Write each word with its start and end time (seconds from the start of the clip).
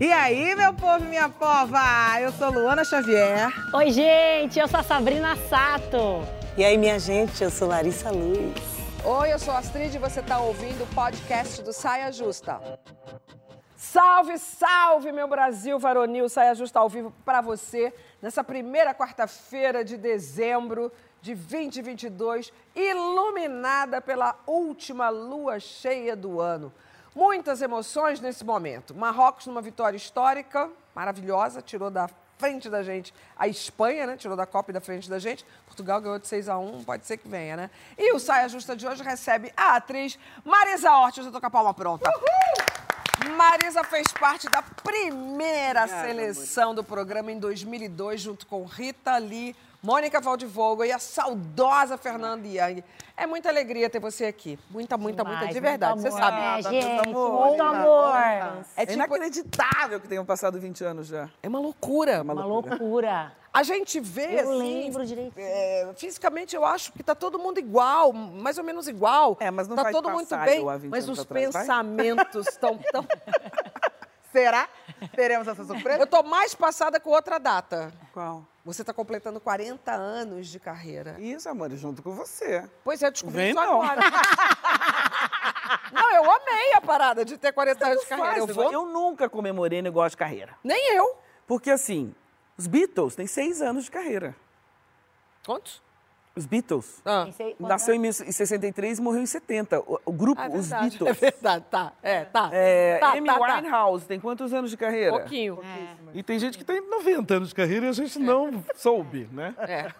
E 0.00 0.12
aí, 0.12 0.54
meu 0.54 0.74
povo 0.74 1.04
e 1.04 1.08
minha 1.08 1.28
pova? 1.28 1.80
Eu 2.20 2.32
sou 2.32 2.50
Luana 2.50 2.84
Xavier. 2.84 3.48
Oi, 3.72 3.90
gente, 3.90 4.58
eu 4.58 4.68
sou 4.68 4.80
a 4.80 4.82
Sabrina 4.82 5.36
Sato. 5.48 6.22
E 6.56 6.64
aí, 6.64 6.76
minha 6.76 6.98
gente, 6.98 7.42
eu 7.42 7.50
sou 7.50 7.68
Larissa 7.68 8.10
Luz. 8.10 8.54
Oi, 9.04 9.32
eu 9.32 9.38
sou 9.38 9.54
a 9.54 9.58
Astrid 9.58 9.94
e 9.94 9.98
você 9.98 10.20
está 10.20 10.38
ouvindo 10.38 10.84
o 10.84 10.86
podcast 10.94 11.62
do 11.62 11.72
Saia 11.72 12.10
Justa. 12.10 12.60
Salve, 13.76 14.36
salve, 14.38 15.12
meu 15.12 15.28
Brasil 15.28 15.78
varonil! 15.78 16.28
Saia 16.28 16.54
Justa 16.54 16.80
ao 16.80 16.88
vivo 16.88 17.12
para 17.24 17.40
você 17.40 17.94
nessa 18.20 18.42
primeira 18.42 18.94
quarta-feira 18.94 19.84
de 19.84 19.96
dezembro 19.96 20.90
de 21.22 21.34
2022, 21.34 22.52
iluminada 22.74 24.00
pela 24.00 24.38
última 24.46 25.08
lua 25.08 25.60
cheia 25.60 26.16
do 26.16 26.40
ano. 26.40 26.72
Muitas 27.16 27.62
emoções 27.62 28.20
nesse 28.20 28.44
momento. 28.44 28.94
Marrocos 28.94 29.46
numa 29.46 29.62
vitória 29.62 29.96
histórica, 29.96 30.68
maravilhosa, 30.94 31.62
tirou 31.62 31.90
da 31.90 32.10
frente 32.36 32.68
da 32.68 32.82
gente 32.82 33.14
a 33.38 33.48
Espanha, 33.48 34.06
né? 34.06 34.18
Tirou 34.18 34.36
da 34.36 34.44
Copa 34.44 34.70
e 34.70 34.74
da 34.74 34.82
frente 34.82 35.08
da 35.08 35.18
gente. 35.18 35.42
Portugal 35.64 35.98
ganhou 35.98 36.18
de 36.18 36.28
6 36.28 36.50
a 36.50 36.58
1 36.58 36.84
pode 36.84 37.06
ser 37.06 37.16
que 37.16 37.26
venha, 37.26 37.56
né? 37.56 37.70
E 37.96 38.12
o 38.12 38.18
Saia 38.18 38.46
Justa 38.50 38.76
de 38.76 38.86
hoje 38.86 39.02
recebe 39.02 39.50
a 39.56 39.76
atriz 39.76 40.18
Marisa 40.44 40.92
Hort. 40.92 41.16
Eu 41.16 41.32
tô 41.32 41.40
com 41.40 41.46
a 41.46 41.50
palma 41.50 41.72
pronta. 41.72 42.06
Uhul! 42.06 43.34
Marisa 43.34 43.82
fez 43.82 44.08
parte 44.08 44.46
da 44.50 44.60
primeira 44.60 45.88
seleção 45.88 46.74
do 46.74 46.84
programa 46.84 47.32
em 47.32 47.38
2002, 47.38 48.20
junto 48.20 48.46
com 48.46 48.62
Rita 48.66 49.16
Lee, 49.16 49.56
Mônica 49.86 50.20
Valdivogo 50.20 50.82
e 50.84 50.90
a 50.90 50.98
saudosa 50.98 51.96
Fernanda 51.96 52.44
Young. 52.44 52.82
É 53.16 53.24
muita 53.24 53.48
alegria 53.50 53.88
ter 53.88 54.00
você 54.00 54.24
aqui. 54.24 54.58
Muita, 54.68 54.96
muita, 54.98 55.22
Demais, 55.22 55.38
muita, 55.38 55.54
de 55.54 55.60
verdade. 55.60 56.00
Você 56.00 56.10
sabe. 56.10 56.36
É, 56.38 56.40
Nada, 56.40 56.62
gente, 56.70 56.86
muito 56.88 57.08
amor. 57.16 57.46
muito 57.46 57.62
amor. 57.62 58.16
É 58.16 58.52
É 58.78 58.80
tipo- 58.80 58.92
inacreditável 58.94 60.00
que 60.00 60.08
tenham 60.08 60.24
passado 60.24 60.58
20 60.58 60.82
anos 60.82 61.06
já. 61.06 61.28
É 61.40 61.46
uma 61.48 61.60
loucura. 61.60 62.20
Uma 62.22 62.32
loucura. 62.34 63.32
A 63.54 63.62
gente 63.62 64.00
vê, 64.00 64.40
Eu 64.40 64.50
assim, 64.50 64.58
lembro 64.58 65.06
direitinho. 65.06 65.46
é, 65.46 65.88
fisicamente 65.96 66.56
eu 66.56 66.64
acho 66.64 66.90
que 66.92 67.04
tá 67.04 67.14
todo 67.14 67.38
mundo 67.38 67.58
igual, 67.58 68.12
mais 68.12 68.58
ou 68.58 68.64
menos 68.64 68.88
igual. 68.88 69.36
É, 69.38 69.52
mas 69.52 69.68
não 69.68 69.76
tá 69.76 69.84
vai 69.84 69.92
todo 69.92 70.10
muito 70.10 70.28
passar 70.28 70.44
bem, 70.46 70.58
igual 70.58 70.74
há 70.74 70.78
20 70.78 70.90
mas 70.90 71.04
anos 71.04 71.18
os 71.20 71.24
atrás, 71.24 71.46
pensamentos 71.56 72.48
estão 72.48 72.76
tão... 72.90 73.06
Será? 74.32 74.68
Teremos 75.14 75.46
essa 75.46 75.64
surpresa? 75.64 76.00
Eu 76.02 76.06
tô 76.08 76.24
mais 76.24 76.54
passada 76.56 76.98
com 76.98 77.10
outra 77.10 77.38
data. 77.38 77.90
Qual? 78.12 78.44
Você 78.66 78.82
tá 78.82 78.92
completando 78.92 79.40
40 79.40 79.92
anos 79.92 80.48
de 80.48 80.58
carreira. 80.58 81.14
Isso, 81.20 81.48
amor, 81.48 81.70
junto 81.76 82.02
com 82.02 82.10
você. 82.16 82.68
Pois 82.82 83.00
é, 83.00 83.06
eu 83.06 83.12
descobri 83.12 83.36
Vem 83.36 83.50
isso 83.50 83.60
não. 83.60 83.80
agora. 83.80 84.00
não, 85.92 86.12
eu 86.16 86.28
amei 86.28 86.72
a 86.74 86.80
parada 86.80 87.24
de 87.24 87.38
ter 87.38 87.52
40 87.52 87.86
anos 87.86 88.00
de 88.00 88.08
carreira. 88.08 88.38
Eu 88.38 88.46
Faz, 88.48 88.56
vou... 88.56 88.72
eu 88.72 88.86
nunca 88.86 89.28
comemorei 89.28 89.80
negócio 89.80 90.10
de 90.10 90.16
carreira. 90.16 90.58
Nem 90.64 90.96
eu. 90.96 91.16
Porque, 91.46 91.70
assim, 91.70 92.12
os 92.58 92.66
Beatles 92.66 93.14
têm 93.14 93.28
seis 93.28 93.62
anos 93.62 93.84
de 93.84 93.90
carreira. 93.92 94.34
Quantos? 95.46 95.80
Os 96.34 96.44
Beatles. 96.44 97.00
Ah. 97.04 97.28
Nasceu 97.60 97.94
é. 97.94 97.96
em 97.96 98.00
1963 98.00 98.98
e 98.98 99.00
morreu 99.00 99.22
em 99.22 99.26
70. 99.26 99.80
O, 99.80 100.00
o 100.04 100.12
grupo, 100.12 100.40
Ah, 100.40 100.46
é 100.46 100.48
os 100.48 100.68
verdade. 100.68 100.86
É 100.86 100.98
Beatles. 100.98 101.18
verdade, 101.18 101.64
tá. 101.70 101.92
É, 102.02 102.24
tá. 102.24 102.50
É, 102.52 102.98
tá, 102.98 103.12
Amy 103.12 103.26
tá, 103.26 103.38
tá. 103.38 103.56
Winehouse 103.56 104.06
tem 104.06 104.20
quantos 104.20 104.52
anos 104.52 104.70
de 104.70 104.76
carreira? 104.76 105.12
Pouquinho. 105.12 105.58
E 106.16 106.22
tem 106.22 106.38
gente 106.38 106.56
que 106.56 106.64
tem 106.64 106.80
90 106.80 107.34
anos 107.34 107.48
de 107.50 107.54
carreira 107.54 107.84
e 107.84 107.88
a 107.90 107.92
gente 107.92 108.18
não 108.18 108.64
soube, 108.74 109.28
né? 109.30 109.54
É. 109.58 109.92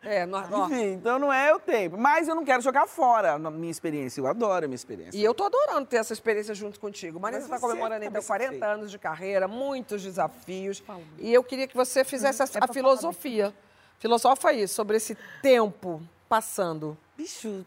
É, 0.00 0.24
nós, 0.24 0.50
ó, 0.50 0.66
Enfim, 0.66 0.92
então 0.92 1.18
não 1.18 1.30
é 1.30 1.54
o 1.54 1.58
tempo. 1.58 1.98
Mas 1.98 2.28
eu 2.28 2.34
não 2.34 2.44
quero 2.46 2.62
jogar 2.62 2.86
fora 2.86 3.32
a 3.34 3.38
minha 3.50 3.70
experiência. 3.70 4.22
Eu 4.22 4.26
adoro 4.26 4.64
a 4.64 4.68
minha 4.68 4.74
experiência. 4.74 5.18
E 5.18 5.22
eu 5.22 5.34
tô 5.34 5.44
adorando 5.44 5.84
ter 5.86 5.96
essa 5.96 6.14
experiência 6.14 6.54
junto 6.54 6.80
contigo. 6.80 7.20
Marisa 7.20 7.40
Mas 7.40 7.44
está 7.46 7.58
você 7.58 7.66
comemorando 7.66 8.04
então 8.04 8.22
também 8.22 8.26
40 8.26 8.50
fez. 8.52 8.62
anos 8.62 8.90
de 8.90 8.98
carreira, 8.98 9.46
muitos 9.46 10.02
desafios. 10.02 10.82
E 11.18 11.34
eu 11.34 11.44
queria 11.44 11.68
que 11.68 11.76
você 11.76 12.04
fizesse 12.04 12.42
a, 12.42 12.46
a 12.62 12.68
filosofia. 12.72 13.52
Filosofa 13.98 14.48
aí 14.48 14.66
sobre 14.66 14.96
esse 14.96 15.14
tempo 15.42 16.00
passando. 16.26 16.96
Bicho, 17.18 17.66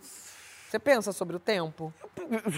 Você 0.68 0.80
pensa 0.80 1.12
sobre 1.12 1.36
o 1.36 1.40
tempo? 1.40 1.94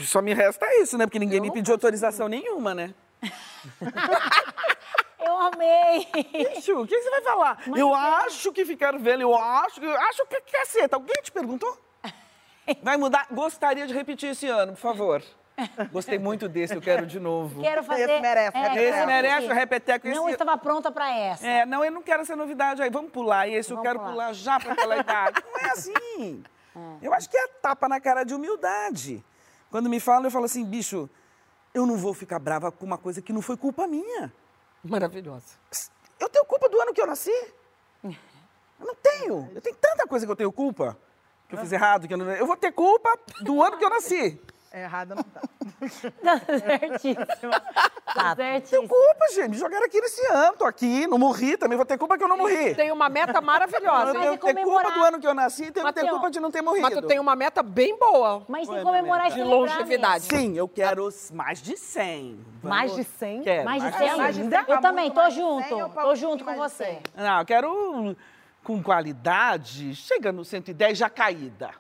só 0.05 0.22
me 0.22 0.33
resta 0.33 0.66
isso, 0.81 0.97
né? 0.97 1.05
Porque 1.07 1.19
ninguém 1.19 1.41
me 1.41 1.51
pediu 1.51 1.73
autorização 1.73 2.29
nenhuma, 2.29 2.73
né? 2.73 2.94
Eu 5.25 5.38
amei. 5.38 6.07
Bicho, 6.53 6.79
o 6.81 6.88
que 6.88 7.00
você 7.01 7.09
vai 7.09 7.22
falar? 7.22 7.57
eu 7.75 7.94
acho 7.94 8.51
que 8.51 8.66
ficaram 8.66 9.00
velho, 9.00 9.23
eu 9.23 9.35
acho 9.35 9.79
que. 9.79 9.85
Eu 9.85 10.00
acho 10.01 10.25
que 10.25 10.41
caceta. 10.41 10.95
Alguém 10.95 11.16
te 11.22 11.31
perguntou? 11.31 11.78
Vai 12.81 12.95
mudar? 12.97 13.28
Gostaria 13.31 13.85
de 13.85 13.94
repetir 13.94 14.29
esse 14.31 14.47
ano, 14.47 14.73
por 14.73 14.79
favor. 14.81 15.22
Gostei 15.91 16.17
muito 16.17 16.47
desse, 16.50 16.73
eu 16.73 16.81
quero 16.81 17.06
de 17.06 17.19
novo. 17.19 17.61
Quero 17.61 17.84
fazer. 17.84 18.09
Esse 18.09 18.22
merece, 18.22 18.57
é, 18.57 18.84
esse 18.89 19.06
merece 19.06 19.35
fazer. 19.41 19.51
o 19.51 19.53
repeteco, 19.56 20.07
Não 20.07 20.23
esse- 20.23 20.31
estava 20.31 20.57
pronta 20.57 20.91
para 20.91 21.11
essa. 21.16 21.45
É, 21.45 21.66
não, 21.66 21.84
eu 21.85 21.91
não 21.91 22.01
quero 22.01 22.22
essa 22.23 22.35
novidade 22.35 22.81
aí. 22.81 22.90
Vamos 22.90 23.11
pular 23.11 23.47
esse, 23.47 23.69
eu 23.72 23.75
Vamos 23.78 23.88
quero 23.88 24.00
pular. 24.00 24.11
pular, 24.11 24.34
já 24.34 24.59
para 24.59 24.73
aquela 24.73 24.97
idade. 24.97 25.44
Não 25.45 25.59
é 25.59 25.72
assim. 25.72 26.44
Eu 27.01 27.13
acho 27.13 27.29
que 27.29 27.38
é 27.38 27.47
tapa 27.61 27.88
na 27.88 28.00
cara 28.00 28.23
de 28.23 28.34
humildade. 28.34 29.23
Quando 29.69 29.90
me 29.90 30.00
falam, 30.00 30.23
eu 30.25 30.31
falo 30.31 30.45
assim, 30.45 30.66
bicho, 30.66 31.07
eu 31.73 31.85
não 31.85 31.97
vou 31.97 32.13
ficar 32.16 32.40
brava 32.40 32.72
com 32.72 32.84
uma 32.85 32.97
coisa 32.97 33.22
que 33.22 33.31
não 33.34 33.41
foi 33.41 33.55
culpa 33.57 33.85
minha. 33.85 34.34
Maravilhosa. 34.83 35.55
Eu 36.19 36.29
tenho 36.29 36.45
culpa 36.45 36.67
do 36.69 36.79
ano 36.81 36.94
que 36.94 37.01
eu 37.01 37.07
nasci? 37.07 37.31
Eu 38.03 38.13
não 38.79 38.95
tenho. 38.95 39.49
Eu 39.55 39.61
tenho 39.61 39.75
tanta 39.75 40.05
coisa 40.05 40.25
que 40.25 40.31
eu 40.31 40.35
tenho 40.35 40.51
culpa. 40.51 40.97
Que 41.47 41.55
eu 41.55 41.59
fiz 41.59 41.71
errado, 41.71 42.07
que 42.07 42.13
eu 42.13 42.17
não... 42.17 42.29
Eu 42.31 42.45
vou 42.45 42.57
ter 42.57 42.71
culpa 42.71 43.17
do 43.41 43.61
ano 43.61 43.77
que 43.77 43.85
eu 43.85 43.89
nasci. 43.89 44.41
É 44.75 44.81
errado, 44.84 45.13
não 45.13 45.22
tá. 45.23 45.39
Tá 46.23 46.39
certíssimo. 46.39 47.51
Tá 48.13 48.35
Tenho 48.35 48.51
certíssimo. 48.53 48.88
culpa, 48.88 49.25
gente. 49.35 49.50
Me 49.50 49.57
jogaram 49.57 49.85
aqui 49.85 50.01
nesse 50.01 50.25
ano. 50.34 50.57
Tô 50.57 50.66
aqui, 50.66 51.06
não 51.06 51.19
morri 51.19 51.56
também. 51.57 51.78
Vou 51.78 51.85
ter 51.85 51.95
culpa 51.97 52.17
que 52.17 52.23
eu 52.23 52.28
não 52.28 52.38
morri. 52.38 52.73
Tem 52.73 52.91
uma 52.91 53.07
meta 53.07 53.39
maravilhosa. 53.39 54.07
Eu 54.09 54.13
Mas 54.13 54.22
tenho 54.39 54.57
é 54.59 54.63
culpa 54.63 54.91
do 54.91 55.03
ano 55.03 55.19
que 55.19 55.28
eu 55.28 55.34
nasci 55.35 55.66
e 55.66 55.72
tenho 55.72 55.85
que 55.85 55.94
ter 55.94 56.01
Mas, 56.03 56.09
culpa 56.11 56.31
de 56.31 56.39
não 56.39 56.50
ter 56.50 56.61
morrido. 56.63 56.81
Mas 56.81 56.95
tu 56.95 57.01
tem 57.03 57.19
uma 57.19 57.35
meta 57.35 57.61
bem 57.61 57.97
boa. 58.00 58.44
Mas 58.47 58.67
tem 58.67 58.75
que 58.75 58.81
a 58.81 58.84
comemorar 58.84 59.28
e 59.29 59.34
De 59.35 59.44
longevidade. 59.44 60.25
mesmo. 60.31 60.39
Sim, 60.53 60.57
eu 60.57 60.67
quero 60.67 61.07
mais 61.34 61.61
de 61.61 61.78
100. 61.78 62.40
Vamos- 62.63 62.78
Mais 62.78 62.95
de 62.95 63.03
100? 63.03 63.41
Quero. 63.44 63.66
Mais 63.66 63.84
de 63.84 63.91
mais 63.91 64.09
100? 64.09 64.17
mais 64.17 64.35
de 64.35 64.50
100 64.50 64.63
Eu 64.69 64.81
também, 64.81 65.11
tô 65.11 65.22
100 65.22 65.31
junto. 65.31 65.75
ou 65.75 65.90
pra 65.90 66.03
Tô 66.03 66.16
junto 66.16 66.44
com 66.45 66.55
você. 66.55 66.84
100? 66.85 67.01
Não, 67.23 67.40
eu 67.40 67.45
quero 67.45 68.17
com 68.63 68.81
qualidade, 68.81 69.94
chega 69.95 70.31
no 70.31 70.44
110 70.44 70.97
já 70.97 71.09
caída. 71.09 71.72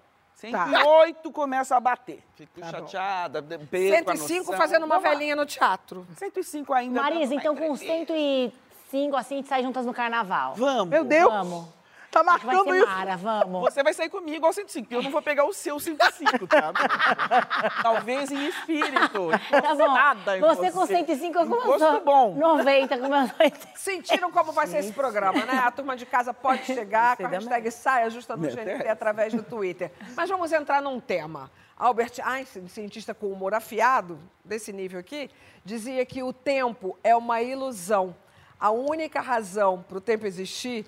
108 0.51 1.31
começa 1.31 1.75
a 1.75 1.79
bater. 1.79 2.23
Fico 2.35 2.59
chateada, 2.59 3.41
perco 3.41 4.11
a 4.11 4.15
105 4.15 4.39
noção. 4.39 4.57
fazendo 4.57 4.85
uma 4.85 4.99
velhinha 4.99 5.35
no 5.35 5.45
teatro. 5.45 6.05
105 6.17 6.73
ainda. 6.73 7.01
Marisa, 7.01 7.35
então 7.35 7.55
com 7.55 7.73
entreter. 7.73 8.51
105 8.89 9.15
assim, 9.15 9.35
a 9.35 9.37
gente 9.37 9.47
sai 9.49 9.63
juntas 9.63 9.85
no 9.85 9.93
carnaval. 9.93 10.55
Vamos. 10.55 10.87
Meu 10.87 11.03
Deus! 11.03 11.31
Vamos. 11.31 11.82
Tá 12.13 12.21
Vai 12.21 12.33
marcando 12.35 12.63
ser 12.65 12.77
isso. 12.77 12.85
Mara, 12.85 13.17
vamos. 13.17 13.61
Você 13.61 13.81
vai 13.81 13.91
sair 13.91 14.09
comigo 14.09 14.45
ao 14.45 14.53
105, 14.53 14.85
porque 14.85 14.95
eu 14.95 15.01
não 15.01 15.09
vou 15.09 15.21
pegar 15.21 15.45
o 15.45 15.53
seu 15.53 15.79
105, 15.79 16.45
tá? 16.45 16.71
Talvez 17.81 18.31
em 18.31 18.47
espírito. 18.49 19.29
Tá 19.49 19.73
Nada 19.73 20.37
em 20.37 20.41
bom. 20.41 20.47
Você 20.55 20.71
com 20.71 20.85
105, 20.85 21.39
eu 21.39 21.47
com 21.47 21.55
Um 21.55 21.65
gosto 21.65 22.01
bom. 22.01 22.35
90, 22.35 22.99
com 22.99 23.07
meus 23.07 23.31
80. 23.39 23.67
Sentiram 23.75 24.31
como 24.31 24.51
vai 24.51 24.67
ser 24.67 24.77
esse 24.77 24.93
programa, 24.93 25.43
né? 25.43 25.57
A 25.65 25.71
turma 25.71 25.95
de 25.95 26.05
casa 26.05 26.31
pode 26.31 26.65
chegar 26.65 27.17
com 27.17 27.25
a 27.25 27.29
hashtag 27.29 27.71
saia 27.71 28.09
justa 28.11 28.37
do 28.37 28.43
Me 28.43 28.49
GNT 28.49 28.87
através 28.87 29.33
do 29.33 29.41
Twitter. 29.41 29.91
Mas 30.15 30.29
vamos 30.29 30.51
entrar 30.51 30.83
num 30.83 30.99
tema. 30.99 31.49
Albert 31.75 32.19
Einstein, 32.23 32.67
cientista 32.67 33.15
com 33.15 33.31
humor 33.31 33.55
afiado, 33.55 34.19
desse 34.45 34.71
nível 34.71 34.99
aqui, 34.99 35.31
dizia 35.65 36.05
que 36.05 36.21
o 36.21 36.31
tempo 36.31 36.95
é 37.03 37.15
uma 37.15 37.41
ilusão. 37.41 38.15
A 38.59 38.69
única 38.69 39.19
razão 39.19 39.83
para 39.89 39.97
o 39.97 40.01
tempo 40.01 40.27
existir 40.27 40.85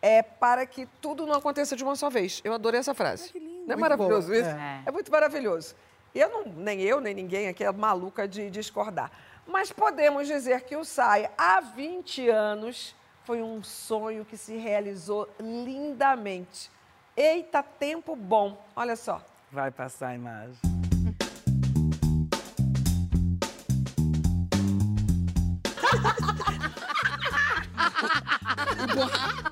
é 0.00 0.22
para 0.22 0.64
que 0.66 0.86
tudo 1.00 1.26
não 1.26 1.34
aconteça 1.34 1.74
de 1.76 1.82
uma 1.82 1.96
só 1.96 2.08
vez. 2.08 2.40
Eu 2.44 2.52
adorei 2.52 2.80
essa 2.80 2.94
frase. 2.94 3.32
Não 3.66 3.74
é 3.74 3.76
maravilhoso 3.76 4.32
isso? 4.32 4.48
É. 4.48 4.82
É 4.86 4.90
muito 4.90 5.10
maravilhoso. 5.10 5.74
Eu 6.14 6.28
não, 6.30 6.44
nem 6.44 6.80
eu, 6.80 7.00
nem 7.00 7.14
ninguém 7.14 7.48
aqui 7.48 7.64
é 7.64 7.72
maluca 7.72 8.26
de 8.26 8.50
discordar. 8.50 9.10
Mas 9.46 9.70
podemos 9.72 10.26
dizer 10.26 10.62
que 10.62 10.76
o 10.76 10.84
SAI, 10.84 11.30
há 11.36 11.60
20 11.60 12.28
anos, 12.28 12.94
foi 13.24 13.42
um 13.42 13.62
sonho 13.62 14.24
que 14.24 14.36
se 14.36 14.56
realizou 14.56 15.28
lindamente. 15.40 16.70
Eita, 17.16 17.62
tempo 17.62 18.14
bom. 18.14 18.62
Olha 18.76 18.96
só. 18.96 19.22
Vai 19.50 19.70
passar 19.70 20.08
a 20.08 20.14
imagem. 20.14 20.56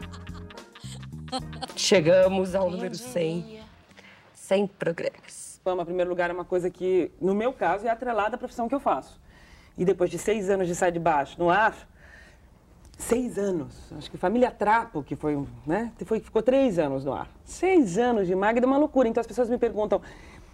Chegamos 1.77 2.55
ao 2.55 2.71
número 2.71 2.95
100. 2.95 3.61
100 4.35 4.67
programas. 4.69 5.61
Fama, 5.65 5.83
em 5.83 5.87
primeiro 5.87 6.09
lugar, 6.11 6.31
é 6.31 6.33
uma 6.33 6.45
coisa 6.45 6.71
que, 6.71 7.11
no 7.21 7.35
meu 7.35 7.53
caso, 7.53 7.87
é 7.87 7.91
atrelada 7.91 8.37
à 8.37 8.39
profissão 8.39 8.69
que 8.69 8.75
eu 8.75 8.81
faço. 8.81 9.21
E 9.77 9.85
depois 9.85 10.11
de 10.11 10.19
seis 10.19 10.49
anos 10.49 10.67
de 10.69 10.75
Sai 10.75 10.93
de 10.93 10.99
Baixo 10.99 11.37
no 11.39 11.51
ar, 11.51 11.77
seis 12.97 13.37
anos, 13.39 13.93
acho 13.99 14.11
que 14.11 14.17
Família 14.17 14.51
Trapo, 14.51 15.03
que 15.03 15.17
foi, 15.17 15.45
né, 15.67 15.93
foi, 16.05 16.21
ficou 16.21 16.43
três 16.43 16.79
anos 16.79 17.05
no 17.05 17.13
ar. 17.13 17.29
Seis 17.45 17.99
anos 17.99 18.27
de 18.27 18.35
Magda 18.35 18.65
é 18.65 18.69
uma 18.69 18.79
loucura. 18.79 19.09
Então 19.09 19.21
as 19.21 19.27
pessoas 19.27 19.51
me 19.51 19.59
perguntam, 19.59 20.01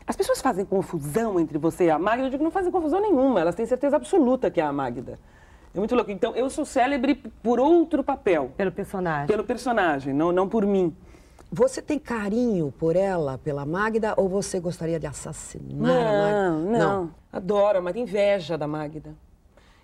As 0.06 0.16
pessoas 0.16 0.40
fazem 0.40 0.64
confusão 0.64 1.38
entre 1.38 1.58
você 1.58 1.84
e 1.84 1.90
a 1.90 1.98
Magda, 1.98 2.24
eu 2.24 2.30
digo 2.30 2.38
que 2.38 2.44
não 2.44 2.50
fazem 2.50 2.72
confusão 2.72 3.00
nenhuma, 3.00 3.40
elas 3.40 3.54
têm 3.54 3.64
certeza 3.66 3.96
absoluta 3.96 4.50
que 4.50 4.60
é 4.60 4.64
a 4.64 4.72
Magda. 4.72 5.18
É 5.74 5.78
muito 5.78 5.94
louco. 5.94 6.10
Então, 6.10 6.34
eu 6.36 6.48
sou 6.50 6.64
célebre 6.64 7.14
por 7.42 7.58
outro 7.58 8.04
papel, 8.04 8.52
Pelo 8.56 8.70
personagem. 8.72 9.26
pelo 9.26 9.44
personagem, 9.44 10.12
não, 10.12 10.30
não 10.32 10.48
por 10.48 10.66
mim. 10.66 10.94
Você 11.50 11.82
tem 11.82 11.98
carinho 11.98 12.72
por 12.78 12.96
ela, 12.96 13.38
pela 13.38 13.64
Magda, 13.66 14.14
ou 14.16 14.28
você 14.28 14.58
gostaria 14.58 14.98
de 14.98 15.06
assassinar 15.06 15.90
a 15.90 15.94
Não, 15.94 16.62
Magda? 16.62 16.78
não, 16.78 17.10
Adoro, 17.32 17.82
mas 17.82 17.96
inveja 17.96 18.56
da 18.58 18.66
Magda. 18.66 19.14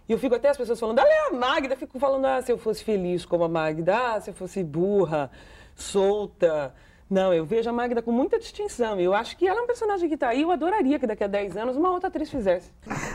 E 0.09 0.13
eu 0.13 0.19
fico 0.19 0.35
até 0.35 0.49
as 0.49 0.57
pessoas 0.57 0.81
falando, 0.81 0.99
ela 0.99 1.09
é 1.11 1.29
a 1.29 1.33
Magda. 1.33 1.75
Eu 1.75 1.79
fico 1.79 1.99
falando, 1.99 2.25
ah, 2.25 2.41
se 2.41 2.51
eu 2.51 2.57
fosse 2.59 2.83
feliz 2.83 3.27
como 3.27 3.45
a 3.45 3.49
Magda, 3.49 4.15
ah, 4.15 4.21
se 4.21 4.31
eu 4.31 4.35
fosse 4.35 4.65
burra, 4.65 5.31
solta. 5.75 6.75
Não, 7.11 7.33
eu 7.33 7.45
vejo 7.45 7.71
a 7.71 7.73
Magda 7.73 8.03
com 8.03 8.13
muita 8.13 8.39
distinção. 8.39 9.01
Eu 9.01 9.15
acho 9.15 9.37
que 9.37 9.49
ela 9.49 9.61
é 9.61 9.63
um 9.63 9.67
personagem 9.67 10.09
que 10.09 10.17
tá 10.17 10.29
aí. 10.29 10.43
Eu 10.43 10.51
adoraria 10.51 10.99
que 10.99 11.07
daqui 11.07 11.25
a 11.25 11.27
10 11.27 11.57
anos 11.57 11.77
uma 11.77 11.91
outra 11.91 12.09
atriz 12.09 12.31
fizesse. 12.31 12.71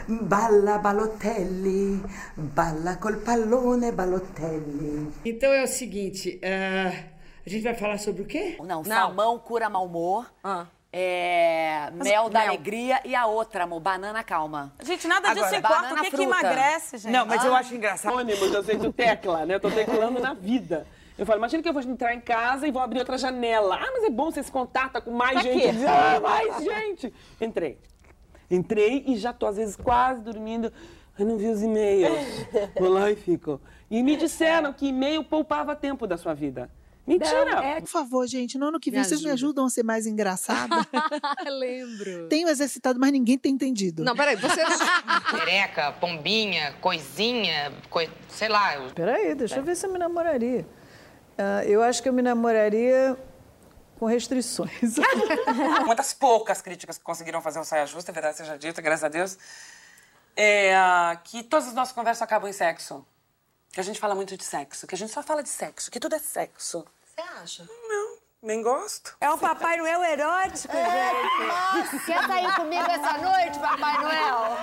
Balla 0.08 0.80
Balotelli, 0.80 2.02
balla 2.36 2.96
col 2.98 3.18
pallone 3.18 3.92
Balotelli. 3.92 5.12
Então 5.24 5.52
é 5.52 5.64
o 5.64 5.68
seguinte, 5.68 6.42
ah, 6.44 6.92
a 7.46 7.50
gente 7.50 7.62
vai 7.64 7.76
falar 7.76 8.00
sobre 8.00 8.24
o 8.24 8.26
quê? 8.26 8.58
Não, 8.66 8.84
salmão 8.84 9.38
cura 9.38 9.70
mau 9.70 9.86
humor. 9.86 10.26
Ah. 10.44 10.66
É, 10.96 11.90
mel 11.92 12.30
da 12.30 12.42
mel. 12.42 12.50
alegria 12.50 13.02
e 13.04 13.16
a 13.16 13.26
outra, 13.26 13.64
amor, 13.64 13.80
banana 13.80 14.24
calma. 14.24 14.72
Gente, 14.84 15.08
nada 15.08 15.34
disso 15.34 15.46
Agora, 15.46 15.58
importa. 15.58 15.82
banana 15.82 16.02
O 16.02 16.04
que, 16.04 16.12
que 16.12 16.18
fruta. 16.18 16.40
emagrece, 16.40 16.98
gente? 16.98 17.12
Não, 17.12 17.26
mas 17.26 17.44
eu 17.44 17.56
acho 17.56 17.74
engraçado. 17.74 18.16
Ônibus, 18.16 18.54
eu 18.54 18.64
sei 18.64 18.78
do 18.78 18.94
tecla, 18.94 19.44
né? 19.44 19.56
Eu 19.56 19.60
tô 19.60 19.72
teclando 19.72 20.20
na 20.20 20.36
vida. 20.36 20.86
Eu 21.18 21.26
falo, 21.26 21.38
imagina 21.38 21.62
que 21.62 21.70
eu 21.70 21.74
vou 21.74 21.82
entrar 21.84 22.14
em 22.14 22.20
casa 22.22 22.68
e 22.68 22.72
vou 22.72 22.82
abrir 22.82 23.00
outra 23.00 23.18
janela. 23.18 23.76
Ah, 23.76 23.90
mas 23.94 24.04
é 24.04 24.10
bom 24.10 24.32
você 24.32 24.42
se 24.42 24.52
contata 24.52 25.00
com 25.00 25.12
mais 25.12 25.34
Pra 25.34 25.42
gente. 25.44 25.62
quê? 25.62 25.70
Ah, 25.88 26.20
mais 26.20 26.64
gente. 26.64 27.14
Entrei. 27.40 27.78
Entrei 28.50 29.04
e 29.08 29.16
já 29.18 29.32
tô, 29.32 29.46
às 29.46 29.58
vezes, 29.58 29.76
quase 29.76 30.22
dormindo. 30.22 30.72
Ai, 31.18 31.26
não 31.26 31.38
vi 31.38 31.48
os 31.48 31.62
e-mails. 31.62 32.12
Vou 32.80 32.90
lá 32.90 33.12
e 33.12 33.16
fico. 33.16 33.62
E 33.90 34.02
me 34.02 34.16
disseram 34.18 34.74
que 34.74 34.88
e-mail 34.88 35.24
poupava 35.24 35.76
tempo 35.76 36.08
da 36.08 36.18
sua 36.18 36.34
vida. 36.34 36.70
Mentira! 37.06 37.82
Por 37.82 37.88
favor, 37.88 38.26
gente, 38.26 38.58
no 38.58 38.68
ano 38.68 38.80
que 38.80 38.90
vem 38.90 39.02
Me 39.02 39.06
vocês 39.06 39.22
me 39.22 39.28
ajuda. 39.28 39.34
ajudam 39.34 39.66
a 39.66 39.70
ser 39.70 39.84
mais 39.84 40.08
engraçada. 40.08 40.76
Lembro. 41.60 42.28
Tenho 42.30 42.48
exercitado, 42.48 42.98
mas 42.98 43.12
ninguém 43.12 43.38
tem 43.38 43.54
entendido. 43.54 44.04
Não, 44.04 44.16
peraí, 44.16 44.38
você. 44.38 44.62
Pereca, 45.38 45.92
pombinha, 45.92 46.74
coisinha, 46.80 47.74
coi... 47.90 48.10
sei 48.30 48.48
lá. 48.48 48.76
Eu... 48.76 48.90
Peraí, 48.92 49.36
deixa 49.36 49.58
eu 49.58 49.64
ver 49.64 49.76
se 49.76 49.86
eu 49.86 49.92
me 49.92 50.00
namoraria. 50.00 50.66
Ah, 51.38 51.64
eu 51.66 51.82
acho 51.82 52.02
que 52.02 52.10
eu 52.10 52.14
me 52.14 52.22
namoraria 52.22 53.18
com 54.00 54.06
restrições. 54.06 54.98
Uma 55.84 55.96
das 55.96 56.14
poucas 56.14 56.62
críticas 56.62 56.98
que 56.98 57.04
conseguiram 57.04 57.42
fazer 57.42 57.60
o 57.60 57.64
Saia 57.64 57.86
Justa, 57.86 58.12
é 58.12 58.14
verdade 58.14 58.38
seja 58.38 58.58
dita, 58.58 58.82
graças 58.82 59.04
a 59.04 59.08
Deus, 59.08 59.38
é 60.36 60.76
ah, 60.76 61.20
que 61.24 61.44
todas 61.44 61.68
as 61.68 61.74
nossas 61.74 61.94
conversas 61.94 62.22
acabam 62.22 62.50
em 62.50 62.54
sexo. 62.54 63.06
Que 63.72 63.80
a 63.80 63.84
gente 63.84 64.00
fala 64.00 64.14
muito 64.14 64.38
de 64.38 64.44
sexo, 64.44 64.86
que 64.86 64.94
a 64.94 64.98
gente 64.98 65.12
só 65.12 65.24
fala 65.24 65.42
de 65.42 65.50
sexo, 65.50 65.90
que 65.90 66.00
tudo 66.00 66.16
é 66.16 66.20
sexo. 66.20 66.86
Você 67.04 67.22
acha? 67.22 67.68
Não, 67.88 68.18
nem 68.42 68.62
gosto. 68.62 69.16
É 69.20 69.32
um 69.32 69.38
Papai 69.38 69.78
Noel 69.78 70.04
erótico, 70.04 70.74
gente. 70.76 72.06
Quer 72.06 72.28
sair 72.28 72.56
comigo 72.56 72.92
essa 72.92 73.18
noite, 73.18 73.58
Papai 73.58 73.98
Noel? 74.00 74.58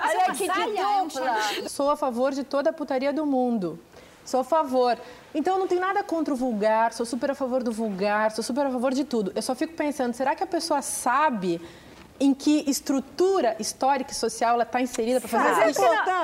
Olha 0.00 0.34
que 0.34 0.48
dupla. 0.48 1.68
Sou 1.68 1.90
a 1.90 1.96
favor 1.96 2.32
de 2.32 2.42
toda 2.42 2.70
a 2.70 2.72
putaria 2.72 3.12
do 3.12 3.24
mundo. 3.24 3.80
Sou 4.28 4.40
a 4.40 4.44
favor. 4.44 4.98
Então 5.34 5.54
eu 5.54 5.58
não 5.60 5.66
tenho 5.66 5.80
nada 5.80 6.02
contra 6.02 6.34
o 6.34 6.36
vulgar, 6.36 6.92
sou 6.92 7.06
super 7.06 7.30
a 7.30 7.34
favor 7.34 7.62
do 7.62 7.72
vulgar, 7.72 8.30
sou 8.30 8.44
super 8.44 8.66
a 8.66 8.70
favor 8.70 8.92
de 8.92 9.02
tudo. 9.04 9.32
Eu 9.34 9.40
só 9.40 9.54
fico 9.54 9.72
pensando, 9.72 10.12
será 10.12 10.34
que 10.34 10.42
a 10.42 10.46
pessoa 10.46 10.82
sabe 10.82 11.58
em 12.20 12.34
que 12.34 12.62
estrutura 12.68 13.56
histórica 13.58 14.10
e 14.12 14.14
social 14.14 14.52
ela 14.54 14.64
está 14.64 14.82
inserida 14.82 15.18
para 15.18 15.30
fazer 15.30 15.70
isso? 15.70 15.80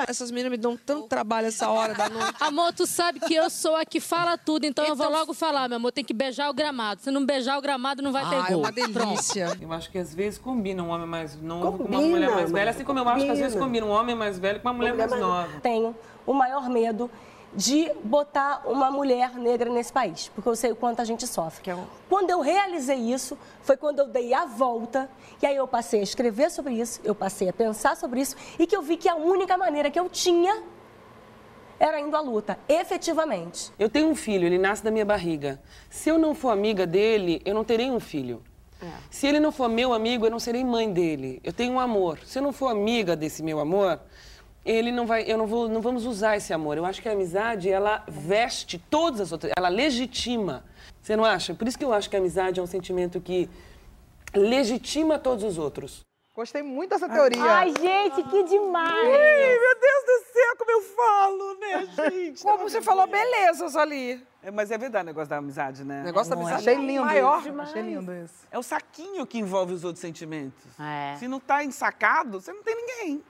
Essas 0.06 0.30
meninas 0.30 0.50
me 0.50 0.58
dão 0.58 0.76
tanto 0.76 1.06
trabalho 1.08 1.46
essa 1.46 1.70
hora 1.70 1.94
da 1.94 2.10
noite. 2.10 2.34
Amor, 2.44 2.74
tu 2.74 2.84
sabe 2.86 3.20
que 3.20 3.34
eu 3.34 3.48
sou 3.48 3.74
a 3.74 3.86
que 3.86 4.00
fala 4.00 4.36
tudo, 4.36 4.66
então, 4.66 4.84
eu 4.84 4.94
vou 4.94 5.08
logo 5.08 5.32
falar, 5.32 5.66
meu 5.66 5.76
amor. 5.76 5.90
Tem 5.90 6.04
que 6.04 6.12
beijar 6.12 6.50
o 6.50 6.52
gramado. 6.52 7.00
Se 7.00 7.10
não 7.10 7.24
beijar 7.24 7.56
o 7.56 7.62
gramado, 7.62 8.02
não 8.02 8.12
vai 8.12 8.28
ter 8.28 8.36
Ah, 8.36 8.44
é 8.48 8.50
gol. 8.52 8.58
uma 8.58 8.72
delícia. 8.72 9.56
Eu 9.58 9.72
acho 9.72 9.90
que 9.90 9.96
às 9.96 10.12
vezes 10.14 10.38
combina 10.38 10.82
um 10.82 10.90
homem 10.90 11.06
mais 11.06 11.40
novo 11.40 11.78
com 11.78 11.84
uma 11.84 11.96
Combina, 11.96 12.08
mulher 12.10 12.30
mais 12.32 12.50
velha. 12.52 12.70
Assim 12.70 12.84
como 12.84 12.98
eu 12.98 13.08
acho 13.08 13.24
que 13.24 13.30
às 13.30 13.38
vezes 13.38 13.54
combina. 13.54 13.66
combina 13.66 13.86
um 13.86 13.98
homem 13.98 14.14
mais 14.14 14.38
velho 14.38 14.60
com 14.60 14.68
uma 14.68 14.74
mulher 14.74 14.94
mais 14.94 15.10
nova. 15.18 15.48
Tenho 15.62 15.96
o 16.26 16.34
maior 16.34 16.68
medo 16.68 17.10
de 17.54 17.90
botar 18.02 18.62
uma 18.66 18.90
mulher 18.90 19.34
negra 19.34 19.70
nesse 19.70 19.92
país, 19.92 20.30
porque 20.34 20.48
eu 20.48 20.56
sei 20.56 20.72
o 20.72 20.76
quanto 20.76 21.00
a 21.00 21.04
gente 21.04 21.26
sofre. 21.26 21.72
Quando 22.08 22.30
eu 22.30 22.40
realizei 22.40 22.98
isso, 22.98 23.38
foi 23.62 23.76
quando 23.76 24.00
eu 24.00 24.08
dei 24.08 24.34
a 24.34 24.44
volta, 24.44 25.08
e 25.40 25.46
aí 25.46 25.56
eu 25.56 25.68
passei 25.68 26.00
a 26.00 26.02
escrever 26.02 26.50
sobre 26.50 26.74
isso, 26.74 27.00
eu 27.04 27.14
passei 27.14 27.48
a 27.48 27.52
pensar 27.52 27.96
sobre 27.96 28.20
isso, 28.20 28.36
e 28.58 28.66
que 28.66 28.76
eu 28.76 28.82
vi 28.82 28.96
que 28.96 29.08
a 29.08 29.14
única 29.14 29.56
maneira 29.56 29.90
que 29.90 29.98
eu 29.98 30.08
tinha 30.08 30.62
era 31.78 32.00
indo 32.00 32.16
à 32.16 32.20
luta, 32.20 32.58
efetivamente. 32.68 33.72
Eu 33.78 33.88
tenho 33.88 34.08
um 34.08 34.14
filho, 34.14 34.46
ele 34.46 34.58
nasce 34.58 34.82
da 34.82 34.90
minha 34.90 35.04
barriga. 35.04 35.60
Se 35.90 36.08
eu 36.08 36.18
não 36.18 36.34
for 36.34 36.50
amiga 36.50 36.86
dele, 36.86 37.42
eu 37.44 37.54
não 37.54 37.64
terei 37.64 37.90
um 37.90 38.00
filho. 38.00 38.42
Se 39.10 39.26
ele 39.26 39.40
não 39.40 39.50
for 39.50 39.68
meu 39.68 39.92
amigo, 39.92 40.26
eu 40.26 40.30
não 40.30 40.38
serei 40.38 40.64
mãe 40.64 40.92
dele. 40.92 41.40
Eu 41.42 41.52
tenho 41.52 41.72
um 41.72 41.80
amor. 41.80 42.18
Se 42.24 42.38
eu 42.38 42.42
não 42.42 42.52
for 42.52 42.68
amiga 42.68 43.16
desse 43.16 43.42
meu 43.42 43.58
amor, 43.58 43.98
ele 44.64 44.90
não 44.90 45.06
vai, 45.06 45.24
eu 45.30 45.36
não 45.36 45.46
vou, 45.46 45.68
não 45.68 45.80
vamos 45.80 46.06
usar 46.06 46.36
esse 46.36 46.52
amor. 46.52 46.76
Eu 46.76 46.86
acho 46.86 47.02
que 47.02 47.08
a 47.08 47.12
amizade, 47.12 47.68
ela 47.68 48.02
veste 48.08 48.78
todas 48.78 49.20
as 49.20 49.32
outras, 49.32 49.52
ela 49.56 49.68
legitima. 49.68 50.64
Você 51.02 51.14
não 51.16 51.24
acha? 51.24 51.54
Por 51.54 51.68
isso 51.68 51.78
que 51.78 51.84
eu 51.84 51.92
acho 51.92 52.08
que 52.08 52.16
a 52.16 52.18
amizade 52.18 52.58
é 52.58 52.62
um 52.62 52.66
sentimento 52.66 53.20
que 53.20 53.48
legitima 54.34 55.18
todos 55.18 55.44
os 55.44 55.58
outros. 55.58 56.02
Gostei 56.34 56.64
muito 56.64 56.90
dessa 56.90 57.08
teoria. 57.08 57.40
Ai, 57.44 57.72
gente, 57.80 58.22
que 58.24 58.42
demais! 58.42 59.06
Ih, 59.06 59.60
meu 59.60 59.80
Deus 59.80 60.04
do 60.04 60.32
céu, 60.32 60.56
como 60.58 60.70
eu 60.72 60.82
falo, 60.82 61.54
né, 61.60 62.10
gente? 62.10 62.42
Como 62.42 62.68
você 62.68 62.82
falou, 62.82 63.06
belezas 63.06 63.76
ali. 63.76 64.20
É, 64.42 64.50
mas 64.50 64.72
é 64.72 64.76
verdade 64.76 65.04
o 65.04 65.06
negócio 65.06 65.30
da 65.30 65.36
amizade, 65.36 65.84
né? 65.84 66.00
O 66.00 66.04
negócio 66.04 66.30
da 66.30 66.36
amizade 66.36 66.68
Achei 66.68 66.74
é 66.74 66.76
lindo 66.76 67.04
maior. 67.04 67.38
isso. 67.38 67.60
Achei 67.60 67.82
lindo 67.82 68.12
isso. 68.12 68.48
É 68.50 68.58
o 68.58 68.64
saquinho 68.64 69.24
que 69.24 69.38
envolve 69.38 69.74
os 69.74 69.84
outros 69.84 70.00
sentimentos. 70.00 70.64
É. 70.80 71.16
Se 71.18 71.28
não 71.28 71.38
tá 71.38 71.62
ensacado, 71.62 72.40
você 72.40 72.52
não 72.52 72.64
tem 72.64 72.74
ninguém. 72.74 73.22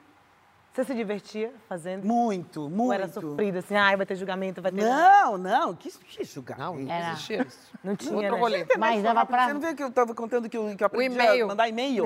Você 0.75 0.83
se 0.83 0.93
divertia 0.93 1.53
fazendo? 1.69 2.03
Muito, 2.05 2.69
muito. 2.69 2.83
Ou 2.83 2.91
era 2.93 3.07
sofrido, 3.07 3.59
assim, 3.59 3.75
ai, 3.75 3.95
vai 3.95 4.05
ter 4.05 4.17
julgamento, 4.17 4.61
vai 4.61 4.73
ter... 4.73 4.83
Não, 4.83 5.37
não, 5.37 5.73
que, 5.73 5.89
que 5.89 6.23
julgamento. 6.25 6.79
Não, 6.83 6.91
Era. 6.93 7.13
existia 7.13 7.43
isso. 7.47 7.71
Não 7.81 7.95
tinha, 7.95 8.13
Outro 8.13 8.31
né? 8.33 8.37
rolê. 8.39 8.65
Mas 8.77 9.01
dava 9.01 9.25
pra- 9.25 9.47
Você 9.47 9.53
não 9.53 9.61
vê 9.61 9.73
que 9.73 9.81
eu 9.81 9.89
tava 9.89 10.13
contando 10.13 10.49
que 10.49 10.57
eu, 10.57 10.75
que 10.75 10.83
eu 10.83 10.87
aprendi 10.87 11.15
e-mail. 11.15 11.45
a 11.45 11.47
mandar 11.47 11.69
e-mail? 11.69 12.03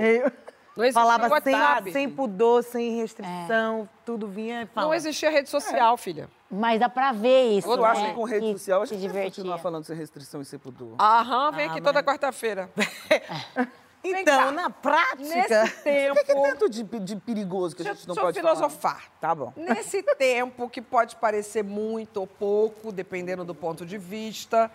Não 0.77 0.83
existia 0.85 1.01
Falava 1.01 1.41
sem, 1.41 1.55
WhatsApp. 1.55 1.91
sem 1.91 2.07
pudor, 2.09 2.63
sem 2.63 2.95
restrição, 2.97 3.89
tudo 4.05 4.27
vinha 4.27 4.61
e 4.61 4.69
Não 4.79 4.93
existia 4.93 5.31
rede 5.31 5.49
social, 5.49 5.97
filha. 5.97 6.29
Mas 6.49 6.79
dá 6.79 6.87
pra 6.87 7.11
ver 7.11 7.57
isso, 7.57 7.67
Eu 7.71 7.77
né? 7.77 7.87
acho 7.87 8.05
que 8.05 8.13
com 8.13 8.23
rede 8.23 8.45
Que 8.53 8.59
social 8.59 8.83
a 8.83 8.85
gente 8.85 8.99
vai 8.99 9.07
divertia. 9.07 9.29
continuar 9.31 9.57
falando 9.57 9.83
sem 9.83 9.95
restrição 9.95 10.41
e 10.41 10.45
sem 10.45 10.59
pudor. 10.59 10.95
Aham, 10.99 11.51
vem 11.53 11.65
Ah, 11.65 11.71
aqui 11.71 11.81
mas- 11.81 11.83
toda 11.91 12.03
quarta-feira. 12.03 12.69
Então, 14.03 14.51
na 14.51 14.69
prática... 14.69 15.63
Nesse 15.63 15.75
tempo... 15.83 16.19
O 16.19 16.25
que, 16.25 16.31
é 16.31 16.35
tanto 16.35 16.69
de, 16.69 16.83
de 16.83 17.15
perigoso 17.17 17.75
que 17.75 17.81
a 17.81 17.93
gente 17.93 18.07
não 18.07 18.15
pode 18.15 18.39
falar? 18.39 18.55
filosofar. 18.55 19.11
Tá 19.19 19.35
bom. 19.35 19.53
Nesse 19.55 20.01
tempo 20.15 20.69
que 20.69 20.81
pode 20.81 21.15
parecer 21.17 21.63
muito 21.63 22.17
ou 22.17 22.27
pouco, 22.27 22.91
dependendo 22.91 23.43
do 23.43 23.53
ponto 23.53 23.85
de 23.85 23.97
vista, 23.97 24.71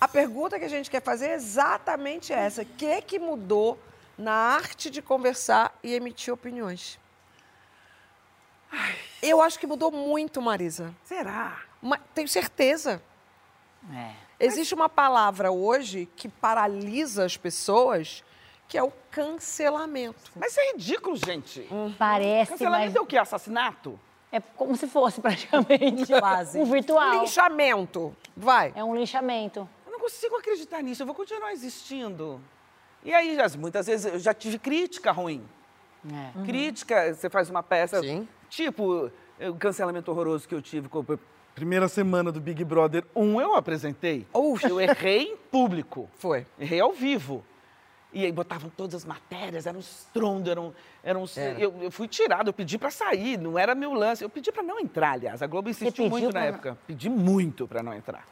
a 0.00 0.08
pergunta 0.08 0.58
que 0.58 0.64
a 0.64 0.68
gente 0.68 0.90
quer 0.90 1.02
fazer 1.02 1.28
é 1.28 1.34
exatamente 1.34 2.32
essa: 2.32 2.62
o 2.62 2.64
que 2.64 3.02
que 3.02 3.18
mudou 3.18 3.78
na 4.16 4.32
arte 4.32 4.90
de 4.90 5.02
conversar 5.02 5.78
e 5.82 5.94
emitir 5.94 6.32
opiniões? 6.32 6.98
Eu 9.22 9.40
acho 9.42 9.58
que 9.58 9.66
mudou 9.66 9.90
muito, 9.90 10.40
Marisa. 10.40 10.94
Será? 11.04 11.60
Tenho 12.14 12.28
certeza. 12.28 13.02
É. 13.92 14.14
Existe 14.38 14.74
uma 14.74 14.88
palavra 14.88 15.50
hoje 15.50 16.08
que 16.16 16.28
paralisa 16.28 17.24
as 17.24 17.36
pessoas, 17.36 18.24
que 18.70 18.78
é 18.78 18.82
o 18.82 18.92
cancelamento. 19.10 20.30
Mas 20.36 20.52
isso 20.52 20.60
é 20.60 20.72
ridículo, 20.72 21.16
gente. 21.16 21.68
Parece, 21.98 22.52
Cancelamento 22.52 22.86
mas 22.86 22.94
é 22.96 23.00
o 23.00 23.04
quê? 23.06 23.18
Assassinato? 23.18 23.98
é 24.32 24.38
como 24.38 24.76
se 24.76 24.86
fosse 24.86 25.18
praticamente 25.20 26.06
Quase. 26.06 26.56
um 26.60 26.64
virtual. 26.64 27.20
Linchamento. 27.20 28.14
Vai. 28.36 28.72
É 28.76 28.84
um 28.84 28.94
linchamento. 28.94 29.68
Eu 29.84 29.90
não 29.92 29.98
consigo 29.98 30.36
acreditar 30.36 30.80
nisso. 30.82 31.02
Eu 31.02 31.06
vou 31.06 31.16
continuar 31.16 31.52
existindo. 31.52 32.40
E 33.04 33.12
aí, 33.12 33.34
já- 33.34 33.48
muitas 33.58 33.88
vezes, 33.88 34.06
eu 34.06 34.20
já 34.20 34.32
tive 34.32 34.56
crítica 34.56 35.10
ruim. 35.10 35.42
É. 36.08 36.44
Crítica, 36.46 37.12
você 37.12 37.28
faz 37.28 37.50
uma 37.50 37.62
peça, 37.62 38.00
Sim. 38.00 38.26
tipo 38.48 39.10
o 39.40 39.54
cancelamento 39.58 40.10
horroroso 40.12 40.46
que 40.46 40.54
eu 40.54 40.62
tive 40.62 40.88
com 40.88 41.00
a 41.00 41.18
primeira 41.54 41.88
semana 41.88 42.30
do 42.30 42.40
Big 42.40 42.62
Brother 42.64 43.04
1, 43.16 43.40
eu 43.40 43.54
apresentei. 43.56 44.26
Eu 44.32 44.80
errei 44.80 45.32
em 45.32 45.36
público. 45.36 46.08
Foi. 46.18 46.46
Errei 46.58 46.78
ao 46.80 46.92
vivo. 46.92 47.44
E 48.12 48.24
aí 48.24 48.32
botavam 48.32 48.68
todas 48.76 48.94
as 48.96 49.04
matérias, 49.04 49.66
era 49.66 49.76
um 49.76 49.80
estrondo, 49.80 50.50
era 50.50 50.60
um... 50.60 50.72
Era 51.02 51.18
um 51.18 51.24
Era. 51.36 51.60
Eu, 51.60 51.74
eu 51.82 51.90
fui 51.90 52.08
tirado, 52.08 52.48
eu 52.48 52.52
pedi 52.52 52.76
pra 52.76 52.90
sair, 52.90 53.38
não 53.38 53.58
era 53.58 53.74
meu 53.74 53.92
lance. 53.92 54.22
Eu 54.24 54.28
pedi 54.28 54.50
pra 54.50 54.62
não 54.62 54.80
entrar, 54.80 55.12
aliás. 55.12 55.42
A 55.42 55.46
Globo 55.46 55.68
insistiu 55.68 56.08
muito 56.08 56.32
na 56.32 56.40
não- 56.40 56.46
época. 56.46 56.78
Pedi 56.86 57.08
muito 57.08 57.68
pra 57.68 57.82
não 57.82 57.94
entrar. 57.94 58.26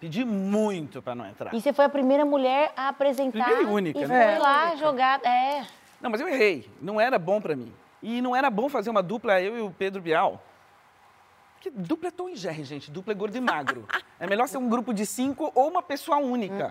Pedi 0.00 0.24
muito 0.24 1.02
pra 1.02 1.14
não 1.14 1.26
entrar. 1.26 1.52
E 1.52 1.60
você 1.60 1.72
foi 1.72 1.84
a 1.84 1.88
primeira 1.88 2.24
mulher 2.24 2.72
a 2.76 2.88
apresentar. 2.88 3.44
Primeira 3.44 3.62
e 3.62 3.72
única, 3.72 3.98
e 3.98 4.06
né? 4.06 4.32
foi 4.32 4.38
lá 4.38 4.76
jogar. 4.76 5.20
É. 5.24 5.66
Não, 6.00 6.08
mas 6.08 6.20
eu 6.20 6.28
errei. 6.28 6.70
Não 6.80 7.00
era 7.00 7.18
bom 7.18 7.40
pra 7.40 7.54
mim. 7.56 7.72
E 8.02 8.22
não 8.22 8.34
era 8.34 8.48
bom 8.48 8.68
fazer 8.68 8.90
uma 8.90 9.02
dupla, 9.02 9.40
eu 9.40 9.58
e 9.58 9.60
o 9.60 9.70
Pedro 9.70 10.00
Bial. 10.00 10.42
Porque 11.58 11.70
dupla 11.70 12.08
é 12.08 12.10
Tom 12.12 12.28
e 12.28 12.36
Jerry, 12.36 12.62
gente. 12.62 12.88
Dupla 12.88 13.12
é 13.12 13.16
gordo 13.16 13.36
e 13.36 13.40
magro. 13.40 13.84
É 14.20 14.26
melhor 14.28 14.46
ser 14.46 14.58
um 14.58 14.68
grupo 14.68 14.94
de 14.94 15.04
cinco 15.04 15.50
ou 15.56 15.68
uma 15.68 15.82
pessoa 15.82 16.18
única. 16.18 16.70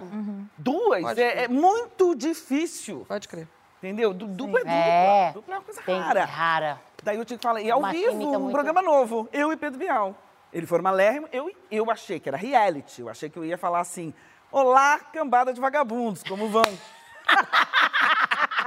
Duas 0.58 1.02
Pode 1.02 1.22
é, 1.22 1.32
crer. 1.32 1.44
é 1.44 1.48
muito 1.50 2.16
difícil. 2.16 3.06
Pode 3.08 3.28
crer. 3.28 3.48
Entendeu? 3.80 4.14
Du- 4.14 4.26
Dupla 4.28 4.60
é 4.60 4.64
dupla. 4.64 4.74
É. 4.74 5.32
Dupla 5.34 5.56
é 5.56 5.58
uma 5.58 5.64
coisa 5.64 5.82
Tem- 5.82 6.00
rara. 6.00 6.24
rara. 6.26 6.82
Daí 7.04 7.18
eu 7.18 7.26
tinha 7.26 7.38
que 7.38 7.44
falar, 7.44 7.62
e 7.62 7.70
ao 7.70 7.80
Uma 7.80 7.92
vivo, 7.92 8.12
um 8.14 8.40
muito- 8.40 8.52
programa 8.54 8.82
novo. 8.82 9.28
Eu 9.34 9.52
e 9.52 9.58
Pedro 9.58 9.78
Bial. 9.78 10.16
Ele 10.54 10.66
foi 10.66 10.80
malérrimo, 10.82 11.28
eu, 11.34 11.52
eu 11.70 11.92
achei 11.92 12.20
que 12.20 12.30
era 12.30 12.38
reality. 12.38 13.02
Eu 13.02 13.10
achei 13.10 13.30
que 13.30 13.38
eu 13.38 13.44
ia 13.44 13.58
falar 13.58 13.82
assim, 13.82 14.14
olá, 14.52 14.98
cambada 15.12 15.54
de 15.54 15.60
vagabundos, 15.60 16.24
como 16.24 16.48
vão? 16.48 16.64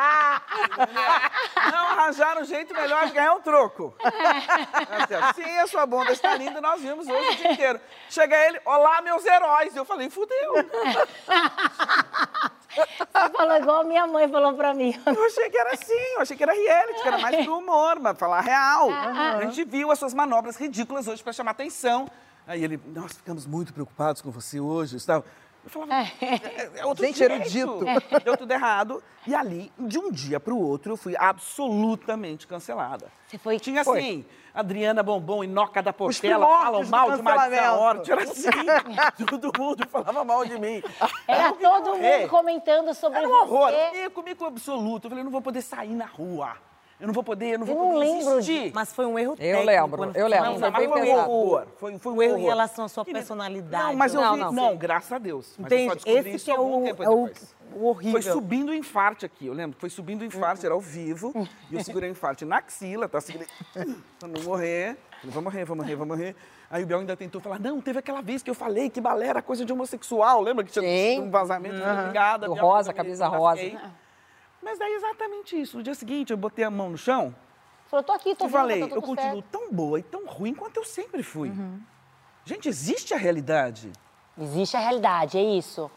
Não 1.72 1.86
arranjaram 1.88 2.42
um 2.42 2.44
jeito 2.44 2.74
melhor 2.74 3.06
de 3.06 3.12
ganhar 3.12 3.34
um 3.34 3.40
troco. 3.40 3.94
Assim, 4.02 5.14
ó, 5.14 5.32
Sim, 5.34 5.58
a 5.58 5.66
sua 5.66 5.86
bunda 5.86 6.12
está 6.12 6.34
linda, 6.36 6.60
nós 6.60 6.80
vimos 6.80 7.06
hoje 7.06 7.28
o 7.30 7.36
dia 7.36 7.52
inteiro. 7.52 7.80
Chega 8.08 8.36
ele, 8.46 8.60
olá, 8.64 9.02
meus 9.02 9.24
heróis. 9.24 9.74
Eu 9.74 9.84
falei, 9.84 10.08
fudeu. 10.10 10.54
Você 12.70 13.30
falou 13.36 13.56
igual 13.56 13.84
minha 13.84 14.06
mãe 14.06 14.28
falou 14.28 14.54
pra 14.54 14.72
mim. 14.72 14.94
Eu 15.04 15.24
achei 15.26 15.50
que 15.50 15.58
era 15.58 15.72
assim, 15.72 16.14
eu 16.14 16.20
achei 16.22 16.36
que 16.36 16.42
era 16.42 16.52
reality, 16.52 17.02
que 17.02 17.08
era 17.08 17.18
mais 17.18 17.44
pro 17.44 17.58
humor, 17.58 17.98
mas 17.98 18.16
falar 18.18 18.40
real. 18.40 18.90
A 18.90 19.44
gente 19.44 19.64
viu 19.64 19.90
as 19.90 19.98
suas 19.98 20.14
manobras 20.14 20.56
ridículas 20.56 21.08
hoje 21.08 21.22
para 21.22 21.32
chamar 21.32 21.50
atenção. 21.50 22.08
Aí 22.46 22.62
ele, 22.64 22.80
nós 22.86 23.12
ficamos 23.12 23.46
muito 23.46 23.72
preocupados 23.72 24.22
com 24.22 24.30
você 24.30 24.60
hoje 24.60 24.96
e 24.96 25.00
tal. 25.00 25.24
Eu 25.62 25.70
falava, 25.70 25.94
é, 25.94 26.80
é 26.80 26.86
outro 26.86 27.04
Gente 27.04 27.22
erudito. 27.22 27.80
Deu 28.24 28.36
tudo 28.36 28.50
errado. 28.50 29.02
E 29.26 29.34
ali, 29.34 29.70
de 29.78 29.98
um 29.98 30.10
dia 30.10 30.40
para 30.40 30.54
o 30.54 30.60
outro, 30.60 30.92
eu 30.92 30.96
fui 30.96 31.14
absolutamente 31.16 32.46
cancelada. 32.46 33.12
Você 33.28 33.38
foi... 33.38 33.60
Tinha 33.60 33.84
Foi. 33.84 33.98
assim, 33.98 34.24
Adriana 34.54 35.02
Bombom 35.02 35.44
e 35.44 35.46
Noca 35.46 35.82
da 35.82 35.92
Portela 35.92 36.46
falam 36.46 36.86
mal 36.86 37.16
de 37.16 37.22
Marisa. 37.22 37.72
Hort. 37.72 38.08
Era 38.08 38.22
assim, 38.22 38.48
todo 39.28 39.52
mundo 39.58 39.86
falava 39.88 40.24
mal 40.24 40.44
de 40.44 40.58
mim. 40.58 40.82
Era 41.28 41.52
todo 41.52 41.96
mundo 41.96 42.28
comentando 42.28 42.94
sobre 42.94 43.18
Era 43.18 43.28
um 43.28 43.32
horror. 43.32 43.70
você. 43.70 44.06
Eu 44.06 44.10
comi 44.10 44.34
com 44.34 44.46
absoluto. 44.46 45.06
Eu 45.06 45.10
falei, 45.10 45.20
eu 45.20 45.24
não 45.26 45.32
vou 45.32 45.42
poder 45.42 45.62
sair 45.62 45.94
na 45.94 46.06
rua. 46.06 46.56
Eu 47.00 47.06
não 47.06 47.14
vou 47.14 47.24
poder, 47.24 47.54
eu 47.54 47.58
não 47.58 47.66
vou 47.66 47.74
Eu 47.74 47.82
não 47.82 47.90
poder 47.92 48.06
lembro 48.06 48.38
existir. 48.38 48.72
Mas 48.74 48.92
foi 48.92 49.06
um 49.06 49.18
erro 49.18 49.32
Eu 49.32 49.36
técnico. 49.36 49.66
lembro, 49.66 50.12
eu 50.14 50.26
lembro. 50.26 50.44
Não, 50.46 50.58
Não, 50.58 50.72
foi 50.72 50.88
foi 50.88 51.02
um 51.02 51.14
horror. 51.16 51.66
Foi, 51.78 51.98
foi 51.98 52.12
um 52.12 52.22
erro 52.22 52.38
em 52.38 52.42
relação 52.44 52.84
à 52.84 52.88
sua 52.88 53.04
personalidade. 53.04 53.84
Não, 53.84 53.96
mas 53.96 54.14
eu 54.14 54.20
Não, 54.20 54.34
vi... 54.34 54.40
não. 54.40 54.52
Não, 54.52 54.76
graças 54.76 55.10
a 55.10 55.18
Deus. 55.18 55.54
Mas 55.58 55.72
eu 55.72 55.78
só 55.78 55.84
Entende? 55.84 55.94
descobri 55.94 56.18
Esse 56.20 56.36
isso 56.36 56.44
que 56.44 56.50
é 56.50 56.56
algum 56.56 56.82
o, 56.82 56.84
tempo 56.84 57.02
é 57.02 57.08
o, 57.08 57.30
horrível. 57.82 58.20
Foi 58.20 58.32
subindo 58.32 58.68
o 58.68 58.74
infarte 58.74 59.24
aqui, 59.24 59.46
eu 59.46 59.54
lembro. 59.54 59.78
Foi 59.80 59.88
subindo 59.88 60.20
o 60.20 60.24
infarte, 60.24 60.66
era 60.66 60.74
ao 60.74 60.80
vivo. 60.80 61.32
E 61.70 61.74
eu 61.74 61.82
segurei 61.82 62.10
o 62.10 62.12
infarte 62.12 62.44
na 62.44 62.58
axila, 62.58 63.08
tá? 63.08 63.18
Segurei 63.20 63.46
pra 63.72 64.28
não 64.28 64.42
morrer. 64.42 64.96
Vou 65.24 65.42
morrer, 65.42 65.64
vou 65.64 65.76
morrer, 65.76 65.96
vou 65.96 66.06
morrer. 66.06 66.36
Aí 66.70 66.84
o 66.84 66.86
Biel 66.86 67.00
ainda 67.00 67.16
tentou 67.16 67.40
falar, 67.40 67.58
não, 67.58 67.80
teve 67.80 67.98
aquela 67.98 68.22
vez 68.22 68.42
que 68.42 68.50
eu 68.50 68.54
falei 68.54 68.88
que 68.88 69.00
balé 69.00 69.26
era 69.26 69.42
coisa 69.42 69.64
de 69.64 69.72
homossexual. 69.72 70.40
Lembra 70.40 70.64
que 70.64 70.70
tinha 70.70 70.82
Sim. 70.84 71.22
um 71.22 71.30
vazamento? 71.30 71.82
Aham. 71.82 72.00
Obrigada. 72.02 72.46
Do 72.46 72.54
Biel, 72.54 72.64
rosa, 72.64 72.92
camisa 72.92 73.26
rosa. 73.26 73.60
Mas 74.62 74.78
daí 74.78 74.92
exatamente 74.94 75.60
isso. 75.60 75.76
No 75.78 75.82
dia 75.82 75.94
seguinte, 75.94 76.30
eu 76.30 76.36
botei 76.36 76.64
a 76.64 76.70
mão 76.70 76.90
no 76.90 76.98
chão 76.98 77.34
Falou, 77.88 78.04
tô 78.04 78.12
aqui, 78.12 78.36
tô 78.36 78.46
e 78.46 78.48
falei, 78.48 78.88
tá 78.88 78.94
eu 78.94 79.02
continuo 79.02 79.32
certo. 79.42 79.48
tão 79.50 79.72
boa 79.72 79.98
e 79.98 80.02
tão 80.04 80.24
ruim 80.24 80.54
quanto 80.54 80.76
eu 80.76 80.84
sempre 80.84 81.24
fui. 81.24 81.48
Uhum. 81.48 81.80
Gente, 82.44 82.68
existe 82.68 83.12
a 83.12 83.16
realidade. 83.16 83.90
Existe 84.38 84.76
a 84.76 84.80
realidade, 84.80 85.36
é 85.36 85.42
isso. 85.42 85.90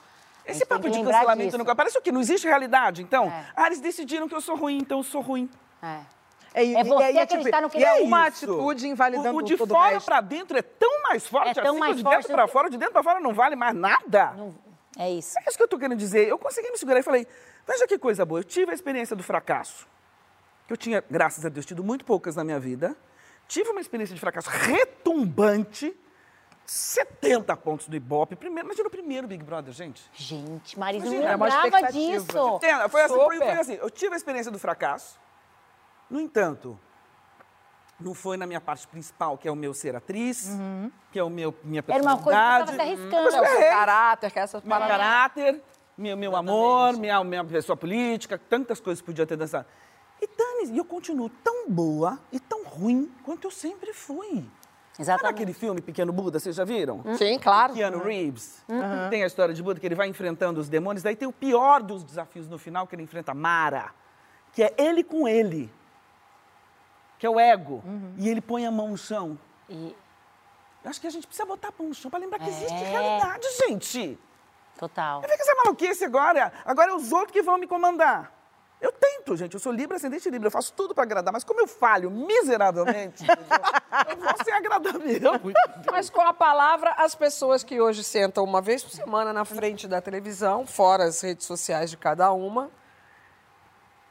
Esse 0.44 0.66
papo 0.66 0.90
de 0.90 0.98
cancelamento 1.04 1.44
disso. 1.46 1.58
nunca 1.58 1.76
parece 1.76 1.96
o 1.98 2.02
quê? 2.02 2.12
Não 2.12 2.20
existe 2.20 2.48
realidade, 2.48 3.04
então? 3.04 3.26
É. 3.26 3.46
Ah, 3.56 3.68
eles 3.68 3.80
decidiram 3.80 4.28
que 4.28 4.34
eu 4.34 4.42
sou 4.42 4.56
ruim, 4.56 4.78
então 4.80 4.98
eu 5.00 5.04
sou 5.04 5.22
ruim. 5.22 5.48
É. 5.84 6.00
É, 6.56 6.74
É 6.74 6.84
você 6.84 7.04
e 7.04 7.06
aí 7.06 7.20
acreditar 7.20 7.62
no 7.62 7.70
que 7.70 7.78
e 7.78 7.84
é 7.84 8.00
não 8.00 8.06
uma 8.08 8.28
Isso. 8.28 8.46
atitude 8.46 8.88
invalidando 8.88 9.36
o, 9.36 9.38
o 9.40 9.42
de 9.44 9.56
todo 9.56 9.70
fora 9.70 10.02
pra 10.02 10.20
dentro 10.22 10.58
é 10.58 10.62
tão 10.64 11.02
mais 11.04 11.26
forte 11.28 11.50
É 11.50 11.54
tão 11.62 11.72
assim, 11.72 11.80
mais 11.80 11.94
o 11.94 11.96
de 11.98 12.04
dentro 12.04 12.28
que- 12.36 12.48
fora, 12.48 12.68
o 12.68 12.70
de 12.72 12.78
dentro 12.78 12.94
pra 12.94 13.04
fora 13.04 13.20
não 13.20 13.34
vale 13.34 13.56
mais 13.56 13.76
nada. 13.76 14.34
É 14.98 15.10
isso. 15.12 15.38
É 15.40 15.48
isso 15.48 15.58
que 15.58 15.64
eu 15.64 15.68
tô 15.68 15.78
querendo 15.78 15.98
dizer. 15.98 16.28
Eu 16.28 16.38
consegui 16.40 16.70
me 16.72 16.78
segurar 16.78 17.00
e 17.00 17.04
falei, 17.04 17.28
veja 17.68 17.88
que 17.88 17.98
coisa 17.98 18.26
boa, 18.26 18.40
eu 18.40 18.44
tive 18.44 18.72
a 18.72 18.74
experiência 18.74 19.16
do 19.16 19.24
fracasso. 19.24 19.88
Que 20.68 20.74
eu 20.74 20.78
tinha, 20.78 21.04
graças 21.10 21.46
a 21.46 21.50
Deus, 21.50 21.66
tido 21.66 21.84
muito 21.84 22.06
poucas 22.06 22.36
na 22.36 22.44
minha 22.44 22.60
vida. 22.60 22.96
Tive 23.48 23.70
uma 23.70 23.82
experiência 23.82 24.14
de 24.16 24.22
fracasso 24.22 24.50
retumbante. 24.50 25.96
70 26.66 27.58
pontos 27.58 27.90
do 27.90 27.96
Ibope. 27.96 28.38
Primeiro, 28.38 28.68
imagina 28.68 28.88
o 28.88 28.92
primeiro 28.92 29.28
Big 29.28 29.44
Brother, 29.44 29.74
gente. 29.74 30.02
Gente, 30.14 30.80
Marisa 30.80 31.06
não 31.06 31.12
Imagina, 31.14 31.32
é 31.34 31.36
uma 31.36 31.46
lembrava 31.46 31.68
expectativa. 31.68 32.20
disso. 32.24 32.56
Entenda, 32.56 32.90
Foi 32.90 33.02
assim, 33.02 33.14
foi, 33.16 33.50
assim. 33.52 33.74
Eu 33.74 33.90
tive 33.90 34.14
a 34.14 34.18
experiência 34.18 34.50
do 34.50 34.58
fracasso. 34.58 35.20
No 36.10 36.22
entanto, 36.22 36.80
não 38.00 38.14
foi 38.14 38.38
na 38.38 38.48
minha 38.48 38.62
parte 38.62 38.88
principal, 38.88 39.38
que 39.38 39.48
é 39.48 39.52
o 39.52 39.56
meu 39.56 39.74
ser 39.74 39.96
atriz, 39.96 40.50
que 41.12 41.20
é 41.20 41.24
o 41.24 41.30
meu, 41.30 41.54
minha 41.64 41.84
Era 41.86 42.02
uma 42.02 42.16
personalidade. 42.18 42.78
coisa 42.78 42.96
que 42.96 42.98
você 42.98 43.10
tava 43.10 43.30
se 43.30 43.36
arriscando. 43.36 43.46
É 43.46 43.68
o 43.68 43.72
caráter, 43.74 44.32
que 44.32 44.40
é 44.40 44.42
essas 44.42 44.64
Meu 44.64 44.78
caráter, 44.80 45.62
meu, 45.98 46.18
meu 46.18 46.36
amor, 46.36 46.98
minha, 46.98 47.24
minha 47.24 47.44
pessoa 47.44 47.76
política, 47.78 48.38
tantas 48.38 48.80
coisas 48.80 49.02
que 49.02 49.06
podia 49.06 49.26
ter 49.26 49.38
dançado. 49.38 49.66
E 50.22 50.28
dane 50.28 50.74
e 50.74 50.78
eu 50.78 50.86
continuo 50.86 51.30
tão 51.30 51.70
boa 51.70 52.20
e 52.32 52.40
tão 52.40 52.64
ruim 52.64 53.12
quanto 53.24 53.46
eu 53.48 53.52
sempre 53.52 53.94
fui. 53.94 54.46
Sabe 54.94 55.02
Exatamente. 55.02 55.34
aquele 55.36 55.54
filme 55.54 55.82
Pequeno 55.82 56.14
Buda, 56.14 56.40
vocês 56.40 56.56
já 56.56 56.64
viram? 56.64 57.04
Sim, 57.18 57.40
claro. 57.40 57.74
Keanu 57.74 57.98
Reeves. 58.04 58.64
Tem 59.10 59.24
a 59.24 59.26
história 59.28 59.54
de 59.54 59.62
Buda 59.62 59.80
que 59.80 59.86
ele 59.88 59.96
vai 59.96 60.08
enfrentando 60.08 60.60
os 60.62 60.70
demônios, 60.70 61.02
daí 61.04 61.16
tem 61.16 61.28
o 61.28 61.34
pior 61.34 61.82
dos 61.82 62.04
desafios 62.04 62.48
no 62.48 62.58
final, 62.60 62.86
que 62.86 62.96
ele 62.96 63.02
enfrenta 63.04 63.34
Mara, 63.34 63.92
que 64.54 64.62
é 64.64 64.72
ele 64.78 65.04
com 65.04 65.28
ele, 65.28 65.72
que 67.18 67.26
é 67.26 67.30
o 67.30 67.40
ego, 67.40 67.84
e 68.18 68.30
ele 68.30 68.40
põe 68.42 68.66
a 68.68 68.72
mão 68.72 68.90
no 68.90 68.98
chão. 68.98 69.38
E- 69.70 69.96
Eu 70.84 70.90
acho 70.90 71.00
que 71.02 71.08
a 71.08 71.10
gente 71.10 71.26
precisa 71.26 71.46
botar 71.48 71.70
a 71.70 71.74
mão 71.80 71.88
no 71.88 71.96
chão 71.96 72.12
para 72.12 72.20
lembrar 72.20 72.38
que 72.40 72.50
existe 72.50 72.74
É. 72.74 72.92
realidade, 72.92 73.48
gente. 73.68 74.20
Total. 74.78 75.22
Não 75.22 75.30
fica 75.30 75.42
essa 75.44 75.56
maluquice 75.64 76.04
agora. 76.06 76.52
Agora 76.66 76.92
é 76.92 76.94
os 76.96 77.12
outros 77.12 77.32
que 77.32 77.42
vão 77.42 77.58
me 77.58 77.68
comandar. 77.68 78.32
Eu 78.82 78.92
tento, 78.92 79.38
gente. 79.38 79.54
Eu 79.54 79.60
sou 79.62 79.72
livre, 79.72 79.96
ascendente 79.96 80.30
livre. 80.30 80.48
Eu 80.48 80.52
faço 80.52 80.74
tudo 80.74 80.94
para 80.94 81.04
agradar. 81.04 81.32
Mas 81.32 81.44
como 81.46 81.62
eu 81.62 81.68
falho 81.68 82.12
miseravelmente, 82.12 83.24
eu 84.10 84.18
vou 84.18 84.44
ser 84.44 84.52
agradar 84.52 85.00
mesmo. 85.00 85.30
Mas 85.90 86.10
com 86.10 86.20
a 86.20 86.34
palavra, 86.34 86.94
as 86.98 87.16
pessoas 87.16 87.64
que 87.64 87.80
hoje 87.80 88.04
sentam 88.04 88.44
uma 88.44 88.62
vez 88.62 88.84
por 88.84 88.90
semana 88.92 89.32
na 89.32 89.46
frente 89.46 89.88
da 89.88 90.02
televisão, 90.02 90.68
fora 90.68 91.06
as 91.06 91.22
redes 91.22 91.46
sociais 91.48 91.90
de 91.92 91.96
cada 91.98 92.34
uma, 92.34 92.70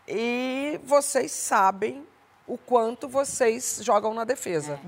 e 0.09 0.81
vocês 0.85 1.31
sabem 1.33 2.07
o 2.47 2.57
quanto 2.59 3.09
vocês 3.09 3.81
jogam 3.83 4.13
na 4.15 4.25
defesa. 4.25 4.79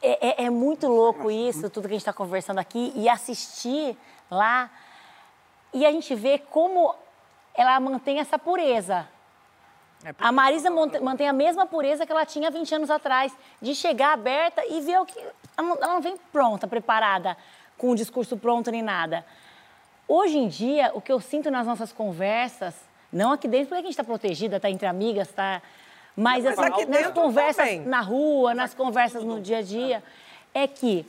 É, 0.00 0.42
é- 0.42 0.44
é 0.46 0.50
muito 0.50 0.86
louco 0.86 1.30
isso, 1.30 1.68
tudo 1.70 1.88
que 1.88 1.94
a 1.94 1.96
gente 1.96 2.02
está 2.02 2.12
conversando 2.12 2.58
aqui, 2.58 2.92
e 2.94 3.08
assistir 3.08 3.96
lá. 4.30 4.70
E 5.72 5.84
a 5.84 5.92
gente 5.92 6.14
vê 6.14 6.38
como 6.38 6.94
ela 7.54 7.78
mantém 7.80 8.20
essa 8.20 8.38
pureza. 8.38 9.06
A 10.18 10.30
Marisa 10.30 10.70
mantém 10.70 11.28
a 11.28 11.32
mesma 11.32 11.66
pureza 11.66 12.06
que 12.06 12.12
ela 12.12 12.24
tinha 12.24 12.50
20 12.50 12.74
anos 12.76 12.90
atrás, 12.90 13.36
de 13.60 13.74
chegar 13.74 14.12
aberta 14.12 14.64
e 14.64 14.80
ver 14.80 15.00
o 15.00 15.04
que. 15.04 15.18
Ela 15.56 15.74
não, 15.80 16.00
vem 16.00 16.16
pronta, 16.32 16.68
preparada, 16.68 17.36
com 17.76 17.90
o 17.90 17.96
discurso 17.96 18.36
pronto 18.36 18.70
nem 18.70 18.80
nada. 18.80 19.26
Hoje 20.06 20.38
em 20.38 20.46
dia, 20.46 20.92
o 20.94 21.00
que 21.00 21.10
eu 21.10 21.20
sinto 21.20 21.50
nas 21.50 21.66
nossas 21.66 21.92
conversas, 21.92 22.74
não 23.12 23.32
aqui 23.32 23.48
dentro, 23.48 23.68
porque 23.68 23.80
a 23.80 23.82
gente 23.82 23.90
está 23.90 24.04
protegida, 24.04 24.56
está 24.56 24.70
entre 24.70 24.86
amigas, 24.86 25.28
está. 25.28 25.60
Mas, 26.16 26.44
Mas 26.44 26.58
assim, 26.58 26.84
nas 26.86 27.12
conversas 27.12 27.56
também. 27.56 27.80
na 27.80 28.00
rua, 28.00 28.54
nas 28.54 28.74
conversas 28.74 29.24
no 29.24 29.40
dia 29.40 29.58
a 29.58 29.62
dia, 29.62 30.02
é 30.54 30.66
que 30.66 31.04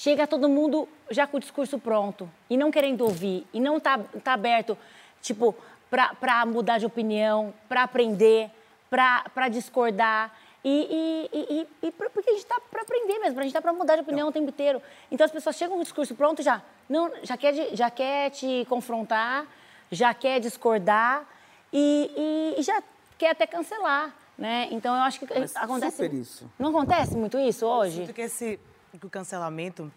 chega 0.00 0.26
todo 0.26 0.48
mundo 0.48 0.88
já 1.10 1.26
com 1.26 1.36
o 1.36 1.40
discurso 1.40 1.78
pronto 1.78 2.26
e 2.48 2.56
não 2.56 2.70
querendo 2.70 3.02
ouvir 3.02 3.46
e 3.52 3.60
não 3.60 3.78
tá, 3.78 3.98
tá 4.24 4.32
aberto, 4.32 4.76
tipo, 5.20 5.54
para 5.90 6.46
mudar 6.46 6.78
de 6.78 6.86
opinião, 6.86 7.52
para 7.68 7.82
aprender, 7.82 8.50
para 8.88 9.48
discordar. 9.50 10.34
E, 10.64 11.28
e, 11.30 11.38
e, 11.82 11.86
e- 11.86 11.90
pra- 11.92 12.08
porque 12.08 12.30
a 12.30 12.32
gente 12.32 12.42
está 12.42 12.58
para 12.70 12.80
aprender 12.80 13.18
mesmo, 13.18 13.38
a 13.40 13.42
gente 13.42 13.50
está 13.50 13.60
para 13.60 13.74
mudar 13.74 13.96
de 13.96 14.00
opinião 14.00 14.28
o 14.28 14.32
tempo 14.32 14.48
inteiro. 14.48 14.80
Então 15.12 15.22
as 15.26 15.30
pessoas 15.30 15.54
chegam 15.56 15.74
com 15.76 15.80
o 15.80 15.84
discurso 15.84 16.14
pronto 16.14 16.42
já, 16.42 16.62
não, 16.88 17.10
já, 17.22 17.36
quer, 17.36 17.76
já 17.76 17.90
quer 17.90 18.30
te 18.30 18.64
confrontar, 18.70 19.46
já 19.90 20.14
quer 20.14 20.40
discordar 20.40 21.26
e, 21.70 22.54
e- 22.58 22.62
já 22.62 22.82
quer 23.18 23.30
até 23.32 23.46
cancelar. 23.46 24.14
Né? 24.38 24.68
Então 24.70 24.94
eu 24.96 25.02
acho 25.02 25.18
que 25.20 25.38
Mas 25.38 25.54
acontece. 25.54 26.06
isso. 26.06 26.50
Não 26.58 26.70
acontece 26.70 27.14
muito 27.14 27.38
isso 27.38 27.66
hoje? 27.66 28.06
Sinto 28.06 28.14
que 28.14 28.22
esse 28.22 28.58
que 28.98 29.06
o 29.06 29.10
cancelamento 29.10 29.92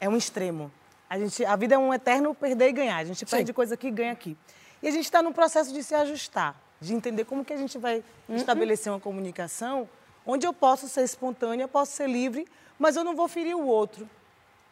é 0.00 0.08
um 0.08 0.16
extremo. 0.16 0.70
A, 1.08 1.18
gente, 1.18 1.44
a 1.44 1.56
vida 1.56 1.74
é 1.74 1.78
um 1.78 1.92
eterno 1.92 2.34
perder 2.34 2.68
e 2.68 2.72
ganhar. 2.72 2.96
A 2.96 3.04
gente 3.04 3.26
perde 3.26 3.52
coisa 3.52 3.74
aqui 3.74 3.88
e 3.88 3.90
ganha 3.90 4.12
aqui. 4.12 4.36
E 4.82 4.88
a 4.88 4.90
gente 4.90 5.04
está 5.04 5.22
num 5.22 5.32
processo 5.32 5.72
de 5.72 5.82
se 5.82 5.94
ajustar, 5.94 6.54
de 6.80 6.94
entender 6.94 7.24
como 7.24 7.44
que 7.44 7.52
a 7.52 7.56
gente 7.56 7.76
vai 7.78 8.02
estabelecer 8.28 8.92
uma 8.92 9.00
comunicação 9.00 9.88
onde 10.24 10.46
eu 10.46 10.52
posso 10.52 10.88
ser 10.88 11.02
espontânea, 11.02 11.66
posso 11.66 11.92
ser 11.92 12.08
livre, 12.08 12.46
mas 12.78 12.96
eu 12.96 13.04
não 13.04 13.14
vou 13.14 13.28
ferir 13.28 13.56
o 13.56 13.66
outro. 13.66 14.08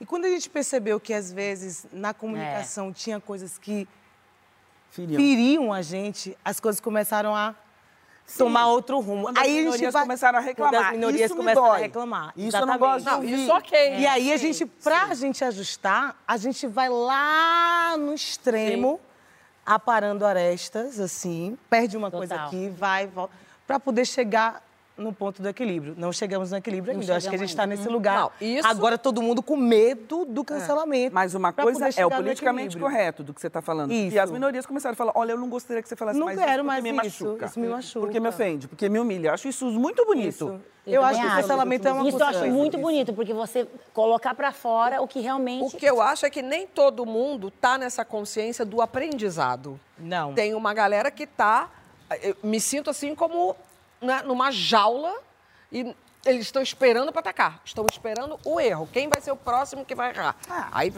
E 0.00 0.06
quando 0.06 0.25
a 0.25 0.28
gente 0.28 0.48
percebeu 0.48 1.00
que, 1.00 1.12
às 1.12 1.32
vezes, 1.32 1.87
na 1.92 2.14
comunicação 2.14 2.92
tinha 2.92 3.20
coisas 3.20 3.58
que 3.58 3.88
Feriam. 4.90 5.16
feriam 5.16 5.72
a 5.72 5.82
gente, 5.82 6.38
as 6.44 6.60
coisas 6.60 6.80
começaram 6.80 7.34
a 7.34 7.54
tomar 8.37 8.66
outro 8.68 9.00
rumo. 9.00 9.23
Quando 9.25 9.38
as 9.38 9.44
aí 9.44 9.50
a 9.50 9.54
gente 9.54 9.64
minorias 9.64 9.92
vai... 9.92 10.02
começaram 10.02 10.38
a 10.38 10.42
reclamar. 10.42 10.73
Quando 10.73 10.85
as 10.85 10.92
minorias 10.92 11.20
Isso 11.23 11.35
me 11.35 11.38
começam 11.38 11.73
a 11.73 11.76
reclamar. 11.76 12.32
Isso 12.37 12.56
eu 12.56 12.66
não 12.66 12.78
gosto 12.78 12.97
de 12.97 13.02
Exatamente. 13.02 13.32
ouvir. 13.32 13.37
Não, 13.37 13.44
isso 13.44 13.52
ok. 13.52 13.99
E 13.99 14.06
aí 14.06 14.32
a 14.32 14.38
Sim, 14.38 14.52
gente, 14.52 14.66
pra 14.66 15.14
gente 15.14 15.44
ajustar, 15.44 16.16
a 16.26 16.37
gente 16.37 16.66
vai 16.66 16.88
lá 16.88 17.97
no 17.97 18.12
extremo, 18.14 19.00
aparando 19.64 20.26
arestas, 20.26 20.99
assim, 21.00 21.56
perde 21.70 21.97
uma 21.97 22.11
coisa 22.11 22.35
Total. 22.35 22.49
aqui, 22.49 22.68
vai, 22.70 23.06
volta, 23.06 23.35
pra 23.66 23.78
poder 23.78 24.04
chegar 24.06 24.62
no 24.99 25.12
ponto 25.12 25.40
do 25.40 25.49
equilíbrio. 25.49 25.95
Não 25.97 26.12
chegamos 26.12 26.50
no 26.50 26.57
equilíbrio 26.59 26.93
Não 26.93 27.00
ainda. 27.00 27.12
Eu 27.12 27.17
acho 27.17 27.28
que 27.31 27.35
a 27.35 27.38
gente 27.38 27.49
está 27.50 27.67
nesse 27.67 27.88
Hum. 27.88 27.93
lugar. 27.93 28.21
Não, 28.21 28.31
isso- 28.40 28.67
Agora 28.67 28.99
todo 28.99 29.23
mundo 29.23 29.43
com 29.43 29.57
medo 29.57 30.25
do 30.25 30.45
cancelamento. 30.45 31.14
Mas 31.14 31.35
uma 31.35 31.52
coisa 31.52 31.88
é 31.97 32.05
o 32.05 32.11
politicamente 32.11 32.76
correto 32.76 33.23
do 33.23 33.33
que 33.33 33.40
você 33.40 33.47
está 33.47 33.62
falando. 33.62 33.93
Isso. 33.93 34.17
E 34.17 34.19
as 34.19 34.31
minorias 34.31 34.67
começaram 34.67 34.93
a 34.95 34.97
falar, 34.97 35.12
olha, 35.14 35.33
eu 35.33 35.38
não 35.38 35.49
gostaria 35.49 35.83
que 35.83 35.88
você 35.88 35.97
falasse 35.97 36.19
Não 36.19 36.26
mais 36.26 36.38
quero 36.38 36.50
isso, 36.50 36.57
porque 36.59 36.67
mais 36.67 36.83
me 36.83 36.90
isso, 37.09 37.25
machuca. 37.25 37.47
isso 37.47 37.61
me 37.61 37.69
machuca. 37.69 38.00
Porque 38.07 38.21
me 38.21 38.28
ofende, 38.28 38.69
porque 38.69 38.88
me 38.88 38.99
humilha. 38.99 39.28
Eu 39.28 39.35
acho 39.35 39.49
isso 39.49 39.67
muito 39.67 40.05
bonito. 40.05 40.61
Eu 40.87 41.05
acho 41.05 41.21
que 41.21 41.26
o 41.26 41.31
cancelamento 41.31 41.87
é 41.87 41.93
uma 41.93 42.09
Isso 42.09 42.19
eu 42.19 42.25
acho 42.26 42.38
coisa- 42.38 42.55
muito 42.55 42.78
bonito, 42.78 43.12
porque 43.12 43.35
você 43.35 43.69
colocar 43.93 44.35
pra 44.35 44.52
fora 44.52 45.02
o 45.02 45.07
que 45.07 45.21
realmente... 45.21 45.62
O 45.75 45.78
que 45.78 45.85
eu 45.85 46.00
acho 46.00 46.25
é 46.25 46.31
que 46.31 46.40
nem 46.40 46.67
todo 46.67 47.05
mundo 47.05 47.50
tá 47.50 47.76
nessa 47.76 48.05
consciência 48.07 48.64
do 48.64 48.81
aprendizado. 48.81 49.78
Não. 49.99 50.33
Tem 50.33 50.55
uma 50.55 50.73
galera 50.73 51.11
que 51.11 51.26
tá. 51.26 51.69
Eu 52.23 52.35
me 52.43 52.59
sinto 52.59 52.88
assim 52.88 53.14
como 53.14 53.55
né, 54.00 54.23
numa 54.25 54.50
jaula 54.50 55.14
e 55.71 55.95
eles 56.25 56.47
estão 56.47 56.62
esperando 56.62 57.12
para 57.12 57.21
atacar. 57.21 57.61
Estão 57.64 57.87
esperando 57.90 58.38
o 58.45 58.61
erro. 58.61 58.88
Quem 58.93 59.09
vai 59.09 59.21
ser 59.21 59.31
o 59.31 59.37
próximo 59.37 59.85
que 59.85 59.95
vai 59.95 60.11
errar? 60.11 60.37
Aí 60.73 60.90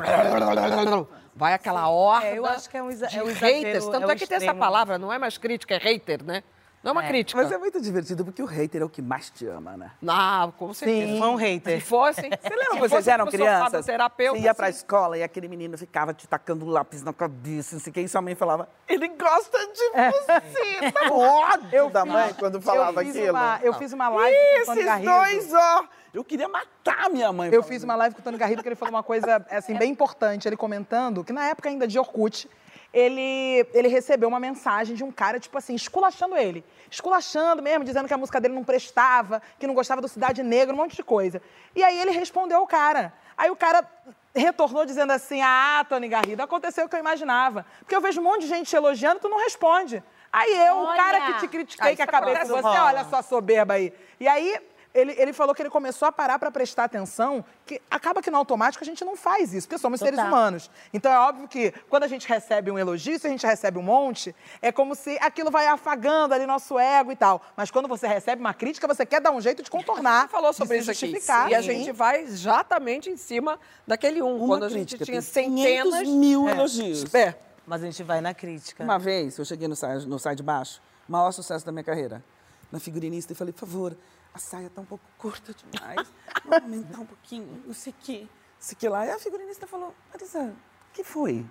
vai 1.34 1.54
aquela 1.54 1.88
horda 1.88 2.26
É, 2.26 2.38
eu 2.38 2.46
acho 2.46 2.68
que 2.68 2.76
é 2.76 2.82
um 2.82 2.88
de 2.88 3.04
é 3.04 3.22
um 3.22 3.32
haters. 3.32 3.84
Tanto 3.86 4.08
é 4.08 4.10
é, 4.10 4.14
um 4.14 4.16
que 4.16 4.26
tem 4.26 4.36
essa 4.36 4.46
extremo. 4.46 4.58
palavra, 4.58 4.98
não 4.98 5.12
é 5.12 5.18
mais 5.18 5.38
crítica, 5.38 5.74
é 5.74 5.78
hater, 5.78 6.24
né? 6.24 6.42
Não 6.82 6.90
é 6.90 6.92
uma 6.92 7.02
crítica. 7.02 7.42
Mas 7.42 7.52
é 7.52 7.58
muito 7.58 7.78
divertido, 7.80 8.24
porque 8.24 8.42
o 8.42 8.46
hater 8.46 8.80
é 8.80 8.84
o 8.84 8.88
que 8.88 9.02
mais 9.02 9.28
te 9.28 9.46
ama, 9.46 9.76
né? 9.76 9.90
Não, 10.00 10.50
com 10.52 10.72
certeza. 10.72 11.12
Sim, 11.12 11.22
é 11.22 11.26
um 11.26 11.34
hater. 11.34 11.78
Se 11.78 11.86
fosse, 11.86 12.22
Você 12.22 12.26
lembra 12.56 12.66
quando 12.78 12.88
vocês 12.90 13.08
eram 13.08 13.26
crianças? 13.26 13.84
terapeuta, 13.84 14.38
você 14.38 14.44
ia 14.46 14.54
pra 14.54 14.68
assim, 14.68 14.78
escola 14.78 15.18
e 15.18 15.22
aquele 15.22 15.46
menino 15.46 15.76
ficava 15.76 16.14
te 16.14 16.26
tacando 16.26 16.64
lápis 16.66 17.02
na 17.02 17.12
cabeça, 17.12 17.74
não 17.76 17.80
sei 17.82 17.90
o 17.90 17.94
que, 17.94 18.00
e 18.00 18.08
sua 18.08 18.22
mãe 18.22 18.34
falava, 18.34 18.66
ele 18.88 19.08
gosta 19.08 19.58
de 19.58 19.82
É. 19.94 20.10
você. 20.10 20.92
Tá 20.92 21.12
ódio 21.12 21.90
da 21.90 22.04
mãe 22.06 22.34
quando 22.38 22.60
falava 22.62 23.00
eu 23.02 23.06
fiz 23.06 23.16
aquilo. 23.16 23.30
Uma, 23.36 23.60
eu 23.62 23.72
fiz 23.74 23.92
uma 23.92 24.08
live 24.08 24.36
com 24.36 24.62
o 24.62 24.64
Tony 24.64 24.78
Esses 24.80 24.84
Garrido. 24.86 25.10
dois, 25.12 25.54
ó. 25.54 25.84
Eu 26.12 26.24
queria 26.24 26.48
matar 26.48 27.08
minha 27.10 27.32
mãe. 27.32 27.50
Eu 27.52 27.62
fiz 27.62 27.84
uma 27.84 27.94
live 27.94 28.14
com 28.14 28.20
o 28.20 28.24
Tony 28.24 28.36
Garrido 28.38 28.62
que 28.62 28.68
ele 28.68 28.74
falou 28.74 28.94
uma 28.94 29.02
coisa 29.02 29.44
assim, 29.50 29.74
bem 29.74 29.90
importante. 29.92 30.48
Ele 30.48 30.56
comentando 30.56 31.22
que 31.22 31.32
na 31.32 31.44
época 31.46 31.68
ainda 31.68 31.86
de 31.86 31.98
Orkut, 31.98 32.48
ele, 32.92 33.66
ele 33.72 33.88
recebeu 33.88 34.28
uma 34.28 34.40
mensagem 34.40 34.96
de 34.96 35.04
um 35.04 35.12
cara, 35.12 35.38
tipo 35.38 35.56
assim, 35.56 35.74
esculachando 35.74 36.36
ele. 36.36 36.64
Esculachando 36.90 37.62
mesmo, 37.62 37.84
dizendo 37.84 38.08
que 38.08 38.14
a 38.14 38.18
música 38.18 38.40
dele 38.40 38.54
não 38.54 38.64
prestava, 38.64 39.40
que 39.58 39.66
não 39.66 39.74
gostava 39.74 40.00
do 40.00 40.08
Cidade 40.08 40.42
Negra, 40.42 40.74
um 40.74 40.78
monte 40.78 40.96
de 40.96 41.02
coisa. 41.02 41.40
E 41.74 41.84
aí 41.84 41.98
ele 41.98 42.10
respondeu 42.10 42.58
ao 42.58 42.66
cara. 42.66 43.12
Aí 43.36 43.48
o 43.50 43.56
cara 43.56 43.88
retornou 44.34 44.84
dizendo 44.84 45.12
assim: 45.12 45.40
Ah, 45.40 45.84
Tony 45.88 46.08
Garrido, 46.08 46.42
aconteceu 46.42 46.86
o 46.86 46.88
que 46.88 46.96
eu 46.96 47.00
imaginava. 47.00 47.64
Porque 47.78 47.94
eu 47.94 48.00
vejo 48.00 48.20
um 48.20 48.24
monte 48.24 48.42
de 48.42 48.48
gente 48.48 48.68
te 48.68 48.76
elogiando, 48.76 49.20
tu 49.20 49.28
não 49.28 49.38
responde. 49.38 50.02
Aí 50.32 50.66
eu, 50.66 50.76
o 50.76 50.84
Olha! 50.84 50.96
cara 50.96 51.20
que 51.20 51.40
te 51.40 51.48
critiquei, 51.48 51.92
Ah, 51.92 51.96
que 51.96 52.02
acabei 52.02 52.36
com 52.36 52.46
você, 52.46 52.78
olha 52.78 53.04
só 53.04 53.20
soberba 53.22 53.74
aí. 53.74 53.92
E 54.18 54.28
aí 54.28 54.60
ele, 54.92 55.12
ele 55.16 55.32
falou 55.32 55.54
que 55.54 55.62
ele 55.62 55.70
começou 55.70 56.08
a 56.08 56.12
parar 56.12 56.38
para 56.38 56.50
prestar 56.50 56.84
atenção, 56.84 57.44
que 57.64 57.80
acaba 57.90 58.20
que 58.20 58.30
no 58.30 58.36
automático 58.36 58.82
a 58.82 58.86
gente 58.86 59.04
não 59.04 59.16
faz 59.16 59.54
isso, 59.54 59.68
porque 59.68 59.80
somos 59.80 60.00
seres 60.00 60.16
Total. 60.16 60.26
humanos. 60.32 60.70
Então 60.92 61.12
é 61.12 61.18
óbvio 61.18 61.46
que 61.46 61.72
quando 61.88 62.02
a 62.02 62.08
gente 62.08 62.28
recebe 62.28 62.70
um 62.70 62.78
elogio, 62.78 63.18
se 63.18 63.26
a 63.26 63.30
gente 63.30 63.46
recebe 63.46 63.78
um 63.78 63.82
monte, 63.82 64.34
é 64.60 64.72
como 64.72 64.94
se 64.96 65.16
aquilo 65.20 65.50
vai 65.50 65.66
afagando 65.68 66.34
ali 66.34 66.44
nosso 66.44 66.78
ego 66.78 67.12
e 67.12 67.16
tal. 67.16 67.40
Mas 67.56 67.70
quando 67.70 67.86
você 67.86 68.08
recebe 68.08 68.40
uma 68.40 68.52
crítica, 68.52 68.88
você 68.88 69.06
quer 69.06 69.20
dar 69.20 69.30
um 69.30 69.40
jeito 69.40 69.62
de 69.62 69.70
contornar. 69.70 70.22
Você 70.22 70.28
falou 70.32 70.52
sobre 70.52 70.78
isso 70.78 70.90
aqui. 70.90 71.06
justificar. 71.06 71.50
E 71.50 71.54
a 71.54 71.60
gente 71.62 71.92
vai 71.92 72.22
exatamente 72.22 73.08
em 73.10 73.16
cima 73.16 73.58
daquele 73.86 74.20
um. 74.20 74.36
Uma 74.38 74.46
quando 74.48 74.64
a 74.64 74.68
gente 74.68 74.96
crítica, 74.96 75.04
tinha 75.04 75.22
tem 75.22 75.54
500 75.54 75.90
centenas. 75.92 76.08
mil 76.08 76.48
É. 76.48 76.52
elogios. 76.52 77.14
É. 77.14 77.38
Mas 77.66 77.82
a 77.82 77.86
gente 77.86 78.02
vai 78.02 78.20
na 78.20 78.34
crítica. 78.34 78.82
Uma 78.82 78.98
vez, 78.98 79.38
eu 79.38 79.44
cheguei 79.44 79.68
no 79.68 79.76
sai, 79.76 79.98
no 79.98 80.18
sai 80.18 80.34
de 80.34 80.42
baixo, 80.42 80.82
o 81.08 81.12
maior 81.12 81.30
sucesso 81.30 81.64
da 81.64 81.70
minha 81.70 81.84
carreira, 81.84 82.24
na 82.72 82.80
figurinista, 82.80 83.32
e 83.32 83.36
falei, 83.36 83.52
por 83.52 83.60
favor, 83.60 83.96
a 84.34 84.38
saia 84.38 84.70
tá 84.70 84.80
um 84.80 84.84
pouco 84.84 85.04
curta 85.18 85.54
demais, 85.54 86.06
vamos 86.44 86.62
aumentar 86.62 87.00
um 87.00 87.06
pouquinho, 87.06 87.62
não 87.66 87.74
sei 87.74 87.92
o 87.92 87.96
quê, 88.00 88.20
não 88.22 88.28
sei 88.58 88.74
o 88.74 88.78
que 88.78 88.88
lá. 88.88 89.06
E 89.06 89.10
a 89.10 89.18
figurinista 89.18 89.66
falou, 89.66 89.94
Marisa, 90.12 90.54
o 90.90 90.92
que 90.92 91.04
foi? 91.04 91.46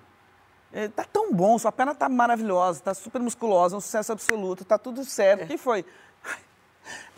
É, 0.72 0.88
tá 0.88 1.04
tão 1.04 1.34
bom, 1.34 1.58
sua 1.58 1.72
perna 1.72 1.96
tá 1.96 2.08
maravilhosa, 2.08 2.82
tá 2.82 2.94
super 2.94 3.20
musculosa, 3.20 3.76
um 3.76 3.82
sucesso 3.82 4.12
absoluto, 4.12 4.64
tá 4.64 4.78
tudo 4.78 5.04
certo. 5.04 5.44
O 5.44 5.48
que 5.48 5.58
foi? 5.58 5.84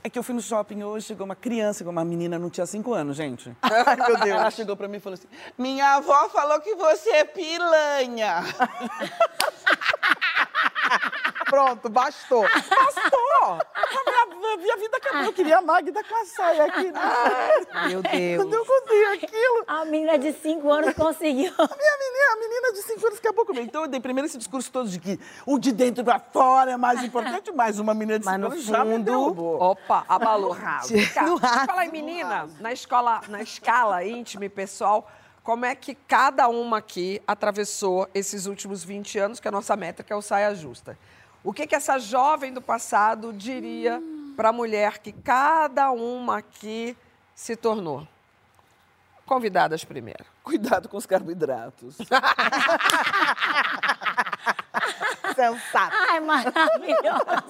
É 0.04 0.10
que 0.10 0.17
eu 0.17 0.24
fui 0.24 0.34
no 0.34 0.41
shopping 0.41 0.82
hoje, 0.84 1.06
chegou 1.08 1.26
uma 1.26 1.36
criança, 1.36 1.80
chegou 1.80 1.91
uma 1.91 2.04
menina, 2.04 2.39
não 2.39 2.50
tinha 2.50 2.65
cinco 2.65 2.93
anos, 2.93 3.15
gente. 3.15 3.56
Ai, 3.62 3.95
meu 3.95 4.17
Deus. 4.17 4.39
Ela 4.39 4.52
chegou 4.52 4.76
pra 4.76 4.88
mim 4.88 4.97
e 4.97 5.00
falou 5.00 5.13
assim, 5.13 5.28
minha 5.58 5.95
avó 5.95 6.28
falou 6.30 6.60
que 6.60 6.74
você 6.76 7.10
é 7.12 7.24
piranha. 7.24 8.43
Pronto, 11.51 11.89
bastou. 11.89 12.43
Bastou! 12.43 13.59
A 13.75 14.25
minha, 14.35 14.57
minha 14.57 14.77
vida 14.77 14.95
acabou. 14.97 15.23
Eu 15.23 15.33
queria 15.33 15.57
a 15.57 15.61
Magda 15.61 16.01
com 16.01 16.15
a 16.15 16.25
saia 16.25 16.63
aqui. 16.63 16.89
Né? 16.91 16.99
Meu 17.89 18.01
Deus. 18.01 18.37
Quando 18.41 18.53
eu 18.53 18.65
contei 18.65 19.05
aquilo, 19.13 19.63
A 19.67 19.83
menina 19.83 20.17
de 20.17 20.31
5 20.31 20.71
anos 20.71 20.93
conseguiu. 20.93 21.51
a 21.57 21.67
minha 21.67 21.97
menina, 21.97 22.31
a 22.31 22.35
menina 22.37 22.73
de 22.73 22.81
5 22.83 23.05
anos 23.07 23.19
acabou 23.19 23.45
comigo. 23.45 23.65
Então 23.65 23.81
eu 23.81 23.87
dei 23.89 23.99
primeiro 23.99 24.27
esse 24.27 24.37
discurso 24.37 24.71
todo 24.71 24.87
de 24.87 24.97
que 24.97 25.19
o 25.45 25.59
de 25.59 25.73
dentro 25.73 26.05
pra 26.05 26.19
fora 26.19 26.71
é 26.71 26.77
mais 26.77 27.03
importante, 27.03 27.51
mas 27.51 27.79
uma 27.79 27.93
menina 27.93 28.17
de 28.17 28.23
5 28.25 28.31
Mas 28.31 28.39
no 28.41 28.47
anos 28.53 28.63
já 28.63 28.85
me 28.85 28.93
fundo- 28.93 29.03
derrubou. 29.05 29.61
Opa, 29.61 30.05
abalou. 30.07 30.53
Vem 30.87 31.05
cá, 31.09 31.23
No 31.23 31.35
raso. 31.35 31.65
Fala 31.65 31.81
aí, 31.81 31.91
menina, 31.91 32.47
na 32.61 32.71
escola, 32.71 33.21
na 33.27 33.41
escala 33.41 34.05
íntima 34.05 34.45
e 34.45 34.49
pessoal, 34.49 35.09
como 35.43 35.65
é 35.65 35.75
que 35.75 35.95
cada 35.95 36.47
uma 36.47 36.77
aqui 36.77 37.21
atravessou 37.27 38.07
esses 38.13 38.45
últimos 38.45 38.83
20 38.85 39.19
anos, 39.19 39.39
que 39.39 39.47
é 39.47 39.49
a 39.49 39.51
nossa 39.51 39.75
métrica 39.75 40.13
é 40.13 40.17
o 40.17 40.21
saia 40.21 40.55
justa. 40.55 40.97
O 41.43 41.51
que, 41.51 41.65
que 41.65 41.75
essa 41.75 41.97
jovem 41.97 42.54
do 42.54 42.62
passado 42.62 43.34
diria 43.34 44.01
para 44.36 44.49
a 44.49 44.54
mulher 44.54 44.99
que 44.99 45.12
cada 45.12 45.91
uma 45.91 46.38
aqui 46.38 46.95
se 47.34 47.56
tornou? 47.56 48.08
Convidadas 49.25 49.84
primeiro. 49.84 50.25
Cuidado 50.43 50.88
com 50.88 50.97
os 50.97 51.06
carboidratos. 51.06 51.97
Sensato. 55.35 55.95
Ai, 56.09 56.19
maravilhosa. 56.19 57.43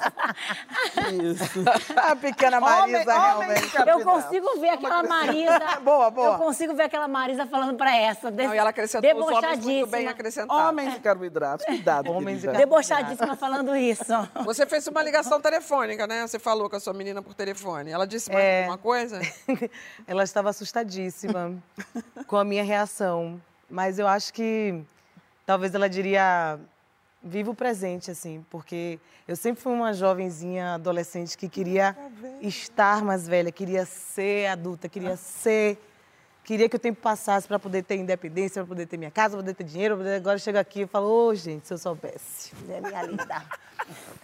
Isso. 1.24 1.64
A 1.98 2.16
pequena 2.16 2.60
Marisa, 2.60 2.84
Homem- 2.84 3.08
homem 3.08 3.20
realmente. 3.22 3.62
de 3.62 3.72
carboidrato. 3.72 4.00
Eu 4.00 4.06
consigo 4.06 4.60
ver 4.60 4.70
aquela 4.70 5.04
Marisa. 5.04 5.60
Boa, 5.82 6.12
boa. 6.12 6.28
Eu 6.34 6.38
consigo 6.38 6.74
ver 6.74 6.84
aquela 6.84 7.08
Marisa 7.08 7.46
falando 7.46 7.76
pra 7.78 7.96
essa. 7.96 8.30
des- 8.32 8.48
Não, 8.48 8.56
e 8.56 8.58
ela 8.58 8.70
acrescentou 8.70 9.16
os 9.20 9.32
homens 9.32 9.66
muito 9.66 9.88
bem 9.88 10.08
acrescentados. 10.08 10.64
Homens 10.70 10.94
de 10.94 11.00
carboidratos, 11.00 11.66
cuidado, 11.66 12.12
Homens 12.12 12.42
de 12.42 12.48
querida. 12.48 12.60
Debochadíssima 12.60 13.36
falando 13.36 13.76
isso. 13.76 14.04
Você 14.46 14.66
fez 14.66 14.86
uma 14.88 15.02
ligação 15.02 15.40
telefônica, 15.42 16.06
né? 16.08 16.26
Você 16.28 16.40
falou 16.40 16.70
com 16.70 16.76
a 16.76 16.80
sua 16.80 16.94
menina 16.94 17.22
por 17.22 17.34
telefone. 17.34 17.92
Ela 17.92 18.06
disse 18.06 18.32
mais 18.32 18.44
É. 18.44 18.60
alguma 18.62 18.78
coisa? 18.78 19.20
Ela 20.08 20.24
estava 20.24 20.50
assustadíssima 20.50 21.54
com 22.28 22.38
a 22.38 22.44
minha 22.44 22.64
reação. 22.64 23.42
Mas 23.70 23.98
eu 24.00 24.08
acho 24.08 24.34
que 24.34 24.82
talvez 25.46 25.74
ela 25.74 25.90
diria 25.90 26.60
viva 27.24 27.52
o 27.52 27.56
presente, 27.56 28.10
assim, 28.12 28.46
porque 28.50 29.00
eu 29.28 29.36
sempre 29.36 29.62
fui 29.62 29.72
uma 29.74 29.94
jovenzinha 29.94 30.74
adolescente 30.76 31.38
que 31.38 31.48
queria 31.48 31.96
estar 32.42 33.04
mais 33.04 33.28
velha, 33.28 33.52
queria 33.52 33.86
ser 33.86 34.48
adulta, 34.48 34.90
queria 34.90 35.16
ser. 35.16 35.78
Queria 36.44 36.68
que 36.68 36.76
o 36.76 36.80
tempo 36.80 37.00
passasse 37.00 37.48
para 37.48 37.60
poder 37.60 37.84
ter 37.84 37.98
independência, 37.98 38.64
para 38.64 38.68
poder 38.68 38.88
ter 38.88 38.98
minha 38.98 39.12
casa, 39.12 39.36
para 39.36 39.44
poder 39.44 39.54
ter 39.54 39.64
dinheiro. 39.64 39.96
poder- 39.98 40.16
Agora 40.16 40.40
chega 40.40 40.60
aqui 40.60 40.82
e 40.82 40.88
falo, 40.88 41.08
ô, 41.08 41.36
gente, 41.36 41.68
se 41.68 41.74
eu 41.74 41.78
soubesse. 41.78 42.52
É 42.68 42.82
minha 42.82 43.02
linda. 43.04 43.44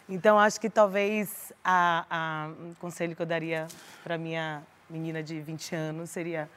Então, 0.10 0.40
acho 0.40 0.60
que 0.62 0.70
talvez 0.70 1.52
a, 1.64 2.06
a- 2.10 2.50
um 2.62 2.74
conselho 2.76 3.16
que 3.16 3.22
eu 3.22 3.26
daria 3.26 3.68
para 4.04 4.18
minha 4.18 4.64
menina 4.90 5.22
de 5.22 5.40
20 5.42 5.76
anos 5.76 6.10
seria 6.10 6.50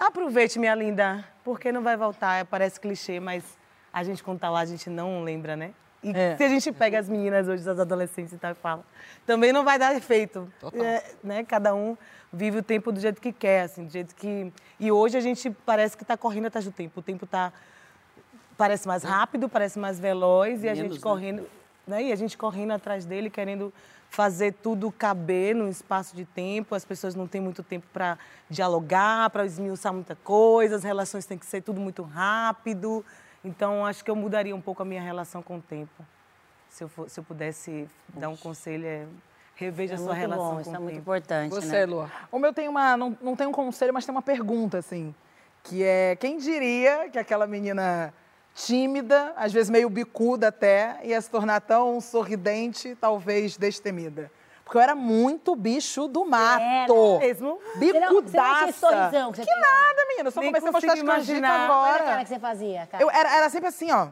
aproveite, 0.00 0.58
minha 0.58 0.74
linda, 0.74 1.24
porque 1.44 1.70
não 1.70 1.82
vai 1.82 1.96
voltar. 1.96 2.44
Parece 2.46 2.80
clichê, 2.80 3.20
mas 3.20 3.44
a 3.92 4.02
gente, 4.04 4.22
quando 4.22 4.38
tá 4.38 4.50
lá, 4.50 4.60
a 4.60 4.64
gente 4.64 4.88
não 4.90 5.22
lembra, 5.22 5.56
né? 5.56 5.72
E 6.02 6.10
É. 6.10 6.36
se 6.36 6.44
a 6.44 6.48
gente 6.48 6.70
pega 6.72 6.98
as 6.98 7.08
meninas 7.08 7.48
hoje, 7.48 7.68
as 7.68 7.78
adolescentes 7.78 8.32
e 8.32 8.38
tal, 8.38 8.52
e 8.52 8.54
fala, 8.54 8.84
também 9.26 9.52
não 9.52 9.64
vai 9.64 9.78
dar 9.78 9.94
efeito. 9.96 10.50
Total. 10.60 10.84
É, 10.84 11.04
né? 11.24 11.44
Cada 11.44 11.74
um 11.74 11.96
vive 12.32 12.58
o 12.58 12.62
tempo 12.62 12.92
do 12.92 13.00
jeito 13.00 13.20
que 13.20 13.32
quer, 13.32 13.62
assim, 13.62 13.84
do 13.86 13.90
jeito 13.90 14.14
que... 14.14 14.52
E 14.78 14.92
hoje 14.92 15.16
a 15.16 15.20
gente 15.20 15.50
parece 15.66 15.96
que 15.96 16.04
está 16.04 16.16
correndo 16.16 16.46
atrás 16.46 16.64
do 16.64 16.70
tempo. 16.72 17.00
O 17.00 17.02
tempo 17.02 17.24
está... 17.24 17.52
Parece 18.56 18.86
mais 18.86 19.02
rápido, 19.02 19.48
parece 19.48 19.78
mais 19.78 19.98
veloz, 19.98 20.62
e 20.62 20.68
a 20.68 20.74
Menos, 20.74 20.78
gente 20.78 20.94
né? 20.94 21.02
correndo... 21.02 21.48
Né? 21.86 22.04
E 22.04 22.12
a 22.12 22.16
gente 22.16 22.36
correndo 22.36 22.72
atrás 22.72 23.06
dele, 23.06 23.30
querendo 23.30 23.72
fazer 24.10 24.52
tudo 24.52 24.92
caber 24.92 25.54
num 25.54 25.68
espaço 25.68 26.14
de 26.14 26.24
tempo. 26.24 26.74
As 26.74 26.84
pessoas 26.84 27.14
não 27.14 27.26
têm 27.26 27.40
muito 27.40 27.62
tempo 27.62 27.86
para 27.92 28.18
dialogar, 28.48 29.30
para 29.30 29.44
esmiuçar 29.46 29.92
muita 29.92 30.14
coisa. 30.16 30.76
As 30.76 30.84
relações 30.84 31.24
têm 31.24 31.38
que 31.38 31.46
ser 31.46 31.62
tudo 31.62 31.80
muito 31.80 32.02
rápido. 32.02 33.04
Então, 33.48 33.84
acho 33.86 34.04
que 34.04 34.10
eu 34.10 34.16
mudaria 34.16 34.54
um 34.54 34.60
pouco 34.60 34.82
a 34.82 34.84
minha 34.84 35.00
relação 35.02 35.42
com 35.42 35.56
o 35.56 35.60
tempo. 35.62 36.04
se 36.68 36.84
eu, 36.84 36.88
for- 36.88 37.08
se 37.08 37.18
eu 37.18 37.24
pudesse 37.24 37.88
dar 38.14 38.28
um 38.28 38.36
conselho, 38.36 38.86
é 38.86 39.06
reveja 39.56 39.94
É 39.94 39.96
a 39.96 39.98
sua 39.98 40.06
muito 40.08 40.18
relação 40.20 40.48
bom, 40.48 40.54
com 40.56 40.60
isso 40.60 40.70
o 40.70 40.74
é 40.74 40.78
muito 40.78 40.88
tempo. 40.96 41.00
importante, 41.00 41.50
Você, 41.54 41.86
Lu? 41.86 42.08
O 42.30 42.38
meu 42.38 42.52
tem 42.52 42.68
uma. 42.68 42.94
Não, 42.96 43.16
não 43.22 43.34
tem 43.34 43.46
um 43.46 43.52
conselho, 43.52 43.92
mas 43.94 44.04
tem 44.04 44.14
uma 44.14 44.20
pergunta, 44.22 44.76
assim. 44.78 45.14
Que 45.64 45.82
é: 45.82 46.14
quem 46.16 46.36
diria 46.36 47.08
que 47.08 47.18
aquela 47.18 47.46
menina 47.46 48.12
tímida, 48.54 49.32
às 49.36 49.50
vezes 49.52 49.70
meio 49.70 49.88
bicuda 49.88 50.48
até, 50.48 51.00
ia 51.04 51.18
se 51.22 51.30
tornar 51.30 51.60
tão 51.62 52.00
sorridente, 52.02 52.94
talvez 53.00 53.56
destemida? 53.56 54.30
Porque 54.68 54.76
eu 54.76 54.82
era 54.82 54.94
muito 54.94 55.56
bicho 55.56 56.06
do 56.08 56.26
mato. 56.26 57.18
mesmo? 57.20 57.58
Bicudaça. 57.76 57.96
Você 58.28 58.36
não 58.36 58.68
esse 58.68 58.78
sorrisão 58.78 59.32
que 59.32 59.38
você 59.38 59.44
que 59.46 59.60
nada, 59.60 60.06
menina. 60.08 60.28
Eu 60.28 60.30
só 60.30 60.40
Nem 60.40 60.50
comecei 60.50 60.68
a 60.68 60.72
mostrar 60.72 60.92
as 60.92 60.98
imaginar. 60.98 61.64
agora. 61.64 62.04
Olha 62.04 62.16
a 62.16 62.22
que 62.22 62.28
você 62.28 62.38
fazia, 62.38 62.86
cara. 62.86 63.02
Eu 63.02 63.10
era, 63.10 63.34
era 63.34 63.48
sempre 63.48 63.68
assim, 63.68 63.90
ó. 63.90 64.08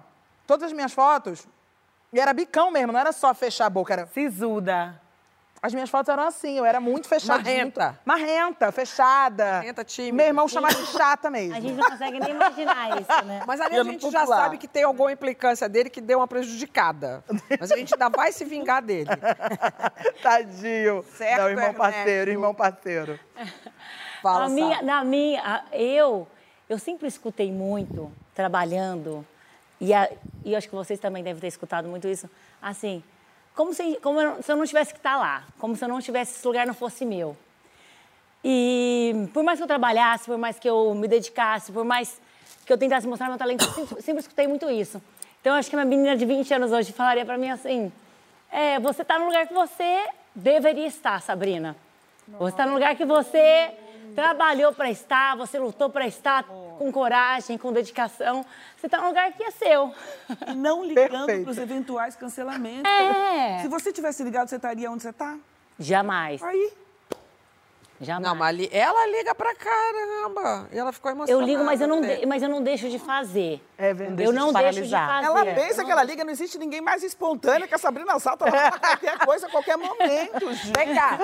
Todas 0.46 0.68
as 0.68 0.72
minhas 0.72 0.94
fotos. 0.94 1.46
E 2.10 2.18
era 2.18 2.32
bicão 2.32 2.70
mesmo, 2.70 2.90
não 2.90 2.98
era 2.98 3.12
só 3.12 3.34
fechar 3.34 3.66
a 3.66 3.70
boca, 3.70 3.92
era. 3.92 4.06
Sisuda. 4.06 4.98
As 5.62 5.72
minhas 5.74 5.90
fotos 5.90 6.08
eram 6.10 6.22
assim, 6.24 6.58
eu 6.58 6.64
era 6.64 6.78
muito 6.80 7.08
fechada. 7.08 7.38
Marrenta. 7.42 7.98
Marrenta, 8.04 8.70
fechada. 8.70 9.44
Marrenta, 9.54 9.84
tímida. 9.84 10.16
Meu 10.16 10.26
irmão 10.26 10.46
chamava 10.46 10.74
de 10.74 10.86
chata 10.86 11.28
mesmo. 11.30 11.56
A 11.56 11.60
gente 11.60 11.74
não 11.74 11.90
consegue 11.90 12.20
nem 12.20 12.30
imaginar 12.30 13.00
isso, 13.00 13.24
né? 13.24 13.42
Mas 13.48 13.60
ali 13.60 13.76
a 13.78 13.82
gente 13.84 14.10
já 14.10 14.26
sabe 14.26 14.58
que 14.58 14.68
tem 14.68 14.84
alguma 14.84 15.10
implicância 15.10 15.68
dele 15.68 15.90
que 15.90 16.00
deu 16.00 16.18
uma 16.18 16.28
prejudicada. 16.28 17.24
Mas 17.58 17.72
a 17.72 17.76
gente 17.76 17.92
ainda 17.94 18.08
vai 18.10 18.30
se 18.32 18.44
vingar 18.44 18.82
dele. 18.82 19.08
Tadinho. 20.22 21.04
Certo, 21.16 21.40
Não, 21.40 21.48
irmão 21.48 21.64
Ernesto? 21.64 21.78
parceiro, 21.78 22.30
irmão 22.30 22.54
parceiro. 22.54 23.20
Fala, 24.22 24.44
a 24.44 24.48
minha, 24.48 24.82
na 24.82 25.04
minha, 25.04 25.64
eu, 25.72 26.26
eu 26.68 26.78
sempre 26.78 27.06
escutei 27.08 27.50
muito, 27.52 28.10
trabalhando, 28.34 29.26
e, 29.80 29.92
a- 29.94 30.08
e 30.44 30.52
eu 30.52 30.58
acho 30.58 30.68
que 30.68 30.74
vocês 30.74 30.98
também 30.98 31.22
devem 31.22 31.40
ter 31.40 31.46
escutado 31.48 31.86
muito 31.88 32.08
isso, 32.08 32.28
assim, 32.60 33.02
como 33.56 33.72
se, 33.72 33.98
como 34.02 34.20
se 34.42 34.52
eu 34.52 34.56
não 34.56 34.66
tivesse 34.66 34.92
que 34.92 35.00
estar 35.00 35.16
lá, 35.16 35.42
como 35.58 35.74
se 35.74 35.82
eu 35.82 35.88
não 35.88 36.00
tivesse, 36.00 36.36
esse 36.36 36.46
lugar 36.46 36.66
não 36.66 36.74
fosse 36.74 37.06
meu. 37.06 37.34
E 38.44 39.28
por 39.32 39.42
mais 39.42 39.58
que 39.58 39.62
eu 39.62 39.66
trabalhasse, 39.66 40.26
por 40.26 40.36
mais 40.36 40.58
que 40.58 40.68
eu 40.68 40.94
me 40.94 41.08
dedicasse, 41.08 41.72
por 41.72 41.84
mais 41.84 42.20
que 42.66 42.72
eu 42.72 42.76
tentasse 42.76 43.08
mostrar 43.08 43.28
meu 43.28 43.38
talento, 43.38 43.64
eu 43.64 43.72
sempre, 43.72 44.02
sempre 44.02 44.20
escutei 44.20 44.46
muito 44.46 44.70
isso. 44.70 45.02
Então, 45.40 45.54
acho 45.54 45.70
que 45.70 45.76
uma 45.76 45.84
menina 45.86 46.14
de 46.14 46.26
20 46.26 46.52
anos 46.52 46.70
hoje 46.70 46.92
falaria 46.92 47.24
pra 47.24 47.38
mim 47.38 47.48
assim, 47.48 47.90
é, 48.52 48.78
você 48.78 49.02
tá 49.02 49.18
no 49.18 49.24
lugar 49.24 49.46
que 49.46 49.54
você 49.54 50.06
deveria 50.34 50.86
estar, 50.86 51.20
Sabrina. 51.22 51.74
Você 52.28 52.52
está 52.52 52.66
no 52.66 52.74
lugar 52.74 52.94
que 52.94 53.06
você 53.06 53.70
trabalhou 54.14 54.72
para 54.74 54.90
estar, 54.90 55.36
você 55.36 55.58
lutou 55.58 55.88
para 55.88 56.06
estar 56.06 56.44
com 56.78 56.92
coragem, 56.92 57.58
com 57.58 57.72
dedicação. 57.72 58.44
Você 58.76 58.86
está 58.86 59.00
no 59.00 59.08
lugar 59.08 59.32
que 59.32 59.42
é 59.42 59.50
seu. 59.50 59.92
Não 60.56 60.84
ligando 60.84 61.26
para 61.26 61.50
os 61.50 61.58
eventuais 61.58 62.16
cancelamentos. 62.16 62.90
É. 62.90 63.58
Se 63.62 63.68
você 63.68 63.92
tivesse 63.92 64.22
ligado, 64.22 64.48
você 64.48 64.56
estaria 64.56 64.90
onde 64.90 65.02
você 65.02 65.10
está? 65.10 65.36
Jamais. 65.78 66.42
Aí. 66.42 66.72
Jamais. 68.00 68.22
Não, 68.28 68.34
mas 68.34 68.56
li- 68.56 68.68
ela 68.72 69.06
liga 69.08 69.34
pra 69.34 69.54
caramba. 69.54 70.68
E 70.72 70.78
ela 70.78 70.92
ficou 70.92 71.10
Eu 71.10 71.16
emocionada. 71.16 71.46
ligo, 71.46 71.64
mas 71.64 71.80
eu 71.80 71.88
não, 71.88 72.00
né? 72.00 72.16
de- 72.16 72.26
mas 72.26 72.42
eu 72.42 72.48
não 72.48 72.62
deixo 72.62 72.88
de 72.90 72.98
fazer. 72.98 73.60
É 73.78 73.94
verdade. 73.94 74.22
Eu 74.24 74.32
não 74.32 74.52
deixo 74.52 74.82
de 74.82 74.90
fazer. 74.90 75.26
Ela 75.26 75.44
pensa 75.46 75.84
que 75.84 75.90
ela 75.90 76.02
liga, 76.02 76.22
não 76.24 76.30
existe 76.30 76.58
ninguém 76.58 76.80
mais 76.80 77.02
espontâneo 77.02 77.66
que 77.66 77.74
a 77.74 77.78
Sabrina 77.78 78.18
Salta 78.18 78.44
lá 78.44 78.70
pra 78.70 78.78
qualquer 78.96 79.18
coisa, 79.24 79.46
a 79.46 79.50
qualquer 79.50 79.76
momento, 79.78 80.52
gente. 80.52 80.72
Vem 80.76 80.94
cá. 80.94 81.18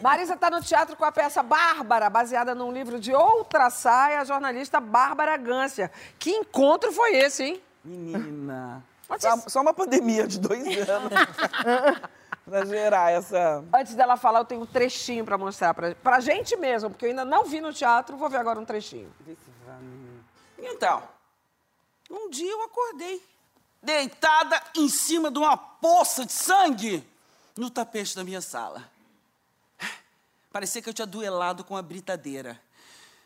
Marisa 0.00 0.36
tá 0.36 0.48
no 0.50 0.60
teatro 0.62 0.96
com 0.96 1.04
a 1.04 1.10
peça 1.12 1.42
Bárbara, 1.42 2.08
baseada 2.08 2.54
num 2.54 2.70
livro 2.70 3.00
de 3.00 3.12
outra 3.12 3.68
saia, 3.70 4.20
a 4.20 4.24
jornalista 4.24 4.78
Bárbara 4.80 5.36
Gância. 5.36 5.90
Que 6.18 6.30
encontro 6.30 6.92
foi 6.92 7.16
esse, 7.16 7.42
hein? 7.44 7.62
Menina. 7.84 8.82
Só, 9.18 9.36
só 9.46 9.60
uma 9.60 9.72
pandemia 9.72 10.26
de 10.26 10.40
dois 10.40 10.88
anos 10.88 11.12
pra 12.46 12.64
gerar 12.64 13.10
essa. 13.10 13.62
Antes 13.74 13.94
dela 13.94 14.16
falar, 14.16 14.38
eu 14.40 14.44
tenho 14.44 14.62
um 14.62 14.66
trechinho 14.66 15.24
pra 15.24 15.36
mostrar 15.36 15.74
pra, 15.74 15.94
pra 15.96 16.20
gente 16.20 16.56
mesmo, 16.56 16.88
porque 16.88 17.04
eu 17.04 17.10
ainda 17.10 17.24
não 17.24 17.44
vi 17.44 17.60
no 17.60 17.72
teatro, 17.72 18.16
vou 18.16 18.30
ver 18.30 18.38
agora 18.38 18.58
um 18.58 18.64
trechinho. 18.64 19.12
Então, 20.58 21.02
um 22.08 22.30
dia 22.30 22.50
eu 22.50 22.62
acordei, 22.62 23.22
deitada 23.82 24.62
em 24.76 24.88
cima 24.88 25.30
de 25.30 25.38
uma 25.38 25.56
poça 25.56 26.24
de 26.24 26.32
sangue 26.32 27.06
no 27.56 27.68
tapete 27.68 28.14
da 28.14 28.22
minha 28.22 28.40
sala. 28.40 28.88
Parecia 30.52 30.80
que 30.80 30.88
eu 30.88 30.94
tinha 30.94 31.06
duelado 31.06 31.64
com 31.64 31.76
a 31.76 31.82
britadeira. 31.82 32.58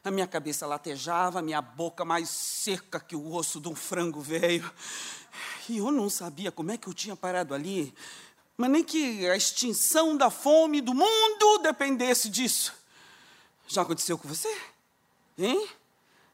A 0.02 0.10
minha 0.10 0.26
cabeça 0.26 0.66
latejava, 0.66 1.38
a 1.38 1.42
minha 1.42 1.60
boca 1.60 2.06
mais 2.06 2.30
seca 2.30 2.98
que 2.98 3.14
o 3.14 3.34
osso 3.34 3.60
de 3.60 3.68
um 3.68 3.74
frango 3.74 4.20
velho. 4.20 4.68
E 5.68 5.78
eu 5.78 5.92
não 5.92 6.08
sabia 6.10 6.50
como 6.50 6.72
é 6.72 6.78
que 6.78 6.88
eu 6.88 6.94
tinha 6.94 7.14
parado 7.14 7.54
ali, 7.54 7.94
mas 8.60 8.70
nem 8.70 8.84
que 8.84 9.26
a 9.26 9.34
extinção 9.34 10.14
da 10.14 10.28
fome 10.28 10.82
do 10.82 10.92
mundo 10.92 11.62
dependesse 11.62 12.28
disso. 12.28 12.74
Já 13.66 13.80
aconteceu 13.80 14.18
com 14.18 14.28
você? 14.28 14.54
Hein? 15.38 15.66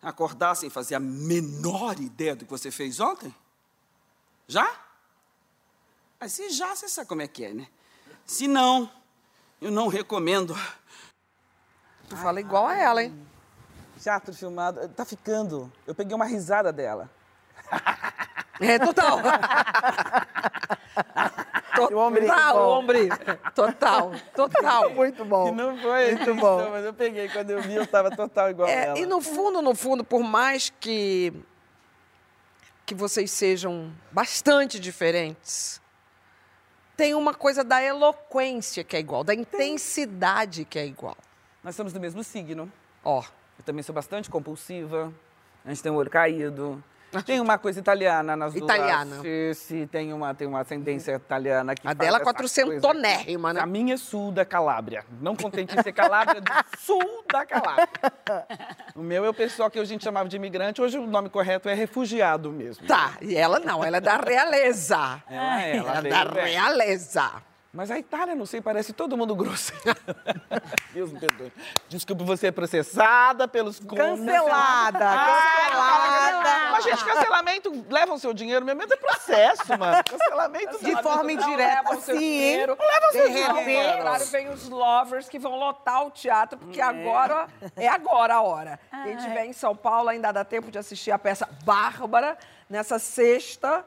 Acordar 0.02 0.56
sem 0.56 0.68
fazer 0.68 0.96
a 0.96 1.00
menor 1.00 2.00
ideia 2.00 2.34
do 2.34 2.44
que 2.44 2.50
você 2.50 2.72
fez 2.72 2.98
ontem? 2.98 3.32
Já? 4.48 4.68
Mas 6.18 6.32
se 6.32 6.50
já, 6.50 6.74
você 6.74 6.88
sabe 6.88 7.08
como 7.08 7.22
é 7.22 7.28
que 7.28 7.44
é, 7.44 7.54
né? 7.54 7.68
Se 8.24 8.48
não, 8.48 8.90
eu 9.60 9.70
não 9.70 9.86
recomendo. 9.86 10.52
Tu 12.08 12.16
fala 12.16 12.40
igual 12.40 12.66
a 12.66 12.76
ela, 12.76 13.04
hein? 13.04 13.24
Teatro 14.02 14.34
filmado, 14.34 14.88
tá 14.88 15.04
ficando. 15.04 15.72
Eu 15.86 15.94
peguei 15.94 16.16
uma 16.16 16.26
risada 16.26 16.72
dela. 16.72 17.08
É, 18.58 18.80
total. 18.80 19.20
Total, 21.76 22.68
homem. 22.68 23.08
Total, 23.54 24.12
total. 24.34 24.90
Muito 24.94 25.24
bom. 25.24 25.52
Não 25.54 25.76
foi 25.78 26.08
Muito 26.14 26.22
isso, 26.30 26.34
bom. 26.34 26.70
mas 26.70 26.84
eu 26.84 26.92
peguei. 26.94 27.28
Quando 27.28 27.50
eu 27.50 27.60
vi, 27.62 27.74
eu 27.74 27.86
tava 27.86 28.10
total 28.10 28.50
igual 28.50 28.68
a 28.68 28.70
É, 28.70 28.86
ela. 28.86 28.98
e 28.98 29.06
no 29.06 29.20
fundo, 29.20 29.60
no 29.62 29.74
fundo, 29.74 30.02
por 30.04 30.22
mais 30.22 30.70
que 30.80 31.32
que 32.84 32.94
vocês 32.94 33.32
sejam 33.32 33.92
bastante 34.12 34.78
diferentes, 34.78 35.80
tem 36.96 37.14
uma 37.16 37.34
coisa 37.34 37.64
da 37.64 37.82
eloquência 37.82 38.84
que 38.84 38.94
é 38.96 39.00
igual, 39.00 39.24
da 39.24 39.34
intensidade 39.34 40.64
que 40.64 40.78
é 40.78 40.86
igual. 40.86 41.16
Nós 41.64 41.74
estamos 41.74 41.92
do 41.92 41.98
mesmo 41.98 42.22
signo. 42.22 42.70
Ó. 43.02 43.24
Eu 43.58 43.64
também 43.64 43.82
sou 43.82 43.92
bastante 43.94 44.30
compulsiva. 44.30 45.12
A 45.64 45.68
gente 45.70 45.82
tem 45.82 45.90
o 45.90 45.96
olho 45.96 46.08
caído. 46.08 46.82
Tem 47.24 47.40
uma 47.40 47.58
coisa 47.58 47.80
italiana 47.80 48.36
nas 48.36 48.52
duas. 48.52 48.64
Italiana. 48.64 49.16
Se 49.54 49.86
tem 49.86 50.12
uma, 50.12 50.34
tem 50.34 50.46
uma 50.46 50.60
ascendência 50.60 51.12
italiana 51.12 51.74
que 51.74 51.86
A 51.86 51.92
dela 51.92 52.16
essa 52.16 52.24
quatrocentonérrima, 52.24 53.52
né? 53.52 53.60
A 53.60 53.66
minha 53.66 53.94
é 53.94 53.96
sul 53.96 54.32
da 54.32 54.44
Calábria. 54.44 55.04
Não 55.20 55.34
contente 55.34 55.78
em 55.78 55.82
ser 55.82 55.92
Calábria, 55.92 56.40
do 56.40 56.52
sul 56.78 57.24
da 57.30 57.44
Calábria. 57.46 57.88
O 58.94 59.02
meu 59.02 59.24
é 59.24 59.28
o 59.28 59.34
pessoal 59.34 59.70
que 59.70 59.78
a 59.78 59.84
gente 59.84 60.04
chamava 60.04 60.28
de 60.28 60.36
imigrante. 60.36 60.80
Hoje 60.80 60.98
o 60.98 61.06
nome 61.06 61.28
correto 61.28 61.68
é 61.68 61.74
refugiado 61.74 62.50
mesmo. 62.52 62.86
Tá, 62.86 63.16
e 63.20 63.36
ela 63.36 63.58
não, 63.58 63.84
ela 63.84 63.98
é 63.98 64.00
da 64.00 64.16
realeza. 64.16 65.22
Ela 65.28 65.62
é, 65.62 65.76
ela 65.76 65.90
Ela 65.90 65.98
é 65.98 66.10
da 66.10 66.22
realeza. 66.24 67.32
Mas 67.76 67.90
a 67.90 67.98
Itália, 67.98 68.34
não 68.34 68.46
sei, 68.46 68.62
parece 68.62 68.94
todo 68.94 69.18
mundo 69.18 69.36
grosso. 69.36 69.70
Deus 70.94 71.12
me 71.12 71.20
perdoe. 71.20 71.52
Desculpe, 71.90 72.24
você 72.24 72.46
é 72.46 72.50
processada 72.50 73.46
pelos... 73.46 73.78
Cancelada, 73.78 74.98
cancelada. 74.98 76.70
Mas, 76.72 76.84
gente, 76.84 77.04
cancelamento 77.04 77.86
leva 77.90 78.14
o 78.14 78.18
seu 78.18 78.32
dinheiro 78.32 78.64
mesmo, 78.64 78.82
é 78.82 78.96
processo, 78.96 79.78
mano. 79.78 80.02
Cancelamento 80.04 80.82
De 80.82 81.02
forma 81.02 81.30
indireta, 81.30 81.82
leva 81.82 81.98
o 81.98 82.00
seu 82.00 82.14
sim. 82.14 82.20
dinheiro. 82.20 82.76
Não 82.78 82.86
leva 82.86 83.08
o 83.08 83.12
seu 83.12 83.22
De 83.22 83.28
dinheiro. 83.28 83.52
Ao 83.52 83.96
contrário, 83.96 84.26
vem 84.26 84.48
os 84.48 84.68
lovers 84.70 85.28
que 85.28 85.38
vão 85.38 85.56
lotar 85.56 86.06
o 86.06 86.10
teatro, 86.10 86.58
porque 86.58 86.80
agora 86.80 87.46
é 87.76 87.88
agora 87.88 88.36
a 88.36 88.40
hora. 88.40 88.80
Quem 89.02 89.16
estiver 89.16 89.44
em 89.44 89.52
São 89.52 89.76
Paulo 89.76 90.08
ainda 90.08 90.32
dá 90.32 90.44
tempo 90.46 90.70
de 90.70 90.78
assistir 90.78 91.10
a 91.10 91.18
peça 91.18 91.46
Bárbara, 91.62 92.38
nessa 92.70 92.98
sexta, 92.98 93.84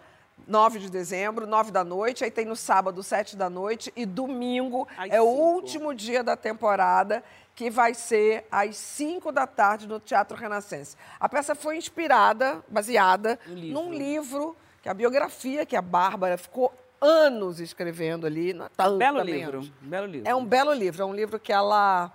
9 0.50 0.80
de 0.80 0.90
dezembro, 0.90 1.46
9 1.46 1.72
da 1.72 1.84
noite. 1.84 2.24
Aí 2.24 2.32
tem 2.32 2.44
no 2.44 2.56
sábado, 2.56 3.04
7 3.04 3.38
da 3.38 3.50
noite. 3.50 3.94
E 3.96 4.06
domingo 4.06 4.88
é 5.10 5.22
o 5.22 5.26
último 5.26 5.94
dia 5.94 6.24
da 6.24 6.36
temporada, 6.36 7.24
que 7.56 7.70
vai 7.70 7.94
ser 7.94 8.46
às 8.52 8.76
5 8.76 9.32
da 9.32 9.46
tarde 9.46 9.88
no 9.88 10.00
Teatro 10.00 10.36
Renascença. 10.36 10.98
A 11.20 11.30
peça 11.30 11.54
foi 11.54 11.78
inspirada, 11.78 12.64
baseada, 12.68 13.40
num 13.48 13.94
livro, 13.94 14.58
que 14.82 14.90
é 14.90 14.92
a 14.92 14.96
biografia 14.96 15.66
que 15.66 15.76
a 15.76 15.82
Bárbara 15.82 16.38
ficou 16.38 16.74
anos 17.00 17.60
escrevendo 17.60 18.26
ali. 18.26 18.54
Não 18.54 18.66
é 18.66 18.70
tanto 18.76 18.98
Belo 18.98 19.22
livro, 19.22 19.58
anos. 19.60 19.72
belo 19.82 20.08
livro. 20.08 20.28
É 20.28 20.36
um 20.36 20.46
belo 20.46 20.74
livro, 20.74 21.04
é 21.04 21.06
um 21.06 21.14
livro 21.14 21.40
que 21.40 21.54
ela, 21.54 22.12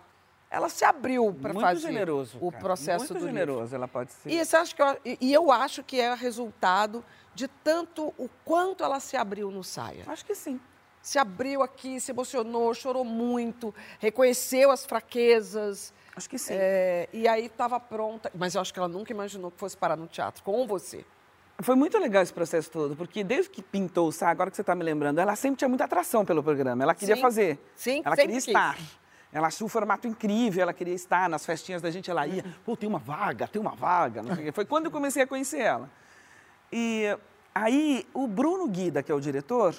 ela 0.50 0.68
se 0.68 0.84
abriu 0.84 1.32
para 1.40 1.54
fazer 1.54 1.88
generoso, 1.88 2.38
o 2.40 2.50
cara. 2.50 2.62
processo 2.62 3.12
Muito 3.12 3.14
do 3.14 3.26
generoso 3.26 3.62
livro. 3.62 3.76
ela 3.76 3.88
pode 3.88 4.12
ser. 4.12 4.30
E, 4.30 4.38
isso 4.38 4.56
acho 4.56 4.74
que 4.74 4.82
eu, 4.82 4.98
e 5.04 5.32
eu 5.32 5.52
acho 5.52 5.82
que 5.82 6.00
é 6.00 6.14
resultado 6.14 7.04
de 7.34 7.48
tanto 7.48 8.14
o 8.16 8.28
quanto 8.44 8.84
ela 8.84 9.00
se 9.00 9.16
abriu 9.16 9.50
no 9.50 9.64
Saia. 9.64 10.04
Acho 10.06 10.24
que 10.24 10.34
sim. 10.34 10.60
Se 11.02 11.18
abriu 11.18 11.62
aqui, 11.62 12.00
se 12.00 12.12
emocionou, 12.12 12.72
chorou 12.74 13.04
muito, 13.04 13.74
reconheceu 13.98 14.70
as 14.70 14.86
fraquezas. 14.86 15.92
Acho 16.16 16.30
que 16.30 16.38
sim. 16.38 16.54
É, 16.56 17.08
e 17.12 17.28
aí 17.28 17.46
estava 17.46 17.78
pronta. 17.78 18.30
Mas 18.34 18.54
eu 18.54 18.60
acho 18.60 18.72
que 18.72 18.78
ela 18.78 18.88
nunca 18.88 19.12
imaginou 19.12 19.50
que 19.50 19.58
fosse 19.58 19.76
parar 19.76 19.96
no 19.96 20.06
teatro 20.06 20.42
com 20.42 20.66
você. 20.66 21.04
Foi 21.60 21.76
muito 21.76 21.98
legal 21.98 22.22
esse 22.22 22.32
processo 22.32 22.70
todo, 22.70 22.96
porque 22.96 23.22
desde 23.22 23.48
que 23.50 23.62
pintou 23.62 24.08
o 24.08 24.12
Sá, 24.12 24.28
agora 24.28 24.50
que 24.50 24.56
você 24.56 24.62
está 24.62 24.74
me 24.74 24.82
lembrando, 24.82 25.20
ela 25.20 25.36
sempre 25.36 25.58
tinha 25.58 25.68
muita 25.68 25.84
atração 25.84 26.24
pelo 26.24 26.42
programa. 26.42 26.82
Ela 26.82 26.94
queria 26.94 27.14
Sim. 27.16 27.22
fazer. 27.22 27.58
Sim, 27.76 28.02
Ela 28.04 28.16
queria 28.16 28.34
quis. 28.34 28.48
estar. 28.48 28.76
Ela 29.32 29.48
achou 29.48 29.66
o 29.66 29.68
formato 29.68 30.06
incrível, 30.08 30.62
ela 30.62 30.72
queria 30.72 30.94
estar 30.94 31.28
nas 31.28 31.44
festinhas 31.44 31.82
da 31.82 31.90
gente, 31.90 32.10
ela 32.10 32.26
ia, 32.26 32.44
pô, 32.64 32.76
tem 32.76 32.88
uma 32.88 32.98
vaga, 32.98 33.46
tem 33.46 33.60
uma 33.60 33.74
vaga. 33.74 34.22
Foi 34.52 34.64
quando 34.64 34.86
eu 34.86 34.90
comecei 34.90 35.22
a 35.22 35.26
conhecer 35.26 35.60
ela. 35.60 35.90
E 36.76 37.16
aí, 37.54 38.04
o 38.12 38.26
Bruno 38.26 38.66
Guida, 38.66 39.00
que 39.00 39.12
é 39.12 39.14
o 39.14 39.20
diretor, 39.20 39.76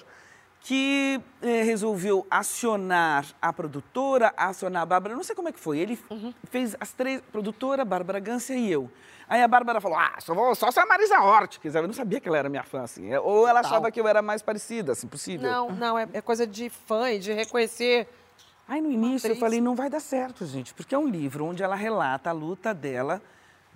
que 0.62 1.20
eh, 1.42 1.62
resolveu 1.64 2.26
acionar 2.32 3.26
a 3.42 3.52
produtora, 3.52 4.34
acionar 4.38 4.84
a 4.84 4.86
Bárbara, 4.86 5.14
não 5.14 5.24
sei 5.24 5.36
como 5.36 5.50
é 5.50 5.52
que 5.52 5.60
foi. 5.60 5.78
Ele 5.78 6.00
fez 6.46 6.74
as 6.80 6.94
três, 6.94 7.20
produtora, 7.34 7.84
Bárbara 7.84 8.22
Gância 8.22 8.54
e 8.56 8.72
eu. 8.72 8.90
Aí 9.28 9.42
a 9.42 9.48
Bárbara 9.48 9.82
falou, 9.82 9.98
ah, 9.98 10.14
só, 10.20 10.34
vou, 10.34 10.56
só 10.56 10.72
se 10.72 10.80
a 10.80 10.86
Marisa 10.86 11.20
Hort 11.20 11.60
quiser. 11.60 11.84
Eu 11.84 11.88
não 11.88 11.94
sabia 11.94 12.22
que 12.22 12.30
ela 12.30 12.38
era 12.38 12.48
minha 12.48 12.64
fã, 12.64 12.84
assim. 12.84 13.12
É, 13.12 13.20
Ou 13.20 13.46
ela 13.46 13.60
achava 13.60 13.92
que 13.92 14.00
eu 14.00 14.08
era 14.08 14.22
mais 14.22 14.42
parecida, 14.42 14.94
assim, 14.94 15.06
possível. 15.08 15.52
Não, 15.52 15.70
não, 15.70 16.00
é, 16.00 16.08
é 16.14 16.22
coisa 16.22 16.48
de 16.48 16.70
fã 16.70 17.12
e 17.12 17.20
de 17.20 17.34
reconhecer. 17.34 18.08
Aí 18.68 18.80
no 18.80 18.90
início 18.90 19.30
eu 19.30 19.36
falei, 19.36 19.60
não 19.60 19.76
vai 19.76 19.90
dar 19.90 20.00
certo, 20.00 20.46
gente, 20.46 20.74
porque 20.74 20.96
é 20.96 20.98
um 20.98 21.08
livro 21.08 21.46
onde 21.46 21.62
ela 21.62 21.76
relata 21.76 22.30
a 22.30 22.34
luta 22.34 22.74
dela, 22.74 23.22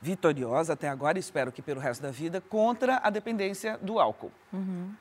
vitoriosa 0.01 0.73
até 0.73 0.87
agora, 0.87 1.17
e 1.17 1.21
espero 1.21 1.51
que 1.51 1.61
pelo 1.61 1.79
resto 1.79 2.01
da 2.01 2.11
vida, 2.11 2.39
contra 2.41 2.99
a 3.03 3.09
dependência 3.09 3.77
do 3.81 3.99
álcool. 3.99 4.31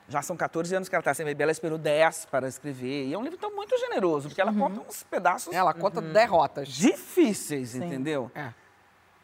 Já 0.07 0.21
são 0.21 0.35
14 0.35 0.75
anos 0.75 0.89
que 0.89 0.95
ela 0.95 1.01
está 1.01 1.13
sem 1.13 1.25
beber, 1.25 1.43
ela 1.43 1.51
esperou 1.51 1.77
10 1.77 2.25
para 2.25 2.47
escrever. 2.47 3.07
E 3.07 3.13
é 3.13 3.17
um 3.17 3.23
livro 3.23 3.37
tão 3.37 3.55
muito 3.55 3.77
generoso, 3.77 4.27
porque 4.29 4.41
ela 4.41 4.53
conta 4.53 4.81
uns 4.81 5.03
pedaços. 5.03 5.53
Ela 5.53 5.73
conta 5.73 6.01
derrotas. 6.01 6.67
Difíceis, 6.69 7.75
entendeu? 7.75 8.29
É. 8.35 8.53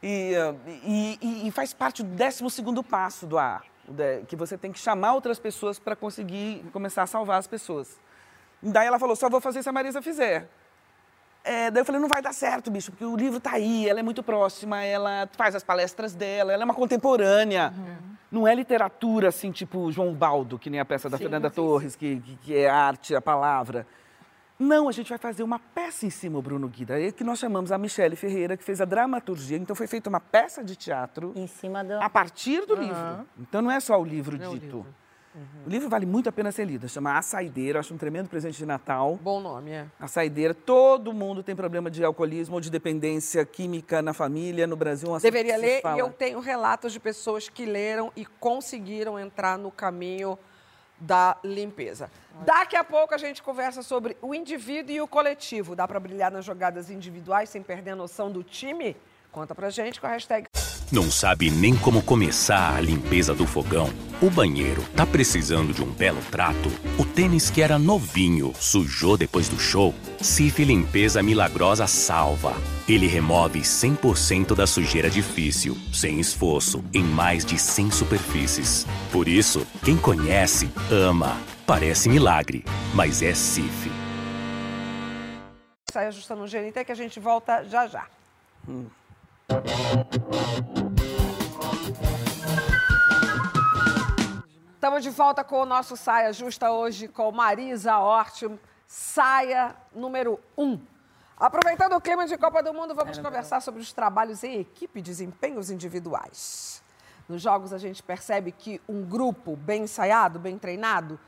E, 0.02 0.34
uh, 0.38 0.60
e- 0.68 1.48
e- 1.48 1.52
faz 1.52 1.74
parte 1.74 2.04
do 2.04 2.10
12 2.16 2.84
passo 2.84 3.26
do 3.26 3.38
de- 3.88 4.24
que 4.28 4.36
você 4.36 4.58
tem 4.58 4.72
que 4.72 4.80
chamar 4.80 5.14
outras 5.14 5.40
pessoas 5.40 5.80
para 5.80 5.96
conseguir 5.96 6.64
começar 6.72 7.04
a 7.04 7.08
salvar 7.08 7.40
as 7.40 7.48
pessoas. 7.48 8.00
Daí 8.62 8.88
ela 8.88 9.00
falou: 9.00 9.16
só 9.16 9.30
vou 9.30 9.42
fazer 9.42 9.64
se 9.64 9.70
a 9.70 9.72
Marisa 9.72 10.02
fizer. 10.02 10.48
É, 11.46 11.70
daí 11.70 11.82
eu 11.82 11.86
falei, 11.86 12.02
não 12.02 12.08
vai 12.10 12.22
dar 12.24 12.34
certo, 12.34 12.72
bicho, 12.72 12.92
porque 12.92 13.06
o 13.06 13.16
livro 13.16 13.40
tá 13.40 13.52
aí, 13.52 13.88
ela 13.88 14.00
é 14.00 14.04
muito 14.04 14.24
próxima, 14.24 14.84
ela 14.84 15.30
faz 15.38 15.54
as 15.54 15.64
palestras 15.64 16.16
dela, 16.16 16.52
ela 16.52 16.64
é 16.64 16.66
uma 16.66 16.74
contemporânea. 16.74 17.72
Não 18.32 18.48
é 18.48 18.56
literatura, 18.56 19.30
assim, 19.30 19.52
tipo 19.52 19.92
João 19.92 20.12
Baldo, 20.14 20.58
que 20.58 20.70
nem 20.72 20.80
a 20.80 20.86
peça 20.86 21.08
da 21.08 21.18
Sim, 21.18 21.24
Fernanda 21.26 21.50
sim, 21.50 21.56
Torres, 21.56 21.96
que, 21.96 22.20
que- 22.20 22.36
que 22.38 22.58
é 22.58 22.68
arte, 22.68 23.16
a 23.16 23.22
palavra. 23.22 23.86
Não, 24.58 24.88
a 24.90 24.92
gente 24.92 25.10
vai 25.10 25.18
fazer 25.18 25.44
uma 25.44 25.60
peça 25.60 26.06
em 26.06 26.10
cima, 26.10 26.42
Bruno 26.42 26.68
Guida, 26.68 27.00
é 27.00 27.12
que 27.12 27.24
nós 27.24 27.38
chamamos 27.38 27.72
a 27.72 27.78
Michele 27.78 28.16
Ferreira, 28.16 28.58
que 28.58 28.64
fez 28.64 28.82
a 28.82 28.86
dramaturgia. 28.86 29.58
Então 29.58 29.76
foi 29.76 29.86
feita 29.86 30.10
uma 30.10 30.20
peça 30.20 30.64
de 30.64 30.76
teatro 30.76 31.32
Em 31.36 31.46
cima 31.46 31.84
do... 31.84 31.94
a 32.02 32.10
partir 32.10 32.66
do 32.66 32.74
Aham. 32.74 32.82
livro. 32.82 33.28
Então 33.38 33.62
não 33.62 33.70
é 33.70 33.80
só 33.80 34.00
o 34.02 34.04
livro 34.04 34.38
Não 34.38 34.46
é 34.46 34.48
o 34.50 34.54
dito. 34.58 34.86
Livro. 35.36 35.60
O 35.66 35.70
livro 35.70 35.90
vale 35.90 36.06
muito 36.06 36.30
a 36.30 36.32
pena 36.32 36.52
ser 36.52 36.66
lido. 36.66 36.88
Chama 36.88 37.18
A 37.18 37.22
Saideira, 37.22 37.80
acho 37.80 37.94
um 37.94 37.98
tremendo 37.98 38.30
presente 38.30 38.58
de 38.58 38.66
Natal. 38.66 39.20
Bom 39.22 39.40
nome, 39.40 39.72
é. 39.72 39.86
A 40.00 40.08
Saideira. 40.08 40.54
Todo 40.54 41.14
mundo 41.14 41.44
tem 41.44 41.56
problema 41.56 41.90
de 41.92 42.04
alcoolismo 42.04 42.56
ou 42.56 42.62
de 42.62 42.70
dependência 42.70 43.46
química 43.46 44.02
na 44.02 44.14
família, 44.14 44.66
no 44.66 44.76
Brasil. 44.76 45.12
um 45.12 45.18
Deveria 45.18 45.58
ler 45.58 45.82
fala. 45.82 45.98
e 45.98 46.00
eu 46.00 46.10
tenho 46.10 46.40
relatos 46.40 46.94
de 46.94 47.00
pessoas 47.00 47.50
que 47.50 47.66
leram 47.66 48.12
e 48.16 48.26
conseguiram 48.26 49.20
entrar 49.20 49.58
no 49.58 49.72
caminho 49.72 50.38
da 51.00 51.38
limpeza. 51.44 52.10
Daqui 52.46 52.76
a 52.76 52.84
pouco 52.84 53.14
a 53.14 53.18
gente 53.18 53.44
conversa 53.44 53.84
sobre 53.84 54.16
o 54.22 54.34
indivíduo 54.34 54.96
e 54.96 55.02
o 55.02 55.08
coletivo. 55.08 55.76
Dá 55.76 55.88
para 55.88 56.00
brilhar 56.00 56.32
nas 56.32 56.46
jogadas 56.46 56.90
individuais 56.90 57.50
sem 57.50 57.62
perder 57.62 57.92
a 57.92 57.96
noção 57.96 58.32
do 58.32 58.44
time? 58.44 58.96
Conta 59.32 59.54
pra 59.54 59.70
gente 59.70 60.00
com 60.00 60.08
a 60.08 60.12
hashtag 60.12 60.48
Não 60.96 61.12
sabe 61.12 61.52
nem 61.52 61.76
como 61.76 62.02
começar 62.02 62.74
a 62.74 62.80
limpeza 62.80 63.36
do 63.36 63.46
fogão? 63.46 63.90
O 64.22 64.30
banheiro 64.30 64.82
tá 64.96 65.06
precisando 65.06 65.74
de 65.74 65.84
um 65.84 65.92
belo 65.92 66.22
trato? 66.32 66.72
O 66.98 67.04
tênis 67.04 67.50
que 67.50 67.62
era 67.62 67.78
novinho 67.78 68.54
sujou 68.58 69.18
depois 69.18 69.50
do 69.50 69.60
show? 69.60 69.94
Cif 70.22 70.64
Limpeza 70.64 71.22
Milagrosa 71.22 71.86
salva. 71.86 72.54
Ele 72.88 73.08
remove 73.08 73.60
100% 73.60 74.56
da 74.56 74.66
sujeira 74.66 75.10
difícil, 75.10 75.78
sem 75.92 76.18
esforço, 76.18 76.82
em 76.94 77.04
mais 77.04 77.44
de 77.44 77.60
100 77.60 77.92
superfícies. 77.92 78.88
Por 79.12 79.28
isso, 79.28 79.68
quem 79.84 79.98
conhece, 79.98 80.72
ama. 80.90 81.38
Parece 81.68 82.08
milagre, 82.08 82.64
mas 82.94 83.22
é 83.22 83.34
Cif. 83.34 83.92
Sai 85.92 86.08
ajustando 86.08 86.46
o 86.46 86.48
GNT 86.48 86.86
que 86.86 86.92
a 86.94 86.96
gente 86.96 87.20
volta 87.20 87.66
já 87.66 87.86
já. 87.86 88.08
Estamos 94.74 95.04
de 95.04 95.10
volta 95.12 95.44
com 95.44 95.62
o 95.62 95.66
nosso 95.66 95.96
Saia 95.96 96.34
Justa 96.34 96.72
hoje 96.72 97.08
com 97.08 97.32
Marisa 97.32 97.98
Hort, 98.00 98.44
saia 98.88 99.76
número 99.94 100.40
1. 100.58 100.64
Um. 100.64 100.82
Aproveitando 101.38 101.94
o 101.94 102.02
clima 102.02 102.26
de 102.26 102.38
Copa 102.38 102.64
do 102.64 102.74
Mundo, 102.74 102.96
vamos 102.96 103.20
conversar 103.20 103.62
sobre 103.62 103.82
os 103.82 103.94
trabalhos 103.94 104.44
em 104.44 104.62
equipe 104.62 105.00
e 105.00 105.04
desempenhos 105.04 105.70
individuais. 105.70 106.82
Nos 107.30 107.42
jogos 107.42 107.72
a 107.72 107.78
gente 107.78 108.02
percebe 108.02 108.52
que 108.52 108.82
um 108.88 109.04
grupo 109.04 109.56
bem 109.56 109.84
ensaiado, 109.84 110.40
bem 110.40 110.58
treinado, 110.58 111.20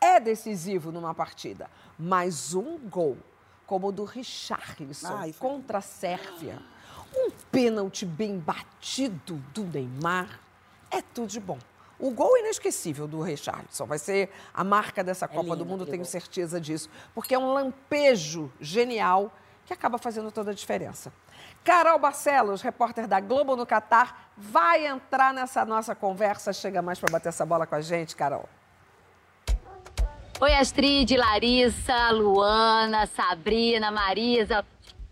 é 0.00 0.18
decisivo 0.18 0.90
numa 0.90 1.14
partida. 1.14 1.68
Mas 1.98 2.54
um 2.54 2.78
gol, 2.78 3.18
como 3.66 3.88
o 3.88 3.92
do 3.92 4.04
Richarlison 4.04 5.16
Ai, 5.16 5.34
contra 5.38 5.78
a 5.78 5.82
Sérvia, 5.82 6.58
um 7.14 7.30
pênalti 7.50 8.04
bem 8.04 8.38
batido 8.38 9.36
do 9.54 9.64
Neymar, 9.64 10.40
é 10.90 11.02
tudo 11.02 11.28
de 11.28 11.40
bom. 11.40 11.58
O 11.98 12.10
gol 12.10 12.38
inesquecível 12.38 13.08
do 13.08 13.20
Richarlison 13.20 13.84
vai 13.84 13.98
ser 13.98 14.30
a 14.54 14.62
marca 14.62 15.02
dessa 15.02 15.26
Copa 15.26 15.42
lindo 15.42 15.56
do 15.56 15.66
Mundo, 15.66 15.84
tenho 15.84 15.98
gol. 15.98 16.04
certeza 16.04 16.60
disso, 16.60 16.88
porque 17.14 17.34
é 17.34 17.38
um 17.38 17.52
lampejo 17.52 18.52
genial 18.60 19.32
que 19.66 19.72
acaba 19.72 19.98
fazendo 19.98 20.30
toda 20.30 20.52
a 20.52 20.54
diferença. 20.54 21.12
Carol 21.64 21.98
Barcelos, 21.98 22.62
repórter 22.62 23.06
da 23.06 23.20
Globo 23.20 23.56
no 23.56 23.66
Catar, 23.66 24.30
vai 24.36 24.86
entrar 24.86 25.34
nessa 25.34 25.64
nossa 25.64 25.94
conversa. 25.94 26.52
Chega 26.52 26.80
mais 26.80 26.98
para 26.98 27.10
bater 27.10 27.28
essa 27.28 27.44
bola 27.44 27.66
com 27.66 27.74
a 27.74 27.80
gente, 27.80 28.16
Carol. 28.16 28.48
Oi, 30.40 30.54
Astrid, 30.54 31.16
Larissa, 31.16 32.10
Luana, 32.12 33.06
Sabrina, 33.06 33.90
Marisa. 33.90 34.64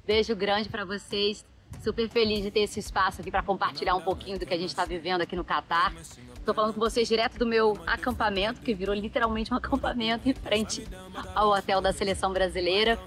Beijo 0.07 0.37
grande 0.37 0.69
pra 0.69 0.85
vocês. 0.85 1.45
Super 1.87 2.09
feliz 2.09 2.43
de 2.43 2.51
ter 2.51 2.63
esse 2.63 2.81
espaço 2.81 3.21
aqui 3.21 3.31
pra 3.31 3.45
compartilhar 3.45 3.95
um 3.95 4.01
pouquinho 4.01 4.37
do 4.41 4.45
que 4.45 4.53
a 4.53 4.59
gente 4.59 4.71
está 4.71 4.85
vivendo 4.85 5.21
aqui 5.21 5.37
no 5.37 5.45
Catar. 5.45 5.95
Estou 6.37 6.53
falando 6.53 6.75
com 6.75 6.81
vocês 6.81 7.07
direto 7.07 7.39
do 7.39 7.47
meu 7.47 7.79
acampamento, 7.87 8.61
que 8.61 8.75
virou 8.75 8.93
literalmente 8.93 9.55
um 9.55 9.57
acampamento 9.57 10.29
em 10.29 10.35
frente 10.35 10.85
ao 11.33 11.51
hotel 11.51 11.81
da 11.81 11.93
seleção 11.93 12.33
brasileira. 12.33 12.99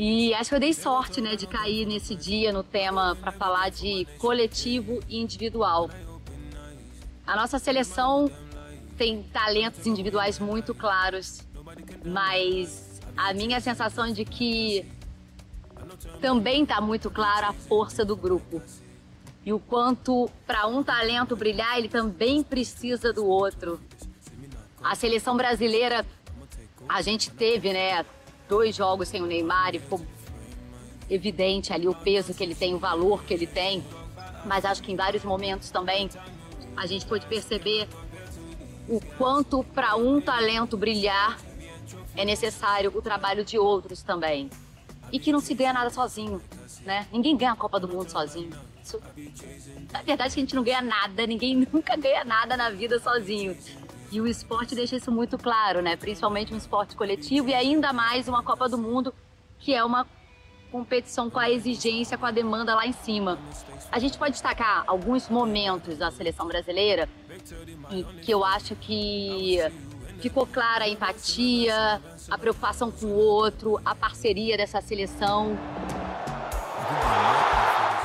E 0.00 0.34
acho 0.34 0.48
que 0.48 0.56
eu 0.56 0.58
dei 0.58 0.74
sorte, 0.74 1.20
né, 1.20 1.36
de 1.36 1.46
cair 1.46 1.86
nesse 1.86 2.16
dia 2.16 2.52
no 2.52 2.64
tema 2.64 3.14
para 3.14 3.30
falar 3.30 3.70
de 3.70 4.04
coletivo 4.18 4.98
e 5.08 5.20
individual. 5.20 5.88
A 7.24 7.36
nossa 7.36 7.60
seleção 7.60 8.28
tem 8.98 9.22
talentos 9.22 9.86
individuais 9.86 10.40
muito 10.40 10.74
claros, 10.74 11.46
mas 12.04 13.00
a 13.16 13.32
minha 13.32 13.60
sensação 13.60 14.06
é 14.06 14.10
de 14.10 14.24
que 14.24 14.84
também 16.20 16.62
está 16.62 16.80
muito 16.80 17.10
clara 17.10 17.48
a 17.48 17.52
força 17.52 18.04
do 18.04 18.16
grupo. 18.16 18.62
E 19.44 19.52
o 19.52 19.58
quanto 19.58 20.30
para 20.46 20.66
um 20.66 20.82
talento 20.82 21.34
brilhar, 21.34 21.78
ele 21.78 21.88
também 21.88 22.42
precisa 22.42 23.12
do 23.12 23.26
outro. 23.26 23.80
A 24.82 24.94
seleção 24.94 25.36
brasileira, 25.36 26.06
a 26.88 27.02
gente 27.02 27.30
teve, 27.30 27.72
né, 27.72 28.04
dois 28.48 28.76
jogos 28.76 29.08
sem 29.08 29.22
o 29.22 29.26
Neymar 29.26 29.74
e 29.74 29.78
ficou 29.78 30.00
evidente 31.10 31.72
ali 31.72 31.88
o 31.88 31.94
peso 31.94 32.32
que 32.34 32.42
ele 32.42 32.54
tem, 32.54 32.74
o 32.74 32.78
valor 32.78 33.24
que 33.24 33.34
ele 33.34 33.46
tem. 33.46 33.84
Mas 34.44 34.64
acho 34.64 34.82
que 34.82 34.92
em 34.92 34.96
vários 34.96 35.24
momentos 35.24 35.70
também 35.70 36.08
a 36.76 36.86
gente 36.86 37.04
pôde 37.06 37.26
perceber 37.26 37.88
o 38.88 39.00
quanto 39.16 39.62
para 39.62 39.96
um 39.96 40.20
talento 40.20 40.76
brilhar 40.76 41.38
é 42.16 42.24
necessário 42.24 42.92
o 42.94 43.02
trabalho 43.02 43.44
de 43.44 43.58
outros 43.58 44.02
também. 44.02 44.50
E 45.12 45.18
que 45.18 45.30
não 45.30 45.40
se 45.40 45.54
ganha 45.54 45.72
nada 45.72 45.90
sozinho, 45.90 46.40
né? 46.84 47.06
Ninguém 47.12 47.36
ganha 47.36 47.52
a 47.52 47.56
Copa 47.56 47.78
do 47.78 47.86
Mundo 47.86 48.10
sozinho. 48.10 48.50
Isso, 48.82 49.00
na 49.92 50.02
verdade, 50.02 50.32
a 50.32 50.40
gente 50.40 50.54
não 50.54 50.62
ganha 50.62 50.80
nada, 50.80 51.26
ninguém 51.26 51.54
nunca 51.70 51.96
ganha 51.96 52.24
nada 52.24 52.56
na 52.56 52.70
vida 52.70 52.98
sozinho. 52.98 53.56
E 54.10 54.20
o 54.20 54.26
esporte 54.26 54.74
deixa 54.74 54.96
isso 54.96 55.12
muito 55.12 55.38
claro, 55.38 55.80
né? 55.80 55.96
Principalmente 55.96 56.52
um 56.52 56.56
esporte 56.56 56.96
coletivo 56.96 57.48
e 57.48 57.54
ainda 57.54 57.92
mais 57.92 58.26
uma 58.26 58.42
Copa 58.42 58.68
do 58.68 58.76
Mundo, 58.76 59.14
que 59.58 59.72
é 59.74 59.84
uma 59.84 60.06
competição 60.70 61.28
com 61.28 61.38
a 61.38 61.50
exigência, 61.50 62.16
com 62.16 62.24
a 62.24 62.30
demanda 62.30 62.74
lá 62.74 62.86
em 62.86 62.92
cima. 62.92 63.38
A 63.90 63.98
gente 63.98 64.16
pode 64.16 64.32
destacar 64.32 64.84
alguns 64.86 65.28
momentos 65.28 65.98
da 65.98 66.10
seleção 66.10 66.46
brasileira 66.46 67.08
que 68.22 68.30
eu 68.30 68.42
acho 68.42 68.74
que 68.76 69.58
ficou 70.18 70.46
clara 70.46 70.84
a 70.84 70.88
empatia, 70.88 72.00
a 72.30 72.38
preocupação 72.38 72.90
com 72.90 73.06
o 73.06 73.18
outro, 73.18 73.80
a 73.84 73.94
parceria 73.94 74.56
dessa 74.56 74.80
seleção. 74.80 75.56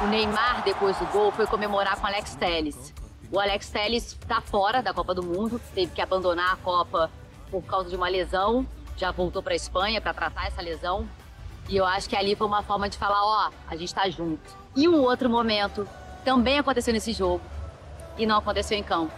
O 0.01 0.07
Neymar, 0.07 0.63
depois 0.63 0.97
do 0.97 1.05
gol, 1.07 1.31
foi 1.31 1.47
comemorar 1.47 1.99
com 1.99 2.07
Alex 2.07 2.35
Telles. 2.35 2.93
O 3.31 3.39
Alex 3.39 3.69
Telles 3.69 4.17
está 4.19 4.41
fora 4.41 4.81
da 4.81 4.93
Copa 4.93 5.13
do 5.13 5.23
Mundo, 5.23 5.59
teve 5.73 5.91
que 5.91 6.01
abandonar 6.01 6.53
a 6.53 6.55
Copa 6.57 7.11
por 7.51 7.63
causa 7.63 7.89
de 7.89 7.95
uma 7.95 8.07
lesão, 8.07 8.65
já 8.95 9.11
voltou 9.11 9.41
para 9.41 9.53
a 9.53 9.55
Espanha 9.55 9.99
para 9.99 10.13
tratar 10.13 10.47
essa 10.47 10.61
lesão. 10.61 11.07
E 11.67 11.75
eu 11.75 11.85
acho 11.85 12.07
que 12.07 12.15
ali 12.15 12.35
foi 12.35 12.47
uma 12.47 12.63
forma 12.63 12.87
de 12.87 12.97
falar, 12.97 13.23
ó, 13.23 13.51
a 13.67 13.75
gente 13.75 13.89
está 13.89 14.09
junto. 14.09 14.55
E 14.75 14.87
um 14.87 15.01
outro 15.01 15.29
momento 15.29 15.87
também 16.23 16.59
aconteceu 16.59 16.93
nesse 16.93 17.11
jogo 17.11 17.41
e 18.17 18.25
não 18.25 18.37
aconteceu 18.37 18.77
em 18.77 18.83
campo. 18.83 19.13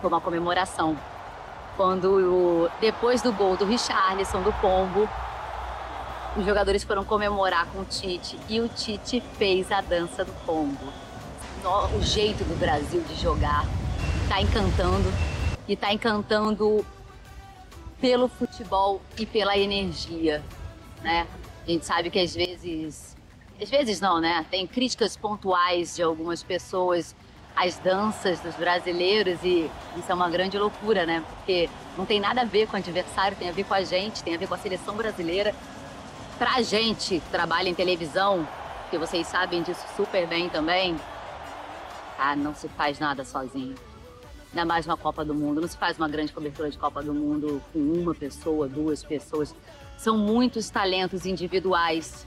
Foi 0.00 0.08
uma 0.08 0.20
comemoração. 0.20 0.96
Quando, 1.78 2.68
depois 2.80 3.22
do 3.22 3.32
gol 3.32 3.56
do 3.56 3.64
Richarlison, 3.64 4.42
do 4.42 4.52
Pombo, 4.54 5.08
os 6.36 6.44
jogadores 6.44 6.82
foram 6.82 7.04
comemorar 7.04 7.66
com 7.66 7.82
o 7.82 7.84
Tite 7.84 8.36
e 8.48 8.60
o 8.60 8.68
Tite 8.68 9.22
fez 9.38 9.70
a 9.70 9.80
dança 9.80 10.24
do 10.24 10.32
Pombo. 10.44 10.92
O 11.96 12.02
jeito 12.02 12.42
do 12.42 12.58
Brasil 12.58 13.00
de 13.02 13.14
jogar 13.14 13.64
tá 14.28 14.42
encantando 14.42 15.08
e 15.68 15.76
tá 15.76 15.92
encantando 15.92 16.84
pelo 18.00 18.26
futebol 18.26 19.00
e 19.16 19.24
pela 19.24 19.56
energia, 19.56 20.42
né? 21.00 21.28
A 21.64 21.70
gente 21.70 21.86
sabe 21.86 22.10
que 22.10 22.18
às 22.18 22.34
vezes, 22.34 23.16
às 23.62 23.70
vezes 23.70 24.00
não, 24.00 24.20
né? 24.20 24.44
Tem 24.50 24.66
críticas 24.66 25.16
pontuais 25.16 25.94
de 25.94 26.02
algumas 26.02 26.42
pessoas 26.42 27.14
às 27.58 27.76
danças 27.78 28.38
dos 28.38 28.54
brasileiros 28.54 29.42
e 29.42 29.68
isso 29.96 30.10
é 30.10 30.14
uma 30.14 30.30
grande 30.30 30.56
loucura, 30.56 31.04
né? 31.04 31.24
Porque 31.28 31.68
não 31.96 32.06
tem 32.06 32.20
nada 32.20 32.42
a 32.42 32.44
ver 32.44 32.68
com 32.68 32.76
o 32.76 32.78
adversário, 32.78 33.36
tem 33.36 33.48
a 33.48 33.52
ver 33.52 33.64
com 33.64 33.74
a 33.74 33.82
gente, 33.82 34.22
tem 34.22 34.34
a 34.34 34.38
ver 34.38 34.46
com 34.46 34.54
a 34.54 34.58
seleção 34.58 34.94
brasileira. 34.94 35.52
Pra 36.38 36.62
gente 36.62 37.18
que 37.18 37.30
trabalha 37.30 37.68
em 37.68 37.74
televisão, 37.74 38.46
que 38.90 38.96
vocês 38.96 39.26
sabem 39.26 39.60
disso 39.62 39.84
super 39.96 40.24
bem 40.28 40.48
também, 40.48 40.96
ah, 42.16 42.36
não 42.36 42.54
se 42.54 42.68
faz 42.68 43.00
nada 43.00 43.24
sozinho. 43.24 43.74
Ainda 44.50 44.64
mais 44.64 44.86
uma 44.86 44.96
Copa 44.96 45.24
do 45.24 45.34
Mundo. 45.34 45.60
Não 45.60 45.68
se 45.68 45.76
faz 45.76 45.98
uma 45.98 46.08
grande 46.08 46.32
cobertura 46.32 46.70
de 46.70 46.78
Copa 46.78 47.02
do 47.02 47.12
Mundo 47.12 47.60
com 47.72 47.80
uma 47.80 48.14
pessoa, 48.14 48.68
duas 48.68 49.02
pessoas. 49.02 49.52
São 49.96 50.16
muitos 50.16 50.70
talentos 50.70 51.26
individuais 51.26 52.24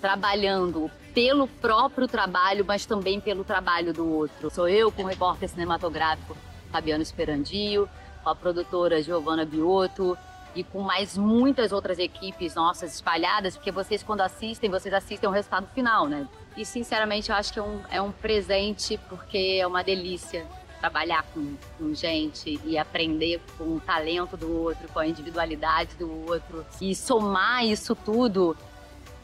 trabalhando 0.00 0.90
pelo 1.14 1.46
próprio 1.46 2.08
trabalho, 2.08 2.64
mas 2.66 2.84
também 2.84 3.20
pelo 3.20 3.44
trabalho 3.44 3.92
do 3.92 4.06
outro. 4.12 4.50
Sou 4.50 4.68
eu 4.68 4.90
com 4.90 5.04
o 5.04 5.06
repórter 5.06 5.48
cinematográfico 5.48 6.36
Fabiano 6.72 7.02
Esperandio, 7.02 7.88
com 8.22 8.30
a 8.30 8.34
produtora 8.34 9.00
Giovanna 9.00 9.44
Biotto 9.44 10.18
e 10.56 10.64
com 10.64 10.80
mais 10.80 11.16
muitas 11.16 11.70
outras 11.72 11.98
equipes 11.98 12.54
nossas 12.54 12.94
espalhadas, 12.94 13.56
porque 13.56 13.70
vocês 13.70 14.02
quando 14.02 14.22
assistem, 14.22 14.68
vocês 14.68 14.92
assistem 14.92 15.28
o 15.28 15.32
resultado 15.32 15.68
final, 15.72 16.08
né? 16.08 16.26
E 16.56 16.64
sinceramente 16.64 17.30
eu 17.30 17.36
acho 17.36 17.52
que 17.52 17.58
é 17.58 17.62
um, 17.62 17.80
é 17.90 18.02
um 18.02 18.10
presente 18.10 18.98
porque 19.08 19.58
é 19.60 19.66
uma 19.66 19.82
delícia 19.82 20.46
trabalhar 20.80 21.24
com, 21.32 21.56
com 21.78 21.94
gente 21.94 22.60
e 22.64 22.76
aprender 22.76 23.40
com 23.56 23.76
o 23.76 23.80
talento 23.80 24.36
do 24.36 24.52
outro, 24.52 24.86
com 24.92 24.98
a 24.98 25.06
individualidade 25.06 25.94
do 25.96 26.28
outro 26.28 26.64
e 26.80 26.94
somar 26.94 27.64
isso 27.64 27.94
tudo. 27.94 28.56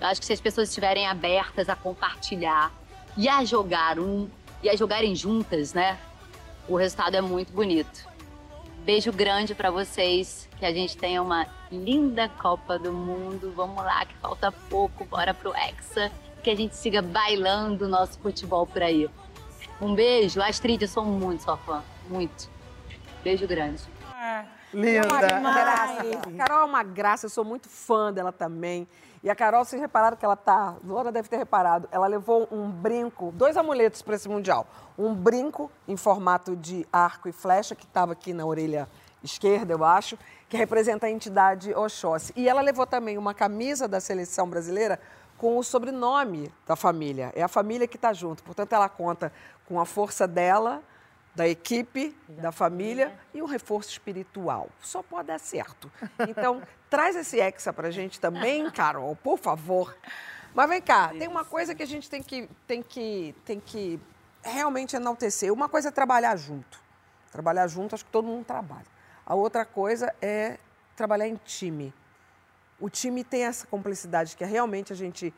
Eu 0.00 0.06
acho 0.06 0.20
que 0.20 0.26
se 0.26 0.32
as 0.32 0.40
pessoas 0.40 0.68
estiverem 0.68 1.06
abertas 1.06 1.68
a 1.68 1.76
compartilhar 1.76 2.72
e 3.16 3.28
a 3.28 3.44
jogar 3.44 3.98
um 3.98 4.28
e 4.62 4.70
a 4.70 4.74
jogarem 4.74 5.14
juntas, 5.14 5.74
né? 5.74 5.98
O 6.66 6.76
resultado 6.76 7.16
é 7.16 7.20
muito 7.20 7.52
bonito. 7.52 8.08
Beijo 8.84 9.12
grande 9.12 9.54
pra 9.54 9.70
vocês, 9.70 10.48
que 10.58 10.64
a 10.64 10.72
gente 10.72 10.96
tenha 10.96 11.20
uma 11.20 11.46
linda 11.70 12.28
Copa 12.28 12.78
do 12.78 12.92
Mundo. 12.92 13.52
Vamos 13.54 13.84
lá, 13.84 14.06
que 14.06 14.14
falta 14.16 14.50
pouco, 14.50 15.04
bora 15.04 15.34
pro 15.34 15.54
Hexa, 15.54 16.10
que 16.42 16.48
a 16.48 16.56
gente 16.56 16.74
siga 16.74 17.02
bailando 17.02 17.84
o 17.84 17.88
nosso 17.88 18.18
futebol 18.20 18.66
por 18.66 18.82
aí. 18.82 19.08
Um 19.80 19.94
beijo, 19.94 20.40
Astrid, 20.40 20.80
eu 20.80 20.88
sou 20.88 21.04
muito 21.04 21.42
sua 21.42 21.58
fã, 21.58 21.82
muito. 22.08 22.48
Beijo 23.22 23.46
grande. 23.46 23.82
É 24.72 25.02
uma 25.38 25.52
graça. 25.52 26.00
A 26.00 26.36
Carol 26.38 26.60
é 26.60 26.64
uma 26.64 26.82
graça, 26.82 27.26
eu 27.26 27.30
sou 27.30 27.44
muito 27.44 27.68
fã 27.68 28.10
dela 28.12 28.32
também. 28.32 28.88
E 29.22 29.28
a 29.28 29.34
Carol, 29.34 29.64
vocês 29.64 29.80
repararam 29.80 30.16
que 30.16 30.24
ela 30.24 30.36
tá. 30.36 30.76
Luana 30.82 31.12
deve 31.12 31.28
ter 31.28 31.36
reparado, 31.36 31.86
ela 31.92 32.06
levou 32.06 32.48
um 32.50 32.70
brinco, 32.70 33.30
dois 33.32 33.54
amuletos 33.56 34.00
para 34.00 34.14
esse 34.14 34.28
Mundial. 34.28 34.66
Um 34.98 35.14
brinco 35.14 35.70
em 35.86 35.96
formato 35.96 36.56
de 36.56 36.86
arco 36.90 37.28
e 37.28 37.32
flecha, 37.32 37.74
que 37.74 37.84
estava 37.84 38.12
aqui 38.12 38.32
na 38.32 38.46
orelha 38.46 38.88
esquerda, 39.22 39.74
eu 39.74 39.84
acho, 39.84 40.18
que 40.48 40.56
representa 40.56 41.06
a 41.06 41.10
entidade 41.10 41.74
Oxóssi. 41.74 42.32
E 42.34 42.48
ela 42.48 42.62
levou 42.62 42.86
também 42.86 43.18
uma 43.18 43.34
camisa 43.34 43.86
da 43.86 44.00
seleção 44.00 44.48
brasileira 44.48 44.98
com 45.36 45.58
o 45.58 45.62
sobrenome 45.62 46.50
da 46.66 46.74
família. 46.74 47.30
É 47.34 47.42
a 47.42 47.48
família 47.48 47.86
que 47.86 47.96
está 47.96 48.14
junto. 48.14 48.42
Portanto, 48.42 48.72
ela 48.72 48.88
conta 48.88 49.30
com 49.66 49.78
a 49.78 49.84
força 49.84 50.26
dela, 50.26 50.82
da 51.34 51.48
equipe, 51.48 52.16
da 52.28 52.50
família 52.50 53.18
e 53.32 53.42
um 53.42 53.46
reforço 53.46 53.90
espiritual. 53.90 54.68
Só 54.80 55.02
pode 55.02 55.28
dar 55.28 55.38
certo. 55.38 55.90
Então, 56.28 56.62
traz 56.90 57.16
esse 57.16 57.40
hexa 57.40 57.72
pra 57.72 57.90
gente 57.90 58.20
também, 58.20 58.68
Carol, 58.70 59.14
por 59.16 59.38
favor. 59.38 59.96
Mas 60.54 60.68
vem 60.68 60.82
cá, 60.82 61.08
tem 61.08 61.28
uma 61.28 61.44
coisa 61.44 61.74
que 61.74 61.82
a 61.82 61.86
gente 61.86 62.10
tem 62.10 62.22
que, 62.22 62.48
tem 62.66 62.82
que, 62.82 63.34
tem 63.44 63.60
que 63.60 64.00
realmente 64.42 64.96
enaltecer. 64.96 65.52
Uma 65.52 65.68
coisa 65.68 65.88
é 65.88 65.92
trabalhar 65.92 66.36
junto. 66.36 66.80
Trabalhar 67.30 67.68
junto, 67.68 67.94
acho 67.94 68.04
que 68.04 68.10
todo 68.10 68.26
mundo 68.26 68.44
trabalha. 68.44 68.86
A 69.24 69.34
outra 69.34 69.64
coisa 69.64 70.12
é 70.20 70.58
trabalhar 70.96 71.28
em 71.28 71.36
time. 71.36 71.94
O 72.80 72.90
time 72.90 73.22
tem 73.22 73.44
essa 73.44 73.66
complexidade 73.66 74.36
que 74.36 74.44
realmente 74.44 74.92
a 74.92 74.96
gente 74.96 75.32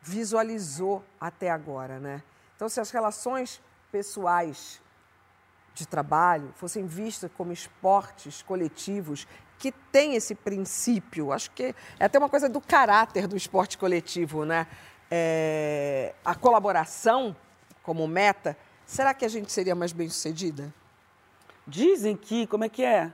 visualizou 0.00 1.04
até 1.20 1.50
agora, 1.50 1.98
né? 1.98 2.22
Então, 2.54 2.68
se 2.68 2.80
as 2.80 2.90
relações 2.90 3.60
pessoais 3.90 4.80
de 5.74 5.86
trabalho 5.86 6.52
fossem 6.54 6.86
vistas 6.86 7.30
como 7.36 7.52
esportes 7.52 8.42
coletivos 8.42 9.26
que 9.58 9.70
têm 9.70 10.16
esse 10.16 10.34
princípio, 10.34 11.32
acho 11.32 11.50
que 11.52 11.74
é 11.98 12.04
até 12.04 12.18
uma 12.18 12.28
coisa 12.28 12.48
do 12.48 12.60
caráter 12.60 13.28
do 13.28 13.36
esporte 13.36 13.78
coletivo, 13.78 14.44
né? 14.44 14.66
É, 15.08 16.14
a 16.24 16.34
colaboração 16.34 17.36
como 17.82 18.06
meta, 18.08 18.56
será 18.84 19.14
que 19.14 19.24
a 19.24 19.28
gente 19.28 19.52
seria 19.52 19.74
mais 19.74 19.92
bem 19.92 20.08
sucedida? 20.08 20.74
Dizem 21.66 22.16
que, 22.16 22.46
como 22.48 22.64
é 22.64 22.68
que 22.68 22.82
é? 22.84 23.12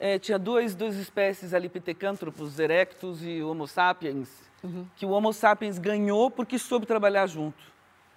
É, 0.00 0.18
tinha 0.18 0.38
duas, 0.38 0.74
duas 0.74 0.94
espécies 0.96 1.52
ali, 1.52 1.68
Pitecantropus 1.68 2.58
erectus 2.58 3.22
e 3.22 3.42
Homo 3.42 3.66
sapiens, 3.66 4.30
que 4.96 5.04
o 5.04 5.10
Homo 5.10 5.32
sapiens 5.32 5.78
ganhou 5.78 6.30
porque 6.30 6.58
soube 6.58 6.86
trabalhar 6.86 7.26
junto, 7.26 7.62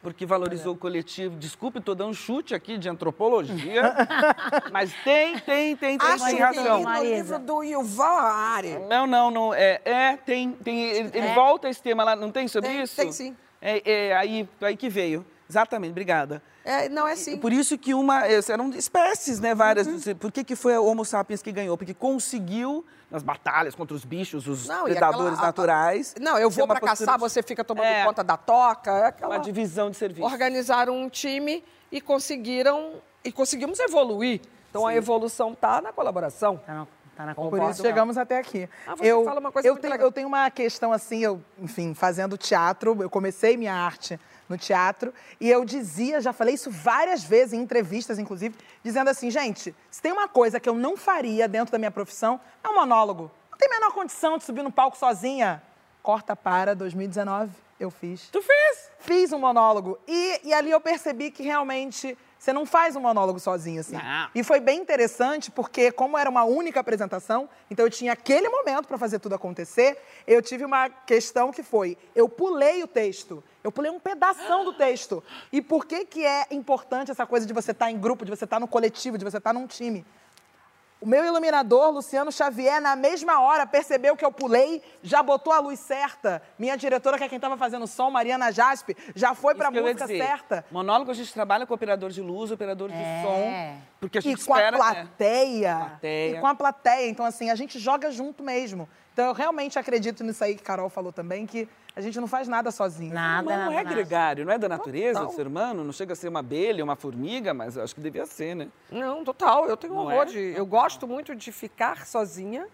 porque 0.01 0.25
valorizou 0.25 0.73
o 0.73 0.77
coletivo. 0.77 1.35
Desculpe, 1.37 1.79
estou 1.79 1.93
dando 1.95 2.11
um 2.11 2.13
chute 2.13 2.55
aqui 2.55 2.77
de 2.77 2.87
antropologia, 2.89 3.93
mas 4.71 4.93
tem, 5.03 5.37
tem, 5.39 5.75
tem, 5.75 5.97
tem, 5.97 6.07
Acho 6.07 6.25
tem 6.25 6.35
que 6.35 6.41
razão. 6.41 6.81
no 6.83 7.03
livro 7.03 7.39
do 7.39 7.63
Yuval 7.63 8.17
Harari. 8.17 8.79
Não, 8.89 9.05
não, 9.05 9.29
não. 9.31 9.53
É, 9.53 9.81
é 9.83 10.17
tem, 10.17 10.51
tem. 10.51 10.81
Ele, 10.89 11.09
ele 11.13 11.27
É? 11.27 11.33
volta 11.33 11.69
esse 11.69 11.81
tema 11.81 12.03
lá, 12.03 12.15
não 12.15 12.31
tem 12.31 12.47
sobre 12.47 12.69
Tem, 12.69 12.81
isso? 12.81 12.95
tem 12.95 13.11
sim. 13.11 13.35
É, 13.61 14.07
é, 14.09 14.15
aí, 14.15 14.47
aí 14.61 14.77
que 14.77 14.89
veio. 14.89 15.25
Exatamente, 15.49 15.91
obrigada. 15.91 16.41
É, 16.69 16.87
não 16.87 17.07
é 17.07 17.13
assim. 17.13 17.35
Por 17.37 17.51
isso 17.51 17.75
que 17.79 17.95
uma. 17.95 18.27
eh, 18.27 18.39
Eram 18.47 18.69
espécies, 18.69 19.39
né? 19.39 19.55
Várias. 19.55 19.87
Por 20.19 20.31
que, 20.31 20.43
que 20.43 20.55
foi 20.55 20.77
o 20.77 20.85
Homo 20.85 21.03
sapiens 21.03 21.41
que 21.41 21.51
ganhou? 21.51 21.75
Porque 21.75 21.95
conseguiu, 21.95 22.85
nas 23.09 23.23
batalhas 23.23 23.73
contra 23.73 23.95
os 23.95 24.05
bichos, 24.05 24.47
os 24.47 24.67
Não, 24.67 24.87
e 24.87 24.91
predadores 24.91 25.33
aquela- 25.33 25.41
a- 25.41 25.45
naturais. 25.47 26.13
Não, 26.19 26.37
eu 26.37 26.47
vou 26.49 26.67
para 26.67 26.79
caçar, 26.79 27.15
de- 27.15 27.21
você 27.21 27.41
fica 27.41 27.63
tomando 27.63 27.85
É. 27.87 28.05
conta 28.05 28.23
da 28.23 28.37
toca. 28.37 28.91
É 28.91 29.05
aquela... 29.07 29.35
Uma 29.37 29.41
divisão 29.43 29.89
de 29.89 29.97
serviço. 29.97 30.23
Organizaram 30.27 30.95
um 30.95 31.09
time 31.09 31.63
e 31.91 31.99
conseguiram 31.99 33.01
e 33.23 33.31
conseguimos 33.31 33.79
evoluir. 33.79 34.39
Então 34.69 34.85
a 34.85 34.93
evolução 34.95 35.53
está 35.53 35.81
na 35.81 35.91
colaboração. 35.91 36.55
Está 36.61 36.73
na, 36.75 36.85
tá 37.15 37.25
na 37.25 37.33
Por 37.35 37.63
isso 37.71 37.81
chegamos 37.81 38.15
até 38.15 38.37
aqui. 38.37 38.69
Ah, 38.85 38.95
você 38.95 39.07
eu, 39.07 39.25
fala 39.25 39.39
uma 39.39 39.51
coisa 39.51 39.67
eu 39.67 39.73
muito 39.73 39.81
tenho, 39.81 39.91
legal. 39.93 40.07
eu 40.07 40.11
tenho 40.11 40.27
uma 40.27 40.51
questão 40.51 40.93
assim, 40.93 41.23
eu, 41.23 41.41
enfim, 41.57 41.95
fazendo 41.95 42.37
teatro, 42.37 42.95
eu 43.01 43.09
comecei 43.09 43.57
minha 43.57 43.73
arte 43.73 44.19
no 44.49 44.57
teatro 44.57 45.13
e 45.39 45.49
eu 45.49 45.63
dizia, 45.63 46.19
já 46.19 46.33
falei 46.33 46.55
isso 46.55 46.71
várias 46.71 47.23
vezes 47.23 47.53
em 47.53 47.61
entrevistas, 47.61 48.17
inclusive, 48.17 48.55
dizendo 48.83 49.09
assim, 49.09 49.29
gente, 49.29 49.73
se 49.91 50.01
tem 50.01 50.11
uma 50.11 50.27
coisa 50.27 50.59
que 50.59 50.67
eu 50.67 50.73
não 50.73 50.97
faria 50.97 51.47
dentro 51.47 51.71
da 51.71 51.77
minha 51.77 51.91
profissão, 51.91 52.41
é 52.63 52.67
um 52.67 52.75
monólogo. 52.75 53.31
Não 53.51 53.57
tem 53.57 53.69
a 53.69 53.79
menor 53.79 53.93
condição 53.93 54.37
de 54.37 54.43
subir 54.43 54.63
no 54.63 54.71
palco 54.71 54.97
sozinha. 54.97 55.61
Corta 56.01 56.35
para 56.35 56.73
2019, 56.73 57.51
eu 57.79 57.91
fiz. 57.91 58.29
Tu 58.29 58.41
fez? 58.41 58.91
Fiz 58.99 59.31
um 59.31 59.39
monólogo. 59.39 59.99
E, 60.07 60.41
e 60.45 60.53
ali 60.53 60.71
eu 60.71 60.81
percebi 60.81 61.29
que 61.29 61.43
realmente 61.43 62.17
você 62.39 62.53
não 62.53 62.65
faz 62.65 62.95
um 62.95 63.01
monólogo 63.01 63.37
sozinho, 63.37 63.81
assim. 63.81 63.97
E 64.33 64.43
foi 64.43 64.61
bem 64.61 64.79
interessante, 64.79 65.51
porque 65.51 65.91
como 65.91 66.17
era 66.17 66.29
uma 66.29 66.45
única 66.45 66.79
apresentação, 66.79 67.49
então 67.69 67.85
eu 67.85 67.89
tinha 67.89 68.13
aquele 68.13 68.47
momento 68.47 68.87
para 68.87 68.97
fazer 68.97 69.19
tudo 69.19 69.35
acontecer, 69.35 70.01
eu 70.25 70.41
tive 70.41 70.63
uma 70.63 70.89
questão 70.89 71.51
que 71.51 71.61
foi, 71.61 71.97
eu 72.15 72.29
pulei 72.29 72.81
o 72.81 72.87
texto. 72.87 73.43
Eu 73.61 73.73
pulei 73.73 73.91
um 73.91 73.99
pedação 73.99 74.63
do 74.63 74.71
texto. 74.71 75.21
E 75.51 75.61
por 75.61 75.85
que 75.85 76.05
que 76.05 76.25
é 76.25 76.47
importante 76.49 77.11
essa 77.11 77.25
coisa 77.25 77.45
de 77.45 77.51
você 77.51 77.71
estar 77.71 77.91
em 77.91 77.99
grupo, 77.99 78.23
de 78.23 78.31
você 78.31 78.45
estar 78.45 78.57
no 78.57 78.69
coletivo, 78.69 79.17
de 79.17 79.25
você 79.25 79.37
estar 79.37 79.51
num 79.51 79.67
time? 79.67 80.05
O 81.01 81.05
meu 81.05 81.23
iluminador, 81.23 81.91
Luciano 81.91 82.29
Xavier, 82.29 82.81
na 82.81 82.93
mesma 82.93 83.39
hora 83.39 83.65
percebeu 83.65 84.17
que 84.17 84.25
eu 84.25 84.31
pulei, 84.33 84.81
já 85.01 85.23
botou 85.23 85.53
a 85.53 85.59
luz 85.59 85.79
certa. 85.79 86.41
Minha 86.57 86.75
diretora, 86.75 87.17
que 87.17 87.23
é 87.23 87.29
quem 87.29 87.37
estava 87.37 87.55
fazendo 87.55 87.83
o 87.83 87.87
som, 87.87 88.11
Mariana 88.11 88.51
Jaspe, 88.51 88.97
já 89.15 89.33
foi 89.33 89.55
para 89.55 89.69
a 89.69 89.71
música 89.71 90.05
certa. 90.07 90.65
Monólogo 90.69 91.09
a 91.09 91.13
gente 91.13 91.33
trabalha 91.33 91.65
com 91.65 91.73
operador 91.73 92.09
de 92.09 92.21
luz, 92.21 92.51
operador 92.51 92.89
de 92.89 92.97
som. 92.97 93.77
Porque 94.01 94.17
a 94.17 94.19
e 94.19 94.23
gente 94.23 94.45
com 94.45 94.53
espera. 94.53 94.75
a 94.75 94.79
plateia. 94.79 95.75
Plateia. 95.75 96.37
E 96.37 96.41
com 96.41 96.47
a 96.47 96.55
plateia. 96.55 97.09
Então, 97.09 97.25
assim, 97.25 97.49
a 97.49 97.55
gente 97.55 97.79
joga 97.79 98.11
junto 98.11 98.43
mesmo. 98.43 98.87
Então, 99.19 99.27
eu 99.27 99.33
realmente 99.33 99.77
acredito 99.77 100.23
nisso 100.23 100.41
aí 100.41 100.55
que 100.55 100.63
Carol 100.63 100.87
falou 100.89 101.11
também, 101.11 101.45
que 101.45 101.67
a 101.93 101.99
gente 101.99 102.17
não 102.21 102.25
faz 102.27 102.47
nada 102.47 102.71
sozinho. 102.71 103.13
Mas 103.13 103.43
não 103.43 103.77
é 103.77 103.83
gregário, 103.83 104.45
não 104.45 104.53
é 104.53 104.57
da 104.57 104.69
natureza 104.69 105.19
Total. 105.19 105.27
do 105.27 105.35
ser 105.35 105.45
humano? 105.45 105.83
Não 105.83 105.91
chega 105.91 106.13
a 106.13 106.15
ser 106.15 106.29
uma 106.29 106.39
abelha, 106.39 106.81
uma 106.81 106.95
formiga, 106.95 107.53
mas 107.53 107.75
eu 107.75 107.83
acho 107.83 107.93
que 107.93 107.99
devia 107.99 108.25
ser, 108.25 108.55
né? 108.55 108.69
Não, 108.89 109.25
total. 109.25 109.67
Eu 109.67 109.75
tenho 109.75 109.93
Não 109.93 110.03
horror 110.03 110.21
é? 110.21 110.25
de. 110.25 110.53
Eu 110.55 110.65
gosto 110.65 111.05
muito 111.05 111.35
de 111.35 111.51
ficar 111.51 112.07
sozinha, 112.07 112.65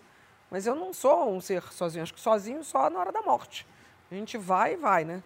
mas 0.52 0.68
eu 0.68 0.76
não 0.76 0.94
sou 0.94 1.34
um 1.34 1.42
ser 1.42 1.64
sozinho. 1.72 2.04
Acho 2.04 2.14
que 2.14 2.20
sozinho 2.22 2.64
só 2.64 2.92
na 2.92 3.00
hora 3.00 3.12
da 3.12 3.24
morte. 3.24 3.66
A 4.12 4.14
gente 4.14 4.38
vai 4.38 4.74
e 4.74 4.78
vai, 4.78 5.04
né? 5.04 5.24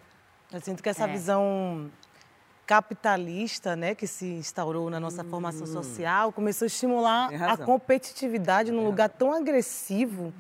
Eu 0.54 0.62
sinto 0.62 0.82
que 0.82 0.88
essa 0.88 1.04
É. 1.04 1.08
visão 1.08 1.92
capitalista, 2.66 3.76
né, 3.76 3.94
que 3.94 4.08
se 4.08 4.26
instaurou 4.26 4.90
na 4.90 5.02
nossa 5.02 5.24
formação 5.24 5.68
social, 5.68 6.32
começou 6.32 6.66
a 6.66 6.68
estimular 6.68 7.30
a 7.52 7.58
competitividade 7.58 8.72
num 8.72 8.86
lugar 8.86 9.10
tão 9.10 9.34
agressivo 9.34 10.32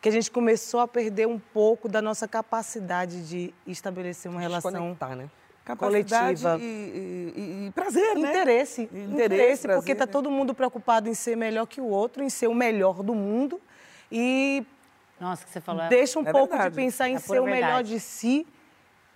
que 0.00 0.08
a 0.08 0.12
gente 0.12 0.30
começou 0.30 0.80
a 0.80 0.88
perder 0.88 1.26
um 1.26 1.38
pouco 1.38 1.88
da 1.88 2.00
nossa 2.00 2.28
capacidade 2.28 3.26
de 3.28 3.52
estabelecer 3.66 4.30
uma 4.30 4.40
relação 4.40 4.70
né? 5.16 5.28
Capacidade 5.64 6.42
coletiva. 6.42 6.58
e, 6.64 6.64
e- 6.64 7.40
e- 7.40 7.66
e 7.66 7.70
prazer, 7.72 8.14
né? 8.16 8.30
Interesse. 8.30 8.82
Interesse, 8.82 9.12
Interesse, 9.12 9.62
prazer, 9.62 9.78
porque 9.80 9.92
está 9.92 10.06
né? 10.06 10.12
todo 10.12 10.30
mundo 10.30 10.54
preocupado 10.54 11.08
em 11.10 11.14
ser 11.14 11.36
melhor 11.36 11.66
que 11.66 11.80
o 11.80 11.84
outro, 11.86 12.22
em 12.22 12.30
ser 12.30 12.46
o 12.46 12.54
melhor 12.54 13.02
do 13.02 13.14
mundo. 13.14 13.60
E 14.10 14.64
Nossa, 15.20 15.44
que 15.44 15.50
você 15.50 15.60
falou. 15.60 15.82
é- 15.82 15.88
deixa 15.88 16.18
um 16.18 16.26
é 16.26 16.32
pouco 16.32 16.48
verdade. 16.54 16.70
de 16.70 16.76
pensar 16.76 17.08
em 17.10 17.16
É 17.16 17.18
ser 17.18 17.40
o 17.40 17.44
melhor 17.44 17.66
verdade. 17.66 17.88
de 17.90 18.00
si 18.00 18.46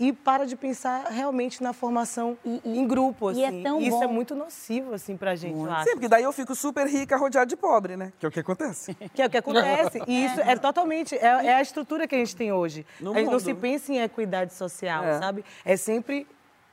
e 0.02 0.12
para 0.12 0.44
de 0.44 0.56
pensar 0.56 1.04
realmente 1.04 1.62
na 1.62 1.72
formação 1.72 2.36
em 2.44 2.84
grupo, 2.88 3.28
assim. 3.28 3.40
e 3.40 3.44
é 3.44 3.62
tão 3.62 3.80
Isso 3.80 3.90
bom. 3.98 4.02
é 4.02 4.06
muito 4.08 4.34
nocivo, 4.34 4.94
assim, 4.94 5.16
pra 5.16 5.36
gente, 5.36 5.56
eu 5.56 5.70
acho. 5.70 5.84
Sim, 5.84 5.92
porque 5.92 6.08
daí 6.08 6.24
eu 6.24 6.32
fico 6.32 6.56
super 6.56 6.88
rica 6.88 7.16
rodeada 7.16 7.46
de 7.46 7.54
pobre, 7.54 7.96
né? 7.96 8.12
Que 8.18 8.26
é 8.26 8.28
o 8.28 8.32
que 8.32 8.40
acontece. 8.40 8.96
Que 9.14 9.22
é 9.22 9.26
o 9.26 9.30
que 9.30 9.36
acontece. 9.36 10.02
E 10.08 10.24
isso 10.24 10.40
é 10.40 10.56
totalmente, 10.56 11.14
é, 11.14 11.46
é 11.46 11.54
a 11.54 11.62
estrutura 11.62 12.08
que 12.08 12.16
a 12.16 12.18
gente 12.18 12.34
tem 12.34 12.50
hoje. 12.50 12.84
No 13.00 13.12
a 13.12 13.14
gente 13.18 13.26
não 13.26 13.32
mundo. 13.34 13.44
se 13.44 13.54
pensa 13.54 13.92
em 13.92 13.98
equidade 14.00 14.52
social, 14.54 15.04
É. 15.04 15.20
sabe? 15.20 15.44
É 15.64 15.76
sempre 15.76 16.26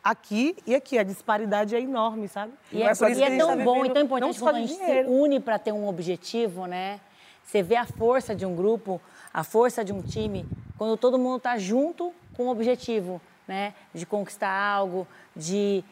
aqui 0.03 0.55
e 0.65 0.73
aqui. 0.73 0.97
A 0.97 1.03
disparidade 1.03 1.75
é 1.75 1.79
enorme, 1.79 2.27
sabe? 2.27 2.53
E 2.71 2.81
é, 2.81 2.95
por 2.95 3.11
isso 3.11 3.19
e 3.19 3.23
é 3.23 3.37
tão 3.37 3.55
tá 3.57 3.63
bom 3.63 3.85
e 3.85 3.89
tão 3.89 3.95
não 3.95 4.05
importante 4.05 4.39
quando 4.39 4.55
a 4.55 4.59
gente 4.61 4.75
dinheiro. 4.75 5.07
se 5.07 5.13
une 5.13 5.39
para 5.39 5.59
ter 5.59 5.71
um 5.71 5.87
objetivo, 5.87 6.65
né? 6.65 6.99
Você 7.43 7.61
vê 7.61 7.75
a 7.75 7.85
força 7.85 8.33
de 8.33 8.43
um 8.43 8.55
grupo, 8.55 8.99
a 9.31 9.43
força 9.43 9.85
de 9.85 9.93
um 9.93 10.01
time, 10.01 10.47
quando 10.79 10.97
todo 10.97 11.19
mundo 11.19 11.37
está 11.37 11.57
junto 11.59 12.11
com 12.39 12.45
um 12.45 12.49
objetivo, 12.49 13.19
né? 13.45 13.73
De 13.93 14.05
conquistar 14.05 14.49
algo, 14.49 15.05
de 15.35 15.83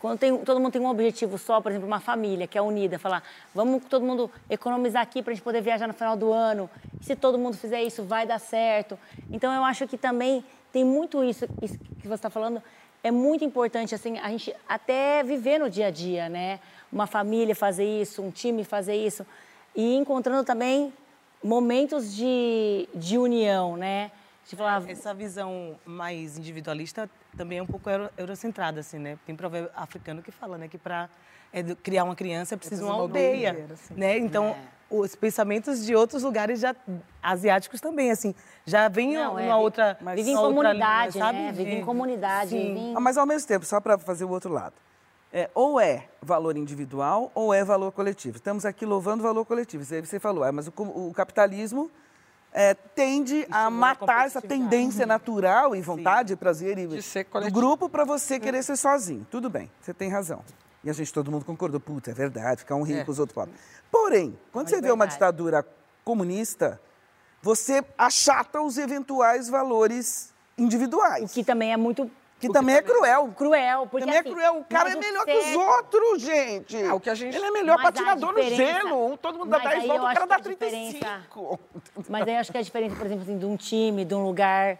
quando 0.00 0.18
tem, 0.18 0.36
todo 0.38 0.58
mundo 0.58 0.72
tem 0.72 0.82
um 0.82 0.88
objetivo 0.88 1.38
só, 1.38 1.60
por 1.60 1.70
exemplo, 1.70 1.86
uma 1.86 2.00
família 2.00 2.48
que 2.48 2.58
é 2.58 2.60
unida, 2.60 2.98
falar, 2.98 3.22
vamos 3.54 3.84
todo 3.84 4.04
mundo 4.04 4.28
economizar 4.50 5.02
aqui 5.02 5.22
para 5.22 5.30
a 5.30 5.34
gente 5.34 5.44
poder 5.44 5.60
viajar 5.60 5.86
no 5.86 5.94
final 5.94 6.16
do 6.16 6.32
ano. 6.32 6.68
Se 7.00 7.14
todo 7.14 7.38
mundo 7.38 7.56
fizer 7.56 7.80
isso, 7.80 8.02
vai 8.02 8.26
dar 8.26 8.40
certo. 8.40 8.98
Então 9.30 9.52
eu 9.52 9.62
acho 9.62 9.86
que 9.86 9.96
também 9.96 10.44
tem 10.72 10.84
muito 10.84 11.22
isso, 11.22 11.46
isso 11.62 11.78
que 11.78 12.08
você 12.08 12.14
está 12.14 12.28
falando, 12.28 12.60
é 13.00 13.12
muito 13.12 13.44
importante 13.44 13.94
assim 13.94 14.18
a 14.18 14.30
gente 14.30 14.52
até 14.68 15.22
viver 15.22 15.60
no 15.60 15.70
dia 15.70 15.86
a 15.86 15.90
dia, 15.92 16.28
né? 16.28 16.58
Uma 16.90 17.06
família 17.06 17.54
fazer 17.54 17.84
isso, 17.84 18.20
um 18.20 18.32
time 18.32 18.64
fazer 18.64 18.96
isso 18.96 19.24
e 19.76 19.94
encontrando 19.94 20.42
também 20.42 20.92
momentos 21.40 22.12
de, 22.12 22.88
de 22.92 23.16
união, 23.16 23.76
né? 23.76 24.10
Falar, 24.56 24.82
Essa 24.88 25.12
visão 25.12 25.78
mais 25.84 26.38
individualista 26.38 27.08
também 27.36 27.58
é 27.58 27.62
um 27.62 27.66
pouco 27.66 27.88
euro- 27.90 28.10
eurocentrada, 28.16 28.80
assim, 28.80 28.98
né? 28.98 29.18
Tem 29.26 29.34
provérbio 29.36 29.70
africano 29.76 30.22
que 30.22 30.30
fala, 30.30 30.56
né? 30.56 30.68
Que 30.68 30.78
para 30.78 31.08
criar 31.82 32.04
uma 32.04 32.16
criança 32.16 32.54
é 32.54 32.58
preciso 32.58 32.84
uma 32.84 32.94
aldeia, 32.94 33.68
né? 33.94 34.16
Então, 34.18 34.56
os 34.90 35.14
pensamentos 35.14 35.84
de 35.84 35.94
outros 35.94 36.22
lugares 36.22 36.60
já 36.60 36.74
asiáticos 37.22 37.80
também, 37.80 38.10
assim, 38.10 38.34
já 38.64 38.88
vem 38.88 39.14
Não, 39.14 39.32
uma 39.32 39.42
é, 39.42 39.54
outra... 39.54 39.98
vive 40.14 40.30
em 40.30 40.34
uma 40.34 40.42
outra 40.42 40.56
comunidade, 40.62 41.18
sabe? 41.18 41.38
né? 41.38 41.52
Vive 41.52 41.70
em 41.74 41.78
De- 41.80 41.84
comunidade, 41.84 42.50
Sim. 42.50 42.68
vive 42.74 42.78
em- 42.78 42.96
Ah, 42.96 43.00
Mas 43.00 43.16
ao 43.18 43.26
mesmo 43.26 43.46
tempo, 43.46 43.66
só 43.66 43.80
para 43.80 43.98
fazer 43.98 44.24
o 44.24 44.30
outro 44.30 44.50
lado. 44.52 44.74
É, 45.30 45.50
ou 45.54 45.78
é 45.78 46.08
valor 46.22 46.56
individual 46.56 47.30
ou 47.34 47.52
é 47.52 47.62
valor 47.62 47.92
coletivo. 47.92 48.36
Estamos 48.38 48.64
aqui 48.64 48.86
louvando 48.86 49.22
o 49.22 49.26
valor 49.26 49.44
coletivo. 49.44 49.84
Você 49.84 50.18
falou, 50.18 50.42
é, 50.42 50.50
mas 50.50 50.68
o, 50.68 50.72
o 50.78 51.12
capitalismo 51.14 51.90
é, 52.52 52.74
tende 52.74 53.46
a 53.50 53.70
matar 53.70 54.26
essa 54.26 54.40
tendência 54.40 55.06
natural 55.06 55.76
e 55.76 55.80
vontade, 55.80 56.34
prazer 56.36 56.78
e, 56.78 56.86
do 56.86 57.50
grupo 57.52 57.88
para 57.88 58.04
você 58.04 58.40
querer 58.40 58.62
ser 58.62 58.76
sozinho. 58.76 59.26
Tudo 59.30 59.48
bem, 59.50 59.70
você 59.80 59.92
tem 59.92 60.08
razão. 60.10 60.42
E 60.82 60.90
a 60.90 60.92
gente, 60.92 61.12
todo 61.12 61.30
mundo 61.30 61.44
concordou, 61.44 61.80
puta, 61.80 62.10
é 62.10 62.14
verdade, 62.14 62.60
ficar 62.60 62.74
um 62.76 62.82
rico, 62.82 63.08
É. 63.08 63.10
os 63.10 63.18
outros 63.18 63.34
pobres. 63.34 63.54
Porém, 63.90 64.38
quando 64.52 64.66
Mas 64.66 64.70
você 64.70 64.76
é 64.76 64.80
vê 64.80 64.90
uma 64.90 65.04
verdade. 65.04 65.12
ditadura 65.14 65.66
comunista, 66.04 66.80
você 67.42 67.84
achata 67.96 68.60
os 68.60 68.78
eventuais 68.78 69.48
valores 69.48 70.32
individuais. 70.56 71.30
O 71.30 71.34
que 71.34 71.44
também 71.44 71.72
é 71.72 71.76
muito. 71.76 72.10
Que 72.40 72.48
também 72.50 72.76
é 72.76 72.82
cruel. 72.82 73.32
Cruel, 73.36 73.86
porque 73.88 74.04
Também 74.06 74.20
assim, 74.20 74.28
é 74.28 74.32
cruel. 74.32 74.58
O 74.58 74.64
cara 74.64 74.90
é 74.92 74.96
o 74.96 74.98
melhor 75.00 75.24
que 75.24 75.32
os 75.36 75.56
outros, 75.56 76.20
gente. 76.22 76.76
É, 76.76 76.92
o 76.92 77.00
que 77.00 77.10
a 77.10 77.14
gente- 77.14 77.36
Ele 77.36 77.44
é 77.46 77.50
melhor 77.50 77.76
Mas 77.76 77.84
patinador 77.86 78.32
no 78.32 78.42
gelo. 78.42 79.16
Todo 79.18 79.38
mundo 79.38 79.50
dá 79.50 79.58
mas 79.58 79.68
10 79.70 79.82
aí 79.82 79.88
voltas, 79.88 80.04
o 80.10 80.14
cara 80.14 80.26
dá 80.26 80.34
que 80.40 80.48
a 80.48 80.52
diferença- 80.52 80.98
35. 80.98 81.60
Mas 82.08 82.28
aí 82.28 82.34
eu 82.34 82.40
acho 82.40 82.52
que 82.52 82.58
a 82.58 82.62
diferença, 82.62 82.94
por 82.96 83.06
exemplo, 83.06 83.22
assim, 83.24 83.38
de 83.38 83.44
um 83.46 83.56
time, 83.56 84.04
de 84.04 84.14
um 84.14 84.22
lugar 84.24 84.78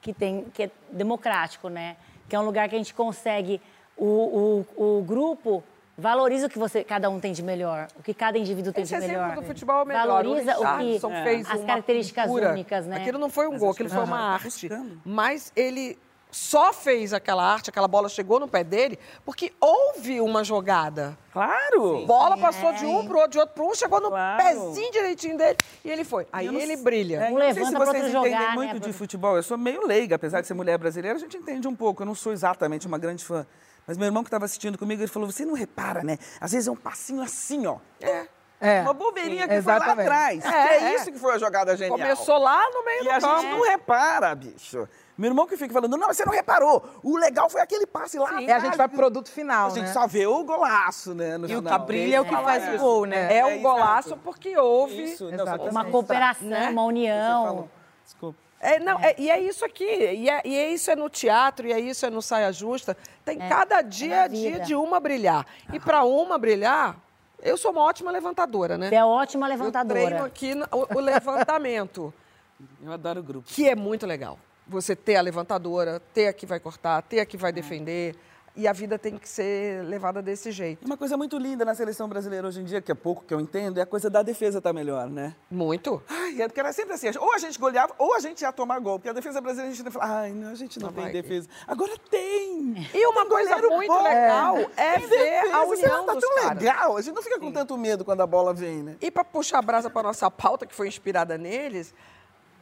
que, 0.00 0.12
tem, 0.12 0.44
que 0.54 0.62
é 0.64 0.70
democrático, 0.90 1.68
né? 1.68 1.96
Que 2.28 2.36
é 2.36 2.38
um 2.38 2.44
lugar 2.44 2.68
que 2.68 2.74
a 2.76 2.78
gente 2.78 2.94
consegue. 2.94 3.60
O, 3.96 4.64
o, 4.76 4.98
o 4.98 5.02
grupo 5.02 5.62
valoriza 5.98 6.46
o 6.46 6.50
que 6.50 6.58
você, 6.58 6.82
cada 6.82 7.10
um 7.10 7.20
tem 7.20 7.32
de 7.32 7.42
melhor, 7.42 7.88
o 7.98 8.02
que 8.02 8.14
cada 8.14 8.38
indivíduo 8.38 8.72
tem 8.72 8.84
Esse 8.84 8.94
de 8.94 9.00
melhor. 9.06 9.24
exemplo 9.26 9.42
do 9.42 9.46
futebol 9.48 9.82
é 9.82 9.84
melhor. 9.84 10.06
Valoriza 10.06 10.52
o, 10.52 10.54
que 10.54 10.60
Richarlison 10.62 11.10
fez 11.24 11.50
as 11.50 11.58
uma 11.58 11.66
características 11.66 12.26
cultura. 12.26 12.50
únicas, 12.52 12.86
né? 12.86 12.96
Aquilo 12.96 13.18
não 13.18 13.28
foi 13.28 13.46
um 13.48 13.52
Mas 13.52 13.60
gol, 13.60 13.70
aquilo 13.72 13.88
que- 13.88 13.94
foi 13.94 14.04
uma 14.04 14.16
Aham. 14.16 14.34
arte. 14.34 14.68
Mas 15.04 15.52
ele 15.54 15.98
só 16.32 16.72
fez 16.72 17.12
aquela 17.12 17.44
arte, 17.44 17.68
aquela 17.70 17.86
bola 17.86 18.08
chegou 18.08 18.40
no 18.40 18.48
pé 18.48 18.64
dele, 18.64 18.98
porque 19.24 19.52
houve 19.60 20.20
uma 20.20 20.42
jogada. 20.42 21.16
Claro! 21.32 22.06
Bola 22.06 22.36
É. 22.36 22.40
passou 22.40 22.72
de 22.72 22.86
um 22.86 23.06
pro 23.06 23.16
outro, 23.18 23.30
de 23.32 23.38
outro 23.38 23.54
pro 23.54 23.68
um, 23.68 23.74
chegou 23.74 24.00
no 24.00 24.10
pezinho 24.38 24.90
direitinho 24.90 25.36
dele 25.36 25.58
e 25.84 25.90
ele 25.90 26.04
foi. 26.04 26.26
Aí 26.32 26.46
não 26.50 26.58
ele 26.58 26.76
brilha. 26.76 27.24
É, 27.24 27.28
eu 27.28 27.38
não 27.38 27.52
sei 27.54 27.64
se 27.66 27.72
vocês 27.74 28.14
entendem 28.14 28.54
muito 28.54 28.80
de 28.80 28.92
futebol. 28.92 29.36
Eu 29.36 29.42
sou 29.42 29.58
meio 29.58 29.86
leiga, 29.86 30.16
apesar 30.16 30.40
de 30.40 30.46
ser 30.46 30.54
mulher 30.54 30.78
brasileira, 30.78 31.16
a 31.16 31.20
gente 31.20 31.36
entende 31.36 31.68
um 31.68 31.76
pouco. 31.76 32.02
Eu 32.02 32.06
não 32.06 32.14
sou 32.14 32.32
exatamente 32.32 32.86
uma 32.86 32.98
grande 32.98 33.24
fã. 33.24 33.46
Mas 33.86 33.98
meu 33.98 34.06
irmão 34.06 34.22
que 34.22 34.28
estava 34.28 34.44
assistindo 34.46 34.78
comigo, 34.78 35.02
ele 35.02 35.08
falou, 35.10 35.30
você 35.30 35.44
não 35.44 35.54
repara, 35.54 36.02
né? 36.02 36.18
Às 36.40 36.52
vezes 36.52 36.66
é 36.66 36.70
um 36.70 36.76
passinho 36.76 37.20
assim, 37.22 37.66
ó. 37.66 37.76
É. 38.00 38.26
É. 38.60 38.80
Uma 38.82 38.92
bobeirinha 38.94 39.42
Sim, 39.42 39.48
que 39.48 39.62
foi 39.62 39.72
lá 39.72 39.76
exatamente. 39.78 40.06
atrás. 40.06 40.44
É, 40.44 40.48
é, 40.48 40.84
é. 40.84 40.94
isso 40.94 41.10
que 41.10 41.18
foi 41.18 41.34
a 41.34 41.38
jogada 41.38 41.76
genial. 41.76 41.98
Começou 41.98 42.38
lá 42.38 42.62
no 42.70 42.84
meio 42.84 43.00
E 43.00 43.04
do 43.04 43.10
a 43.10 43.20
campo. 43.20 43.40
gente 43.40 43.50
não 43.50 43.62
repara, 43.62 44.34
bicho. 44.36 44.88
Meu 45.16 45.30
irmão 45.30 45.46
que 45.46 45.56
fica 45.56 45.72
falando, 45.74 45.96
não, 45.96 46.08
você 46.08 46.24
não 46.24 46.32
reparou. 46.32 46.82
O 47.02 47.16
legal 47.18 47.48
foi 47.50 47.60
aquele 47.60 47.86
passe 47.86 48.18
lá. 48.18 48.40
E 48.40 48.50
a 48.50 48.58
gente 48.58 48.76
vai 48.76 48.88
pro 48.88 48.96
produto 48.96 49.30
final, 49.30 49.66
A 49.66 49.70
gente 49.70 49.86
né? 49.86 49.92
só 49.92 50.06
vê 50.06 50.26
o 50.26 50.42
golaço, 50.42 51.14
né? 51.14 51.36
No 51.36 51.46
E 51.48 51.54
o 51.54 51.58
final. 51.58 51.78
que 51.80 51.86
brilha 51.86 52.16
é 52.16 52.20
o 52.20 52.24
que 52.24 52.34
faz 52.36 52.66
o 52.68 52.70
isso. 52.74 52.78
gol, 52.84 53.04
né? 53.04 53.36
É, 53.36 53.44
um 53.44 53.60
golaço 53.60 54.16
porque 54.16 54.56
houve 54.56 55.04
Isso, 55.04 55.30
não, 55.30 55.44
Uma 55.70 55.84
cooperação, 55.84 56.48
Né? 56.48 56.70
uma 56.70 56.84
união. 56.84 57.68
Desculpa. 58.04 58.38
É, 58.58 58.78
não, 58.78 58.98
é, 59.00 59.14
e 59.18 59.28
é 59.28 59.40
isso 59.40 59.64
aqui, 59.64 59.84
e 59.84 60.30
é, 60.30 60.40
e 60.44 60.56
é 60.56 60.70
isso 60.70 60.88
é 60.88 60.94
no 60.94 61.10
teatro, 61.10 61.66
e 61.66 61.72
é 61.72 61.80
isso 61.80 62.06
é 62.06 62.10
no 62.10 62.22
Saia 62.22 62.52
Justa. 62.52 62.96
Tem 63.24 63.36
É, 63.42 63.48
cada 63.48 63.80
é 63.80 63.82
dia 63.82 64.22
a 64.22 64.28
dia 64.28 64.52
vida. 64.52 64.64
de 64.64 64.74
uma 64.76 65.00
brilhar. 65.00 65.44
E 65.72 65.80
para 65.80 66.04
uma 66.04 66.38
brilhar, 66.38 66.96
eu 67.42 67.56
sou 67.56 67.72
uma 67.72 67.82
ótima 67.82 68.10
levantadora, 68.12 68.78
né? 68.78 68.88
Você 68.88 68.94
é 68.94 69.04
ótima 69.04 69.46
Eu 69.46 69.50
levantadora. 69.50 70.00
treino 70.00 70.24
aqui 70.24 70.54
no- 70.54 70.66
o, 70.70 70.96
o 70.96 71.00
levantamento, 71.00 72.14
Eu 72.82 72.92
adoro 72.92 73.18
o 73.18 73.22
grupo. 73.22 73.48
que 73.48 73.68
é 73.68 73.74
muito 73.74 74.06
legal. 74.06 74.38
Você 74.72 74.96
ter 74.96 75.16
a 75.16 75.20
levantadora, 75.20 76.00
ter 76.14 76.26
a 76.28 76.32
que 76.32 76.46
vai 76.46 76.58
cortar, 76.58 77.02
ter 77.02 77.20
a 77.20 77.26
que 77.26 77.36
vai 77.36 77.50
É. 77.50 77.52
defender. 77.52 78.16
E 78.54 78.68
a 78.68 78.72
vida 78.74 78.98
tem 78.98 79.16
que 79.16 79.26
ser 79.26 79.82
levada 79.84 80.20
desse 80.20 80.52
jeito. 80.52 80.84
Uma 80.84 80.94
coisa 80.98 81.16
muito 81.16 81.38
linda 81.38 81.64
na 81.64 81.74
seleção 81.74 82.06
brasileira 82.06 82.46
hoje 82.46 82.60
em 82.60 82.64
dia, 82.64 82.82
que 82.82 82.92
é 82.92 82.94
pouco 82.94 83.24
que 83.26 83.32
eu 83.32 83.40
entendo, 83.40 83.78
é 83.78 83.82
a 83.82 83.86
coisa 83.86 84.10
da 84.10 84.22
defesa 84.22 84.60
tá 84.60 84.74
melhor, 84.74 85.08
né? 85.08 85.34
Muito. 85.50 86.02
Ai, 86.06 86.42
é 86.42 86.46
porque 86.46 86.60
era 86.60 86.70
sempre 86.70 86.92
assim, 86.92 87.06
ou 87.18 87.32
a 87.32 87.38
gente 87.38 87.58
goleava, 87.58 87.94
ou 87.96 88.14
a 88.14 88.20
gente 88.20 88.42
ia 88.42 88.52
tomar 88.52 88.78
gol. 88.78 88.98
Porque 88.98 89.08
a 89.08 89.14
defesa 89.14 89.40
brasileira 89.40 89.72
a 89.72 89.74
gente 89.74 89.90
fala, 89.90 90.04
ai, 90.20 90.32
não, 90.32 90.50
a 90.50 90.54
gente 90.54 90.78
não, 90.78 90.88
Não 90.88 90.92
tem 90.94 91.04
vai. 91.04 91.12
defesa. 91.14 91.48
Agora 91.66 91.92
tem! 92.10 92.88
E 92.92 93.06
uma 93.06 93.24
coisa 93.24 93.56
muito 93.56 93.88
bom. 93.90 94.02
legal 94.02 94.58
é 94.76 94.98
Tem 94.98 95.06
ver 95.08 95.38
a 95.38 95.56
lá, 95.56 95.64
união 95.64 96.04
tá 96.04 96.12
dos 96.12 96.22
tão 96.22 96.34
caras. 96.42 96.62
legal, 96.62 96.96
a 96.98 97.00
gente 97.00 97.14
não 97.14 97.22
fica 97.22 97.38
com 97.40 97.50
tanto 97.52 97.78
medo 97.78 98.04
quando 98.04 98.20
a 98.20 98.26
bola 98.26 98.52
vem, 98.52 98.82
né? 98.82 98.96
E 99.00 99.10
para 99.10 99.24
puxar 99.24 99.60
a 99.60 99.62
brasa 99.62 99.88
para 99.88 100.02
nossa 100.02 100.30
pauta, 100.30 100.66
que 100.66 100.74
foi 100.74 100.88
inspirada 100.88 101.38
neles, 101.38 101.94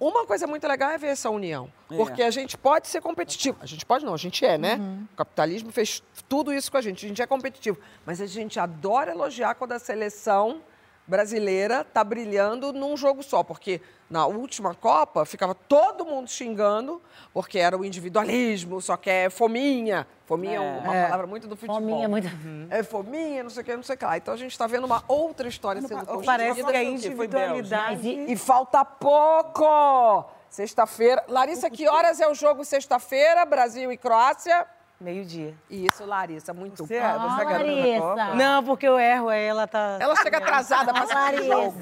uma 0.01 0.27
coisa 0.27 0.47
muito 0.47 0.67
legal 0.67 0.91
é 0.91 0.99
ver 0.99 1.09
essa 1.09 1.29
união. 1.29 1.71
É. 1.91 1.97
Porque 1.97 2.23
a 2.23 2.31
gente 2.31 2.57
pode 2.57 2.89
ser 2.89 3.03
competitivo. 3.03 3.59
A 3.61 3.67
gente 3.67 3.85
pode 3.85 4.05
não, 4.05 4.15
a 4.15 4.17
gente 4.17 4.45
é, 4.45 4.57
né? 4.57 4.81
O 5.13 5.17
capitalismo 5.17 5.71
fez 5.71 6.03
tudo 6.27 6.53
isso 6.53 6.71
com 6.71 6.79
a 6.79 6.81
gente. 6.81 7.05
A 7.05 7.09
gente 7.09 7.21
é 7.21 7.27
competitivo. 7.27 7.79
Mas 8.07 8.21
a 8.21 8.27
gente 8.27 8.59
adora 8.59 9.11
elogiar 9.11 9.55
quando 9.55 9.73
a 9.73 9.79
seleção 9.79 10.63
brasileira 11.11 11.85
tá 11.85 12.05
brilhando 12.05 12.73
num 12.73 12.97
jogo 12.97 13.23
só, 13.23 13.43
porque 13.43 13.81
na 14.09 14.27
última 14.27 14.75
Copa 14.75 15.25
ficava 15.25 15.55
todo 15.55 16.05
mundo 16.07 16.31
xingando, 16.31 17.03
porque 17.35 17.59
era 17.59 17.77
o 17.77 17.85
individualismo, 17.85 18.81
só 18.81 18.97
quer 18.97 19.29
fominha. 19.31 20.07
Fominha 20.25 20.63
é, 20.63 20.81
uma 20.81 20.97
É. 20.97 21.05
palavra 21.07 21.27
muito 21.27 21.49
do 21.49 21.57
futebol. 21.57 21.81
Fominha, 21.81 22.09
muito- 22.09 22.29
É 22.71 22.83
fominha, 22.85 23.43
não 23.43 23.51
sei 23.51 23.63
o 23.63 23.65
que, 23.67 23.77
não 23.77 23.83
sei 23.83 23.97
o 23.97 23.99
que 23.99 24.05
lá. 24.05 24.17
Então 24.17 24.33
a 24.33 24.37
gente 24.37 24.53
está 24.53 24.67
vendo 24.69 24.85
uma 24.85 25.03
outra 25.09 25.49
história 25.49 25.83
sendo 25.83 25.99
construída. 26.07 26.25
Parece 26.27 26.55
que 26.55 26.61
a 26.61 26.65
Foi 26.73 26.85
individualidade-. 26.85 28.09
E 28.33 28.37
falta 28.37 28.85
pouco! 28.85 30.25
Sexta-feira. 30.49 31.25
Larissa, 31.29 31.69
que 31.71 31.89
horas 31.89 32.21
é 32.21 32.29
o 32.29 32.35
jogo 32.35 32.65
sexta-feira? 32.65 33.45
Brasil 33.45 33.91
e 33.93 33.97
Croácia? 33.97 34.67
Meio-dia. 35.01 35.55
Isso, 35.71 36.05
Larissa, 36.05 36.53
muito 36.53 36.87
Você 36.87 36.97
é- 36.97 37.13
bom. 37.13 37.29
você 37.31 37.41
é 37.41 37.45
garota 37.47 37.71
da. 37.71 38.01
Copa? 38.01 38.35
Não, 38.35 38.63
porque 38.65 38.87
eu 38.87 38.99
erro, 38.99 39.29
aí 39.31 39.45
ela 39.45 39.67
tá. 39.67 39.97
Ela 39.99 40.15
chega 40.17 40.37
atrasada 40.39 40.93
pra 40.93 41.03
assistir 41.05 41.47
jogo. 41.47 41.75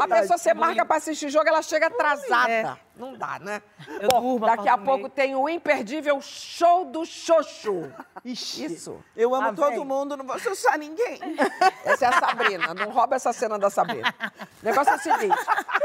A 0.00 0.06
pessoa 0.08 0.38
você 0.38 0.54
marca 0.54 0.84
pra 0.84 0.96
assistir 0.96 1.28
jogo, 1.28 1.48
ela 1.48 1.60
chega 1.62 1.88
atrasada. 1.88 2.78
Não 2.96 3.14
dá, 3.14 3.38
né? 3.38 3.60
Eu 4.00 4.08
Bom, 4.08 4.20
durmo, 4.22 4.46
daqui 4.46 4.68
a 4.68 4.78
pouco 4.78 5.08
tem 5.08 5.34
o 5.36 5.48
imperdível 5.48 6.18
show 6.22 6.84
do 6.86 7.04
Xoxo. 7.04 7.92
Isso. 8.24 8.98
Eu 9.14 9.34
amo 9.34 9.48
Lá 9.48 9.52
todo 9.52 9.70
vem. 9.70 9.84
mundo, 9.84 10.16
não 10.16 10.24
vou 10.26 10.38
chuchar 10.38 10.78
ninguém. 10.78 11.20
Essa 11.84 12.06
é 12.06 12.08
a 12.08 12.12
Sabrina, 12.20 12.72
não 12.74 12.90
rouba 12.90 13.14
essa 13.16 13.32
cena 13.32 13.58
da 13.58 13.68
Sabrina. 13.70 14.12
O 14.62 14.64
negócio 14.64 14.92
é 14.92 14.96
o 14.96 14.98
seguinte: 14.98 15.36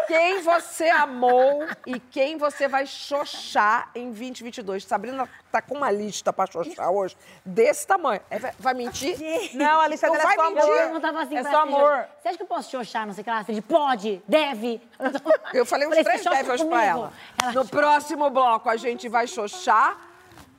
quem 0.08 0.42
você 0.42 0.90
amou 0.90 1.68
e 1.86 2.00
quem 2.00 2.38
você 2.38 2.68
vai 2.68 2.86
xoxar 2.88 3.92
em 3.94 4.06
2022. 4.12 4.86
Sabrina 4.86 5.28
tá 5.52 5.62
com 5.62 5.76
uma 5.76 5.92
lista 5.92 6.32
pra 6.32 6.46
xoxar 6.48 6.90
hoje 6.90 7.16
desse 7.46 7.86
tamanho. 7.86 8.22
É, 8.30 8.40
vai- 8.58 8.74
mentir? 8.74 9.18
Não, 9.54 9.82
a 9.82 9.88
lista 9.88 10.08
Não 10.08 10.14
dela 10.14 10.24
vai 10.24 10.34
é 10.34 10.38
só 10.38 10.44
mentir. 10.50 10.62
amor. 10.64 10.76
Eu 10.78 10.84
perguntava 10.84 11.22
assim 11.24 11.38
É 11.38 11.44
só 11.44 11.62
amor. 11.62 12.06
Você 12.22 12.28
acha 12.30 12.38
que 12.38 12.44
eu 12.44 12.48
posso 12.48 12.72
xoxar, 12.72 13.06
não 13.06 13.14
sei 13.14 13.22
o 13.22 13.26
que 13.26 13.30
lá? 13.30 13.46
Pode, 13.68 14.22
deve. 14.28 14.82
Eu 15.54 15.66
falei 15.66 15.86
uns 15.88 15.90
Falei, 15.92 16.04
três 16.06 16.22
"Você 16.22 16.30
xoxa 16.30 16.44
débios 16.44 16.64
pra 16.64 16.78
comigo?" 17.02 17.14
ela. 17.42 17.52
No 17.54 17.68
próximo 17.68 18.30
bloco, 18.30 18.70
a 18.70 18.78
gente 18.78 19.10
vai 19.10 19.28
xoxar, 19.28 19.98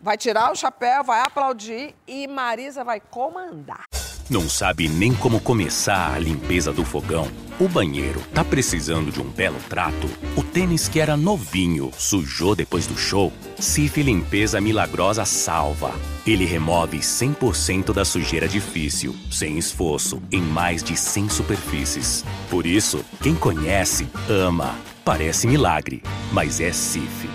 vai 0.01 0.17
tirar 0.17 0.53
o 0.53 0.57
chapéu, 0.57 1.05
vai 1.05 1.21
aplaudir 1.21 1.95
e 2.07 2.27
Marisa 2.27 2.85
vai 2.85 3.01
comandar. 3.01 3.85
Não 4.31 4.49
sabe 4.49 4.89
nem 4.89 5.15
como 5.15 5.41
começar 5.41 6.15
a 6.15 6.19
limpeza 6.19 6.73
do 6.73 6.85
fogão? 6.87 7.29
O 7.61 7.69
banheiro 7.69 8.19
tá 8.33 8.43
precisando 8.43 9.11
de 9.11 9.21
um 9.21 9.29
belo 9.29 9.59
trato? 9.69 10.09
O 10.37 10.43
tênis 10.43 10.89
que 10.89 11.01
era 11.01 11.19
novinho 11.19 11.91
sujou 11.99 12.55
depois 12.55 12.87
do 12.87 12.97
show? 12.97 13.33
Cif 13.59 14.03
Limpeza 14.03 14.59
Milagrosa 14.61 15.27
salva. 15.27 15.93
Ele 16.27 16.47
remove 16.47 16.99
100% 17.01 17.93
da 17.93 18.05
sujeira 18.05 18.49
difícil, 18.49 19.15
sem 19.31 19.59
esforço, 19.59 20.23
em 20.33 20.41
mais 20.41 20.83
de 20.83 20.97
100 20.97 21.29
superfícies. 21.29 22.25
Por 22.49 22.65
isso, 22.65 23.05
quem 23.21 23.35
conhece, 23.35 24.09
ama. 24.31 24.75
Parece 25.05 25.49
milagre, 25.49 26.01
mas 26.33 26.61
é 26.61 26.73
Cif. 26.73 27.29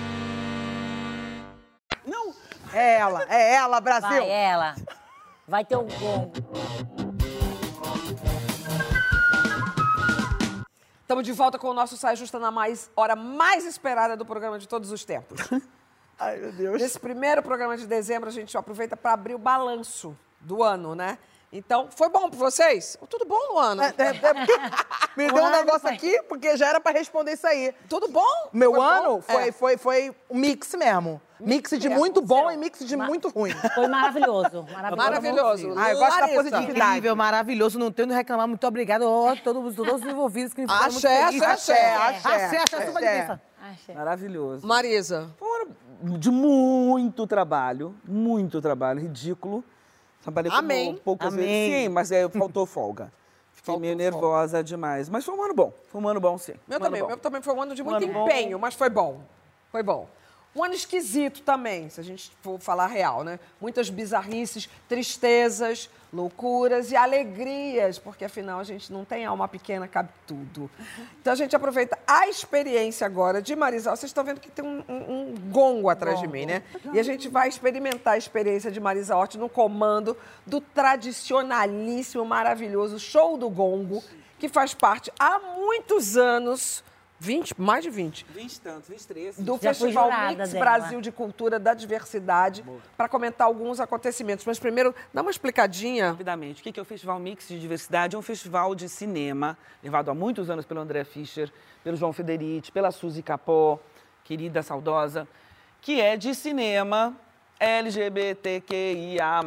É 2.74 3.00
ela, 3.00 3.24
é 3.28 3.56
ela, 3.56 3.82
Brasil. 3.82 4.10
Vai, 4.10 4.30
ela. 4.30 4.76
Vai 5.48 5.66
ter 5.66 5.76
o 5.76 5.84
gol. 5.84 6.32
Estamos 11.02 11.26
de 11.26 11.34
volta 11.34 11.58
com 11.58 11.70
o 11.70 11.74
nosso 11.74 11.98
Saia 11.98 12.16
Justa 12.16 12.38
na 12.38 12.52
mais, 12.52 12.92
hora 12.96 13.16
mais 13.16 13.66
esperada 13.66 14.16
do 14.16 14.26
programa 14.26 14.60
de 14.60 14.68
todos 14.68 14.92
os 14.92 15.04
tempos. 15.04 15.40
Ai, 16.20 16.38
meu 16.38 16.52
Deus. 16.52 16.82
Nesse 16.82 17.00
primeiro 17.00 17.42
programa 17.42 17.76
de 17.76 17.88
dezembro, 17.88 18.30
a 18.30 18.32
gente 18.32 18.56
aproveita 18.58 18.96
para 18.96 19.14
abrir 19.14 19.34
o 19.36 19.40
balanço 19.40 20.16
do 20.40 20.62
ano, 20.64 20.96
né? 20.96 21.18
Então, 21.52 21.88
foi 21.96 22.10
bom 22.10 22.30
para 22.30 22.38
vocês? 22.38 22.98
Tudo 23.10 23.26
bom, 23.26 23.40
Luana? 23.54 23.94
É, 23.98 24.04
é, 24.04 24.08
é 24.08 24.34
me 25.16 25.32
deu 25.32 25.44
um 25.46 25.50
negócio 25.50 25.88
aqui, 25.88 26.22
porque 26.24 26.58
já 26.58 26.68
era 26.68 26.80
pra 26.82 26.92
responder 26.92 27.32
isso 27.34 27.48
aí. 27.48 27.74
Tudo 27.88 28.10
bom? 28.10 28.26
Meu 28.52 28.72
Foi 28.72 28.80
bom? 28.80 28.86
ano 28.86 29.22
foi, 29.22 29.48
É. 29.48 29.52
foi, 29.54 29.78
foi 29.78 30.16
um 30.30 30.38
mix 30.38 30.76
mesmo. 30.76 31.22
Mix 31.40 31.70
de 31.80 31.88
muito 31.88 32.22
bom 32.22 32.52
e 32.52 32.58
mix 32.58 32.80
de 32.80 32.98
muito 32.98 33.30
ruim. 33.30 33.52
Foi 33.76 33.88
maravilhoso. 33.88 34.66
Maravilhoso. 34.98 35.74
Ah, 35.78 35.92
eu 35.92 35.98
gosto 36.00 36.16
da 36.16 36.20
Larissa. 36.22 36.36
positividade. 36.44 36.90
Incrível, 36.90 37.16
maravilhoso, 37.16 37.80
não 37.80 37.92
tenho 37.92 38.10
de 38.10 38.14
reclamar. 38.16 38.48
Muito 38.48 38.68
obrigada. 38.68 39.08
Ó, 39.08 39.34
todos, 39.36 39.76
todos 39.76 40.02
os 40.02 40.08
envolvidos 40.08 40.54
que 40.54 40.62
me 40.62 40.68
fizeram 40.68 40.92
muito 40.92 40.98
Axé, 41.08 41.26
feliz. 41.28 41.42
axé, 41.44 41.96
axé, 41.96 42.28
axé, 42.28 42.58
axé, 42.58 42.78
axé. 42.78 43.00
bênção. 43.00 43.40
Maravilhoso. 43.96 44.68
Marisa. 44.68 45.30
De 46.20 46.30
muito 46.30 47.26
trabalho, 47.26 47.96
muito 48.04 48.60
trabalho, 48.62 49.00
ridículo. 49.02 49.64
Trabalhei 50.22 50.50
como 50.52 50.64
Amém. 50.64 50.96
poucas 51.04 51.34
Amém. 51.34 51.46
vezes. 51.46 51.84
Sim, 51.84 51.90
mas 51.90 52.12
é, 52.12 52.28
faltou 52.30 52.66
folga. 52.66 53.12
Fiquei 53.54 53.78
meio 53.78 53.96
nervosa 53.96 54.64
demais. 54.64 55.10
Mas 55.10 55.26
foi 55.26 55.36
um 55.36 55.44
ano 55.44 55.54
bom. 55.54 55.74
Foi 55.88 56.00
um 56.02 56.08
ano 56.08 56.20
bom, 56.20 56.38
sim. 56.38 56.54
Meu 56.68 56.78
um 56.78 56.82
também, 56.82 57.02
bom. 57.02 57.08
meu 57.08 57.18
também 57.18 57.42
foi 57.42 57.54
um 57.54 57.62
ano 57.62 57.76
de 57.76 57.82
Um 57.82 57.86
muito 57.86 58.04
ano 58.04 58.14
bom. 58.14 58.26
empenho, 58.28 58.60
mas 58.60 58.76
foi 58.76 58.90
bom. 58.90 59.22
Foi 59.72 59.84
bom. 59.84 60.08
Um 60.56 60.64
ano 60.64 60.74
esquisito 60.74 61.42
também, 61.44 61.88
se 61.90 62.00
a 62.00 62.04
gente 62.04 62.32
for 62.42 62.60
falar 62.60 62.88
real, 62.88 63.24
né? 63.24 63.40
Muitas 63.62 63.92
bizarrices, 63.92 64.68
tristezas, 64.90 65.88
loucuras 66.12 66.90
e 66.92 66.96
alegrias, 66.96 68.00
porque 68.00 68.26
afinal 68.26 68.60
a 68.60 68.64
gente 68.64 68.92
não 68.92 69.06
tem 69.06 69.24
alma 69.24 69.48
pequena, 69.48 69.88
cabe 69.88 70.10
tudo. 70.26 70.72
Então 71.22 71.34
a 71.34 71.36
gente 71.36 71.56
aproveita 71.56 72.00
a 72.08 72.28
experiência 72.28 73.06
agora 73.06 73.40
de 73.40 73.56
Marisol. 73.56 73.96
Vocês 73.96 74.10
estão 74.10 74.24
vendo 74.24 74.40
que 74.40 74.50
tem 74.50 74.66
um, 74.66 74.84
um- 74.90 75.12
um 75.32 75.36
gongo 75.52 75.90
atrás 75.90 76.20
de 76.20 76.28
mim, 76.28 76.46
né? 76.48 76.64
E 76.92 77.00
a 77.00 77.04
gente 77.04 77.30
vai 77.30 77.48
experimentar 77.50 78.14
a 78.16 78.18
experiência 78.18 78.72
de 78.72 78.80
Marisa 78.80 79.16
Hort 79.16 79.36
no 79.36 79.48
comando 79.50 80.18
do 80.46 80.60
tradicionalíssimo, 80.60 82.26
maravilhoso 82.26 82.98
show 83.00 83.38
do 83.38 83.50
gongo, 83.50 84.04
que 84.40 84.50
faz 84.50 84.74
parte 84.74 85.12
há 85.20 85.38
muitos 85.40 86.16
anos, 86.18 86.84
20, 87.20 87.60
mais 87.60 87.84
de 87.84 87.90
20, 87.90 88.26
20 88.30 88.54
e 88.54 88.62
tantos, 88.62 88.90
23. 88.90 89.40
do 89.40 89.54
Já 89.54 89.74
Festival 89.74 90.12
Mix 90.30 90.52
dela. 90.52 90.66
Brasil 90.66 91.02
de 91.02 91.12
Cultura 91.12 91.58
da 91.60 91.74
Diversidade, 91.74 92.64
para 92.96 93.10
comentar 93.10 93.48
alguns 93.48 93.80
acontecimentos. 93.80 94.46
Mas 94.46 94.60
primeiro, 94.60 94.94
dá 95.14 95.22
uma 95.22 95.32
explicadinha. 95.32 96.12
Rapidamente, 96.12 96.62
o 96.62 96.64
que 96.64 96.80
é 96.80 96.82
o 96.82 96.86
Festival 96.86 97.20
Mix 97.20 97.48
de 97.48 97.60
Diversidade? 97.60 98.16
É 98.16 98.20
um 98.20 98.22
festival 98.22 98.76
de 98.76 98.88
cinema, 98.88 99.58
levado 99.84 100.12
há 100.12 100.14
muitos 100.14 100.50
anos 100.50 100.66
pelo 100.66 100.80
André 100.80 101.04
Fischer, 101.04 101.52
pelo 101.84 101.98
João 101.98 102.14
Federici, 102.14 102.72
pela 102.72 102.92
Suzy 102.92 103.24
Capó, 103.24 103.80
querida, 104.24 104.62
saudosa, 104.62 105.28
que 105.82 106.00
é 106.00 106.16
de 106.18 106.36
cinema 106.36 107.16
LGBTQIA+. 107.60 109.42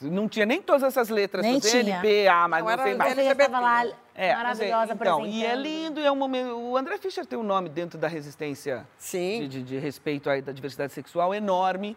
Não 0.00 0.28
tinha 0.28 0.46
nem 0.46 0.62
todas 0.62 0.82
essas 0.82 1.08
letras, 1.10 1.44
Nem 1.44 1.54
todas, 1.60 1.70
tinha. 1.70 2.00
NPA, 2.00 2.48
mas 2.48 2.64
Não, 2.64 2.76
não, 2.76 2.82
sei 2.84 2.94
mais. 2.94 3.14
Já 3.14 3.32
estava 3.32 3.60
lá, 3.60 3.84
É, 4.14 4.34
maravilhosa, 4.34 4.92
é, 4.92 4.94
então, 4.94 5.26
e 5.26 5.44
é 5.44 5.54
lindo, 5.54 6.00
e 6.00 6.04
é 6.06 6.10
um 6.10 6.16
momento. 6.16 6.56
O 6.56 6.76
André 6.76 6.96
Fischer 6.98 7.26
tem 7.26 7.38
um 7.38 7.42
nome 7.42 7.68
dentro 7.68 7.98
da 7.98 8.08
resistência 8.08 8.86
Sim. 8.96 9.40
de, 9.42 9.48
de- 9.48 9.62
de 9.62 9.78
respeito 9.78 10.30
aí 10.30 10.40
da 10.40 10.52
diversidade 10.52 10.92
sexual 10.92 11.34
enorme. 11.34 11.96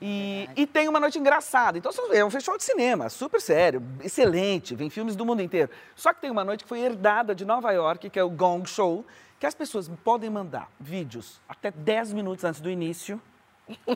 E, 0.00 0.48
e 0.56 0.66
tem 0.66 0.88
uma 0.88 1.00
noite 1.00 1.18
engraçada. 1.18 1.78
Então 1.78 1.90
é 2.12 2.22
um 2.24 2.30
festival 2.30 2.58
de 2.58 2.64
cinema, 2.64 3.08
super 3.08 3.40
sério, 3.40 3.82
excelente, 4.04 4.74
vem 4.74 4.90
filmes 4.90 5.16
do 5.16 5.24
mundo 5.24 5.40
inteiro. 5.40 5.70
Só 5.94 6.12
que 6.12 6.20
tem 6.20 6.30
uma 6.30 6.44
noite 6.44 6.64
que 6.64 6.68
foi 6.68 6.80
herdada 6.80 7.34
de 7.34 7.44
Nova 7.46 7.70
York, 7.72 8.10
que 8.10 8.18
é 8.18 8.22
o 8.24 8.28
Gong 8.30 8.68
Show, 8.68 9.06
que 9.40 9.46
as 9.46 9.54
pessoas 9.54 9.90
podem 10.04 10.28
mandar 10.28 10.70
vídeos 10.80 11.40
até 11.48 11.70
10 11.70 12.12
minutos 12.12 12.44
antes 12.44 12.60
do 12.60 12.68
início. 12.70 13.20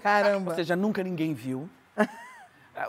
Caramba. 0.03 0.51
Ou 0.53 0.57
seja, 0.57 0.75
nunca 0.75 1.03
ninguém 1.03 1.33
viu. 1.35 1.69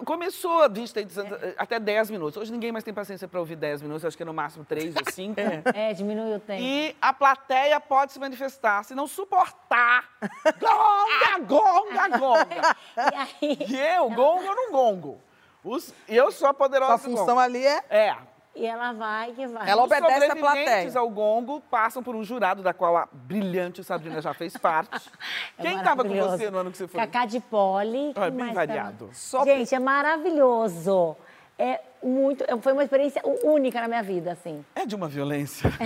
Começou 0.05 0.63
a 0.63 0.67
20, 0.67 0.93
30, 0.93 1.55
até 1.57 1.79
10 1.79 2.09
minutos. 2.09 2.37
Hoje 2.37 2.51
ninguém 2.51 2.71
mais 2.71 2.83
tem 2.83 2.93
paciência 2.93 3.27
para 3.27 3.39
ouvir 3.39 3.55
10 3.55 3.81
minutos, 3.81 4.05
acho 4.05 4.15
que 4.15 4.23
é 4.23 4.25
no 4.25 4.33
máximo 4.33 4.63
3 4.63 4.95
ou 4.95 5.11
5. 5.11 5.35
É, 5.73 5.93
diminuiu 5.93 6.37
o 6.37 6.39
tempo. 6.39 6.61
E 6.61 6.95
a 7.01 7.13
plateia 7.13 7.79
pode 7.79 8.13
se 8.13 8.19
manifestar 8.19 8.83
se 8.83 8.95
não 8.95 9.07
suportar. 9.07 10.09
Gonga, 10.59 11.45
gonga, 11.45 12.17
gonga. 12.17 12.75
E 13.41 13.75
eu, 13.75 14.09
gongo 14.09 14.47
ou 14.47 14.55
não 14.55 14.71
gongo? 14.71 15.21
Os, 15.63 15.93
eu 16.07 16.31
sou 16.31 16.47
a 16.47 16.53
poderosa 16.53 16.97
Sua 16.97 17.09
função 17.09 17.25
gongo. 17.27 17.39
ali 17.39 17.65
é... 17.65 17.83
É. 17.89 18.15
E 18.53 18.65
ela 18.65 18.91
vai 18.91 19.31
que 19.31 19.47
vai. 19.47 19.69
Ela 19.69 19.81
Os 19.83 19.85
obedece 19.91 20.25
à 20.25 20.27
sobreviventes 20.27 20.65
plateia. 20.65 20.99
ao 20.99 21.09
gongo 21.09 21.61
passam 21.71 22.03
por 22.03 22.15
um 22.15 22.23
jurado, 22.23 22.61
da 22.61 22.73
qual 22.73 22.97
a 22.97 23.07
brilhante 23.11 23.81
Sabrina 23.83 24.21
já 24.21 24.33
fez 24.33 24.57
parte. 24.57 25.09
É 25.57 25.61
Quem 25.61 25.77
estava 25.77 26.03
com 26.03 26.13
você 26.13 26.49
no 26.49 26.57
ano 26.57 26.71
que 26.71 26.77
você 26.77 26.87
foi? 26.87 26.99
Cacá 26.99 27.25
de 27.25 27.39
Poli. 27.39 28.11
Ah, 28.15 28.25
que 28.25 28.31
bem 28.31 28.53
variado. 28.53 29.09
tava? 29.31 29.45
Gente, 29.45 29.73
é 29.75 29.79
maravilhoso. 29.79 31.15
É 31.57 31.79
muito. 32.01 32.43
Foi 32.61 32.73
uma 32.73 32.83
experiência 32.83 33.21
única 33.43 33.79
na 33.79 33.87
minha 33.87 34.01
vida, 34.01 34.31
assim. 34.31 34.65
É 34.75 34.85
de 34.85 34.95
uma 34.95 35.07
violência. 35.07 35.69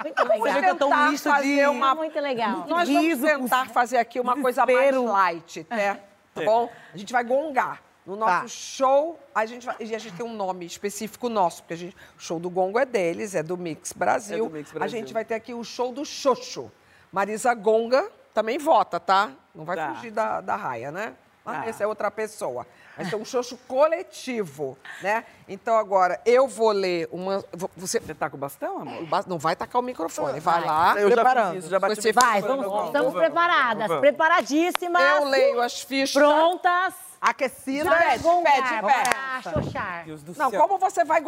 Muito 0.00 0.22
legal. 0.22 0.38
Vamos 0.38 1.20
tentar 1.20 1.32
fazer 1.32 1.56
de- 1.56 1.66
uma... 1.66 1.94
Muito 1.96 2.20
legal. 2.20 2.64
Nós 2.68 2.88
vamos 2.88 3.18
tentar 3.18 3.68
fazer 3.70 3.96
aqui 3.98 4.20
uma 4.20 4.40
coisa 4.40 4.64
mais 4.64 4.94
light, 4.94 5.66
né? 5.68 6.00
Tá 6.34 6.42
bom? 6.44 6.70
A 6.94 6.96
gente 6.96 7.12
vai 7.12 7.24
gongar. 7.24 7.80
No 8.06 8.14
nosso 8.14 8.42
Tá. 8.42 8.48
show, 8.48 9.18
a 9.34 9.44
gente, 9.44 9.66
vai, 9.66 9.74
e 9.80 9.94
a 9.94 9.98
gente 9.98 10.14
tem 10.14 10.24
um 10.24 10.32
nome 10.32 10.64
específico 10.64 11.28
nosso, 11.28 11.62
porque 11.62 11.74
a 11.74 11.76
gente, 11.76 11.96
o 12.16 12.20
show 12.20 12.38
do 12.38 12.48
gongo 12.48 12.78
é 12.78 12.84
deles, 12.86 13.34
é 13.34 13.42
do 13.42 13.56
Mix 13.56 13.92
Brasil. 13.92 14.44
É 14.46 14.48
do 14.48 14.54
Mix 14.54 14.70
A 14.70 14.74
Brasil. 14.74 14.98
gente 15.00 15.12
vai 15.12 15.24
ter 15.24 15.34
aqui 15.34 15.52
o 15.52 15.64
show 15.64 15.92
do 15.92 16.04
Xoxo. 16.04 16.70
Marisa 17.10 17.52
Gonga 17.54 18.08
também 18.32 18.58
vota, 18.58 19.00
tá? 19.00 19.30
Não 19.54 19.64
vai 19.64 19.76
Tá. 19.76 19.94
fugir 19.94 20.10
da, 20.12 20.40
da 20.40 20.54
raia, 20.54 20.92
né? 20.92 21.14
Ah, 21.48 21.68
Esse 21.68 21.80
é 21.82 21.86
outra 21.86 22.10
pessoa. 22.10 22.66
Vai 22.96 23.06
ser 23.06 23.14
um 23.14 23.24
xoxo 23.24 23.56
coletivo, 23.68 24.76
né? 25.00 25.24
Então, 25.48 25.76
agora, 25.76 26.20
eu 26.26 26.48
vou 26.48 26.72
ler 26.72 27.08
uma... 27.12 27.44
vo- 27.52 27.70
Você, 27.76 28.00
Você 28.00 28.14
tá 28.14 28.28
com 28.28 28.36
o 28.36 28.40
bastão, 28.40 28.80
amor? 28.80 29.24
não 29.28 29.38
vai 29.38 29.54
tacar 29.54 29.80
o 29.80 29.84
microfone, 29.84 30.40
vai, 30.40 30.64
lá. 30.64 30.94
Eu 31.00 31.08
já 31.08 31.14
preparando. 31.14 31.52
fiz 31.54 31.60
isso, 31.64 31.70
já 31.70 31.78
bati 31.78 31.94
Você 32.02 32.12
Vai, 32.12 32.40
vamos, 32.42 32.66
vamos, 32.66 32.86
estamos 32.86 33.12
vamos, 33.12 33.20
preparadas, 33.20 33.86
vamos. 33.86 34.00
preparadíssimas. 34.00 35.02
Eu 35.02 35.24
leio 35.24 35.60
as 35.62 35.80
fichas. 35.82 36.12
Prontas. 36.14 36.94
Aquecida. 37.26 37.90
Pede, 37.90 38.22
gongar, 38.22 38.52
pede, 38.52 38.68
pede. 38.68 38.80
para 38.82 39.42
xoxar. 39.42 40.04
Deus 40.04 40.22
do 40.22 40.32
Não, 40.38 40.48
céu. 40.48 40.60
como 40.60 40.78
você 40.78 41.04
vai 41.04 41.20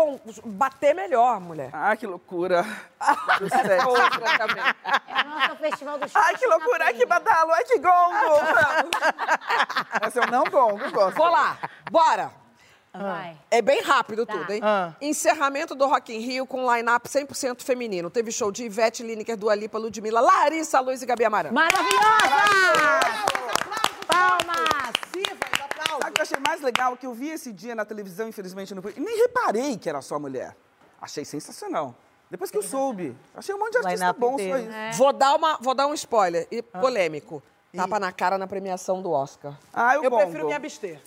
bater 0.45 0.95
melhor, 0.95 1.41
mulher? 1.41 1.71
Ah, 1.73 1.97
que 1.97 2.07
loucura. 2.07 2.63
Do 3.41 3.47
é 3.47 3.49
sexo. 3.49 3.89
também. 4.39 4.65
É 4.65 5.25
o 5.25 5.29
nosso 5.29 5.57
festival 5.57 5.99
do. 5.99 6.07
Ai, 6.15 6.37
que 6.37 6.47
loucura, 6.47 6.85
ai, 6.85 6.95
que 6.95 7.05
badalo, 7.05 7.51
ai, 7.53 7.65
que 7.65 7.79
gongo. 7.81 8.39
Essa 10.07 10.21
eu 10.21 10.27
não 10.29 10.45
gongo, 10.45 10.89
gosto. 10.93 11.17
Vou 11.17 11.29
lá, 11.29 11.59
bora. 11.91 12.31
Vai. 12.93 13.37
É 13.51 13.61
bem 13.61 13.83
rápido 13.83 14.25
tudo, 14.25 14.53
hein? 14.53 14.61
Ah. 14.63 14.93
Encerramento 15.01 15.75
do 15.75 15.87
Rock 15.87 16.15
in 16.15 16.21
Rio 16.21 16.47
com 16.47 16.73
line-up 16.73 17.09
100% 17.09 17.63
feminino. 17.63 18.09
Teve 18.09 18.31
show 18.33 18.51
de 18.53 18.65
Ivete, 18.65 19.03
Lineker, 19.03 19.37
Dua 19.37 19.55
Lipa, 19.55 19.79
Ludmilla, 19.79 20.21
Larissa, 20.21 20.81
Luiz 20.81 21.03
e 21.03 21.07
Gabi 21.07 21.25
Amaranto. 21.25 21.55
Maravilhosa! 21.55 22.01
Palmas! 24.07 25.48
Sabe 25.99 26.11
o 26.11 26.13
que 26.15 26.21
eu 26.21 26.23
achei 26.23 26.39
mais 26.41 26.61
legal? 26.61 26.97
Que 26.97 27.07
eu 27.07 27.13
vi 27.15 27.29
esse 27.31 27.53
dia 27.53 27.75
na 27.75 27.85
televisão, 27.85 28.29
infelizmente, 28.29 28.75
não. 28.75 28.83
E 28.97 29.01
nem 29.01 29.19
reparei 29.23 29.77
que 29.77 29.89
era 29.89 30.01
só 30.01 30.19
mulher. 30.19 30.57
Achei 31.01 31.25
sensacional. 31.25 31.95
Depois 32.31 32.51
que 32.51 32.59
eu 32.59 32.63
soube. 32.63 33.17
Achei 33.35 33.55
um 33.55 33.59
monte 33.59 33.73
de 33.73 33.79
artista 33.79 34.13
bom, 34.13 34.37
só 34.39 34.45
isso. 34.59 34.99
Vou, 34.99 35.13
dar 35.13 35.35
uma, 35.35 35.57
vou 35.61 35.75
dar 35.75 35.87
um 35.87 35.95
spoiler, 35.95 36.47
e 36.51 36.63
Ah. 36.73 36.79
polêmico. 36.79 37.43
Tapa 37.75 37.99
na 38.01 38.11
cara 38.13 38.37
na 38.39 38.47
premiação 38.47 39.01
do 39.03 39.11
Oscar. 39.11 39.59
Ah, 39.73 39.95
eu, 39.95 40.05
Eu 40.05 40.11
gongo. 40.11 40.23
prefiro 40.23 40.47
me 40.47 40.53
abster. 40.55 41.01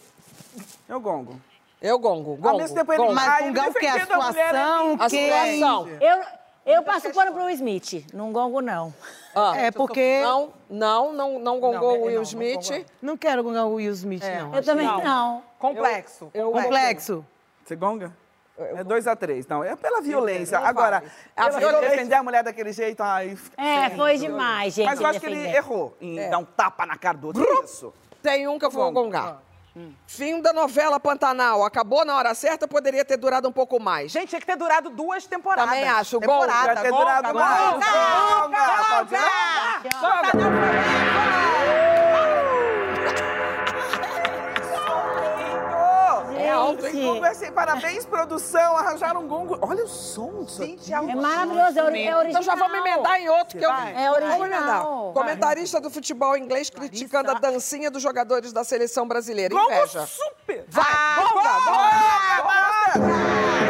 Eu 0.88 1.00
gongo. 1.00 1.40
Eu 1.82 1.98
gongo, 1.98 2.32
Ao 2.32 2.38
gongo. 2.38 2.58
mesmo 2.60 2.76
tempo, 2.76 2.92
ele... 2.94 3.02
gongo. 3.02 3.14
Mas 3.16 3.50
o 3.50 3.54
quê? 3.54 3.60
A 3.60 3.64
defendendo 3.98 4.08
mulher, 4.24 4.30
situação, 4.30 4.94
A 5.00 5.10
quem? 5.10 5.26
situação. 5.56 5.88
Eu, 5.90 6.24
eu 6.66 6.84
passo 6.84 7.12
pano 7.14 7.32
pro 7.34 7.50
Smith. 7.50 8.06
Não 8.14 8.32
gongo, 8.32 8.62
não. 8.62 8.94
Ah, 9.36 9.54
É 9.58 9.72
porque... 9.72 10.22
Não, 10.22 10.54
não, 10.70 11.14
não, 11.14 11.40
não 11.40 11.60
gongou 11.60 11.82
Não, 11.82 11.88
o 11.90 11.96
é, 11.96 11.98
Will 12.00 12.08
não, 12.08 12.16
não 12.16 12.22
Smith. 12.24 12.70
gongou. 12.70 12.86
Não 13.02 13.18
quero 13.18 13.44
gongar 13.44 13.66
o 13.68 13.74
Will 13.76 13.92
Smith, 13.92 14.24
não. 14.24 14.56
Eu 14.56 14.64
também 14.64 14.86
não. 14.86 15.44
Complexo. 15.60 16.30
Eu- 16.34 16.52
Complexo. 16.52 17.26
Você 17.66 17.76
gonga? 17.76 18.12
É 18.58 18.84
2 18.84 19.08
a 19.08 19.16
3 19.16 19.48
Não, 19.48 19.64
é 19.64 19.76
pela 19.76 20.02
violência. 20.02 20.60
não 20.60 20.68
Agora, 20.68 21.04
a 21.36 21.50
violência... 21.50 21.90
defender 21.90 22.16
a 22.16 22.22
mulher 22.24 22.44
daquele 22.44 22.72
jeito, 22.72 23.02
ai... 23.02 23.36
É, 23.58 23.90
sim. 23.90 23.96
foi 23.96 24.18
demais, 24.18 24.76
gente. 24.76 24.86
Mas 24.86 25.00
eu 25.00 25.08
acho 25.08 25.20
que 25.20 25.26
ele 25.26 25.36
defender. 25.38 25.58
errou 25.58 25.98
em 26.00 26.30
dar 26.30 26.38
um 26.38 26.46
tapa 26.46 26.86
na 26.86 26.96
cara 26.98 27.18
do 27.18 27.28
outro. 27.28 27.44
Isso. 27.64 27.92
Tem 28.22 28.48
um 28.48 28.60
que 28.60 28.66
eu 28.66 28.70
vou 28.70 28.92
Gongo. 28.92 29.12
Gongar. 29.76 29.92
Fim 30.08 30.42
da 30.42 30.54
novela 30.54 31.00
Pantanal. 31.00 31.64
Acabou 31.64 32.04
na 32.06 32.16
hora 32.16 32.34
certa, 32.34 32.68
poderia 32.68 33.06
ter 33.06 33.18
durado 33.18 33.48
um 33.48 33.52
pouco 33.52 33.80
mais. 33.80 34.12
Gente, 34.12 34.30
tinha 34.30 34.40
que 34.42 34.48
ter 34.48 34.56
durado 34.58 34.90
duas 34.90 35.26
temporadas. 35.26 35.66
Também 35.66 35.88
acho. 35.88 36.20
Temporada, 36.20 36.74
Vai 36.74 36.84
ter 36.84 36.92
durado 36.92 37.34
mais. 37.34 37.74
gonga, 37.74 37.88
Gonga, 38.42 38.86
pode 38.90 39.16
ir? 39.16 39.20
É 41.18 41.21
alto, 46.72 46.86
hein? 46.88 47.06
gongo 47.06 47.26
assim, 47.26 47.52
Parabéns, 47.52 48.06
produção. 48.06 48.78
Arranjaram 48.78 49.22
um 49.22 49.28
gongo. 49.28 49.58
Olha 49.62 49.84
o 49.84 49.88
som 49.88 50.44
disso 50.44 50.64
aqui. 50.64 50.94
É 50.94 51.16
maravilhoso, 51.16 51.80
é, 51.80 51.84
ori- 51.84 52.04
é 52.08 52.16
original. 52.16 52.30
Então 52.30 52.42
já 52.42 52.56
vamos 52.56 52.78
emendar 52.78 53.20
em 53.22 53.30
outro 53.30 53.58
que 53.58 53.66
eu. 53.66 53.72
É 53.72 53.94
Vamos 54.10 54.18
original. 54.18 54.40
emendar. 54.46 54.84
Vai. 54.84 55.14
Comentarista 55.14 55.80
do 55.82 55.90
futebol 55.90 56.36
inglês 56.38 56.70
criticando 56.70 57.32
a 57.32 57.36
dancinha 57.36 57.90
dos 57.92 58.02
jogadores 58.02 58.52
da 58.54 58.64
seleção 58.64 59.08
brasileira. 59.08 59.54
Gongo 59.54 59.72
Inveja. 59.72 60.06
super. 60.08 60.66
Vai, 60.70 61.16
gonga, 61.16 61.52
gonga, 62.96 63.61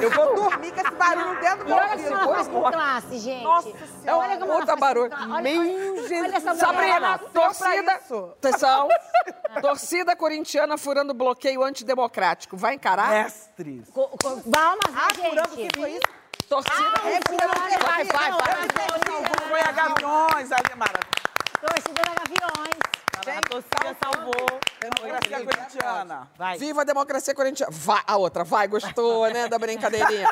Eu 0.00 0.10
vou 0.10 0.34
dormir 0.34 0.72
com 0.72 0.80
esse 0.80 0.90
barulho 0.92 1.40
dentro 1.40 1.58
do 1.58 1.64
meu 1.66 1.76
olha 1.76 1.88
como 1.88 2.06
ela 2.06 2.34
faz 2.34 2.48
ouvido. 2.48 2.62
com 2.62 2.72
classe, 2.72 3.18
gente. 3.18 3.44
Nossa 3.44 3.68
É 4.04 4.14
um 4.14 4.18
Olha 4.18 4.36
como 4.38 4.66
faz 4.66 4.80
barulho. 4.80 5.10
Olha, 5.12 5.42
Meu 5.42 5.60
olha, 5.60 5.70
olha 5.70 6.40
mulher. 6.40 6.40
Sabrina, 6.56 7.18
torcida. 7.18 7.92
Atenção. 7.92 8.88
torcida 9.60 10.16
corintiana 10.16 10.78
furando 10.78 11.12
bloqueio 11.14 11.62
antidemocrático. 11.62 12.56
Vai 12.56 12.74
encarar? 12.74 13.10
Mestres. 13.10 13.88
Furando 13.92 15.52
o 15.52 15.56
gente? 15.56 15.72
que 15.72 15.80
foi 15.80 15.90
isso? 15.90 16.02
Torcida. 16.48 16.76
vai, 17.82 18.04
vai, 18.04 18.30
vai. 18.30 18.32
Foi 19.48 19.60
a 19.60 19.72
Gaviões, 19.72 20.52
ali, 20.52 20.74
Mara. 20.76 21.00
Torcida 21.60 22.02
da 22.02 22.14
Gaviões. 22.14 22.78
A 23.26 23.42
torcida 23.42 23.96
salvou. 24.02 24.60
Democracia 24.80 25.44
corintiana. 25.44 26.28
Vai. 26.36 26.58
Viva 26.58 26.80
a 26.82 26.84
democracia 26.84 27.34
corintiana. 27.34 27.72
Vai, 27.74 28.00
a 28.06 28.16
outra, 28.16 28.44
vai, 28.44 28.66
gostou, 28.68 29.28
né, 29.30 29.48
da 29.48 29.58
brincadeirinha. 29.58 30.28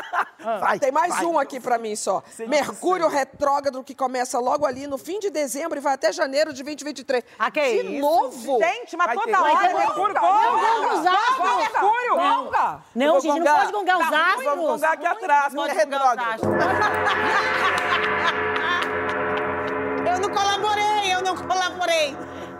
Vai, 0.61 0.79
Tem 0.79 0.93
mais 0.93 1.15
vai. 1.17 1.25
um 1.27 1.39
aqui 1.39 1.59
pra 1.61 1.79
mim 1.79 1.97
só. 1.97 2.23
Mercúrio 2.47 3.09
retrógrado 3.09 3.83
que 3.83 3.95
começa 3.95 4.39
logo 4.39 4.65
ali 4.65 4.87
no 4.87 4.97
fim 4.99 5.19
de 5.19 5.31
dezembro 5.31 5.79
e 5.79 5.81
vai 5.81 5.95
até 5.95 6.13
janeiro 6.13 6.53
de 6.53 6.63
2023. 6.63 7.25
Ah, 7.39 7.51
que 7.51 7.61
de 7.83 7.93
isso? 7.97 8.01
novo? 8.01 8.59
Gente, 8.61 8.97
mas 8.97 9.07
Vai 9.09 9.17
toda 9.17 9.27
ter. 9.27 9.37
hora. 9.37 9.75
Mercúrio 9.79 10.15
Não, 10.15 10.23
gonga. 10.23 10.51
gonga 10.51 10.95
os 10.95 11.07
astros. 11.07 11.37
Gonga, 11.39 11.57
Mercúrio, 11.57 12.17
Não. 12.17 12.45
gonga. 12.45 12.81
Não, 12.95 13.21
gente, 13.21 13.41
não 13.41 13.57
pode 13.57 13.73
gongar 13.73 13.99
os 13.99 14.11
Tá, 14.11 14.27
astros. 14.29 14.45
Vamos 14.45 14.67
gongar 14.67 14.93
aqui 14.93 15.07
atrás, 15.07 15.55
porque 15.55 15.71
é 15.71 15.75
retrógrado. 15.75 16.43
Eu 20.07 20.21
não 20.21 20.31
colaborei, 20.31 21.13
eu 21.13 21.21
não 21.23 21.37
colaborei. 21.37 22.17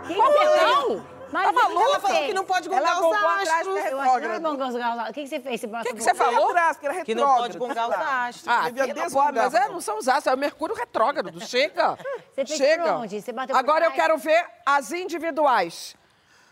Quem 0.07 0.15
Como 0.15 0.31
você 0.31 0.61
não? 0.65 1.17
Mas 1.29 1.45
Tá 1.45 1.51
maluca? 1.51 1.83
Ela 1.83 1.99
falou 1.99 2.21
que 2.25 2.33
não 2.33 2.45
pode 2.45 2.73
Ela 2.73 2.93
gongar 3.01 3.41
os 3.43 3.49
astros. 3.49 3.65
do 3.65 3.69
Eu 3.69 3.75
acho 3.77 3.83
que 3.83 3.91
não 3.91 4.01
é 4.01 4.13
retrógrado. 4.13 4.41
gongar 4.43 4.69
os 4.69 4.75
astros. 4.77 5.09
O 5.09 5.13
que 5.13 5.21
que 5.23 5.27
você 5.27 5.39
fez? 5.41 5.63
O 5.63 5.67
que 5.83 5.93
que 5.93 6.03
você 6.03 6.13
falou? 6.15 6.49
Atrás, 6.49 6.77
que 6.77 6.85
era 6.85 7.03
Que 7.03 7.13
não 7.15 7.23
pode 7.27 7.47
retrógrado. 7.53 7.67
gongar 7.85 7.89
os 7.89 8.27
astros. 8.37 8.47
Ah, 8.47 8.61
Devia 8.69 8.87
que 8.87 8.93
não 8.93 9.03
desgongar, 9.03 9.33
pode, 9.33 9.37
mas 9.37 9.53
é, 9.53 9.67
não 9.69 9.81
são 9.81 9.97
os 9.97 10.07
astros, 10.07 10.27
é 10.27 10.33
o 10.33 10.37
Mercúrio 10.37 10.73
retrógrado. 10.75 11.37
Chega. 11.45 11.97
Você 12.33 12.45
fez 12.45 12.57
Chega. 12.57 12.95
onde? 12.95 13.21
Você 13.21 13.33
bateu 13.33 13.55
Agora 13.57 13.85
eu 13.85 13.91
quero 13.91 14.17
ver 14.17 14.45
as 14.65 14.91
individuais. 14.93 15.95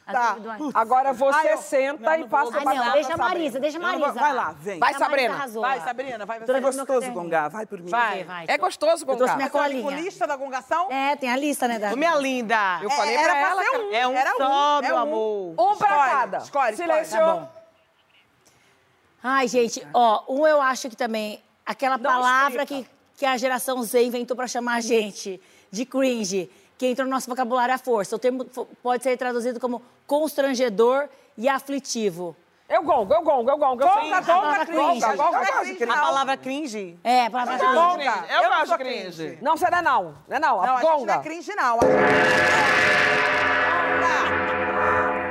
Tá. 0.05 0.37
Agora 0.75 1.13
você 1.13 1.47
Ah, 1.47 1.51
eu- 1.53 1.57
senta 1.57 2.15
e 2.19 2.27
passa 2.27 2.59
Ah, 2.59 2.63
não, 2.75 2.91
deixa 2.91 3.13
a 3.13 3.17
Marisa, 3.17 3.59
deixa 3.59 3.77
a 3.79 3.81
não 3.81 3.99
Marisa. 3.99 4.19
Vai 4.19 4.33
lá, 4.33 4.51
vem. 4.51 4.79
Vai, 4.79 4.89
A 4.89 4.91
Marisa 4.99 5.05
Sabrina. 5.05 5.33
arrasou 5.33 5.61
Vai. 5.63 5.79
Sabrina, 5.81 6.25
vai 6.27 6.37
É 6.37 6.45
você. 6.45 6.59
gostoso 6.61 7.11
gongar, 7.11 7.49
vai 7.49 7.65
por 7.65 7.81
mim. 7.81 7.89
Vai, 7.89 8.23
vai. 8.23 8.45
É 8.47 8.55
gostoso 8.57 9.03
Eu 9.03 9.15
trouxe 9.17 9.33
gongar. 9.33 9.35
minha 9.37 9.47
Você 9.49 9.57
tá 9.57 9.63
com 9.63 9.81
colinha. 9.81 10.01
lista 10.01 10.27
da 10.27 10.35
gongação? 10.35 10.91
É, 10.91 11.15
tem 11.15 11.31
a 11.31 11.35
lista, 11.35 11.67
né, 11.67 11.79
da... 11.79 11.95
Minha 11.95 12.15
linda. 12.17 12.79
Eu 12.83 12.89
falei 12.91 13.15
era 13.15 13.33
pra 13.33 13.39
ela. 13.49 13.63
ser 13.63 13.77
um. 13.79 13.91
É 13.93 14.07
um 14.07 14.13
Era 14.13 14.33
um, 14.33 14.37
só, 14.37 14.77
é 14.77 14.81
meu 14.83 14.95
um. 14.95 14.99
amor. 14.99 15.51
Um 15.53 15.75
pra 15.75 15.87
Escolhe, 15.89 16.11
cada. 16.11 16.37
escolhe, 16.37 16.73
escolhe. 16.73 17.05
Tá 17.07 17.33
bom. 17.33 17.51
Ai, 19.23 19.47
gente, 19.47 19.85
ó, 19.91 20.23
um 20.29 20.45
eu 20.45 20.61
acho 20.61 20.87
que 20.87 20.95
também, 20.95 21.41
aquela 21.65 21.97
palavra 21.97 22.63
que, 22.63 22.85
que 23.17 23.25
a 23.25 23.35
geração 23.37 23.81
Z 23.81 24.03
inventou 24.03 24.37
pra 24.37 24.45
chamar 24.47 24.75
a 24.75 24.81
gente 24.81 25.41
de 25.71 25.83
cringe, 25.83 26.47
que 26.77 26.87
entrou 26.87 27.05
no 27.07 27.13
nosso 27.13 27.29
vocabulário 27.29 27.73
à 27.73 27.77
força. 27.77 28.15
O 28.15 28.19
termo 28.19 28.45
pode 28.83 29.03
ser 29.03 29.15
traduzido 29.17 29.59
como 29.59 29.81
constrangedor 30.07 31.07
e 31.37 31.47
aflitivo. 31.49 32.35
Eu 32.67 32.81
gongo, 32.83 33.13
eu 33.13 33.21
gongo, 33.21 33.49
eu 33.51 33.57
gongo. 33.57 33.83
Eu 33.83 33.87
Gonga, 33.87 34.21
gonga, 34.21 34.65
cringe. 34.65 34.99
cringe. 35.01 35.17
Gonga, 35.17 35.37
Eu 35.37 35.45
cringe. 35.61 35.75
cringe. 35.75 35.91
A 35.91 36.01
palavra 36.01 36.37
cringe. 36.37 36.99
É, 37.03 37.25
a 37.27 37.29
palavra 37.29 37.53
Eu 37.53 37.59
cringe. 37.59 37.75
Gonga. 37.75 38.11
cringe. 38.11 38.33
Eu 38.33 38.41
Eu 38.41 38.49
não 38.49 38.63
de 38.63 38.77
cringe. 38.77 39.03
cringe. 39.23 39.37
Não, 39.41 39.55
você 39.57 39.69
não 39.69 39.77
é 39.77 39.81
não. 39.83 40.03
Não 40.27 40.37
é 40.37 40.39
não. 40.39 40.57
Não, 40.57 40.59
a 40.61 40.63
a 40.63 40.67
gente 40.77 40.83
não 40.89 40.97
gonga. 40.99 41.13
é 41.13 41.19
cringe, 41.19 41.55
não. 41.55 41.79
Gente- 41.79 41.95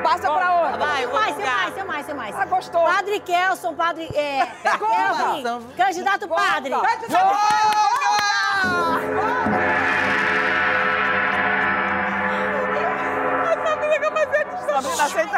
Passa 0.05 0.31
pra 0.31 0.55
outra. 0.63 0.77
Vai, 0.79 0.97
tem 0.99 1.07
gongar. 1.07 1.25
mais, 1.25 1.75
tem 1.75 1.85
mais, 1.85 2.07
tem 2.07 2.15
mais. 2.15 2.37
Ah, 2.37 2.45
gostou. 2.47 2.83
Padre 2.85 3.21
Kelson, 3.21 3.75
padre... 3.75 4.05
É, 4.15 4.47
Kelvin, 4.79 5.67
candidato 5.77 6.29
padre. 6.29 6.71
Sabrina, 6.71 6.89
senta 6.89 7.09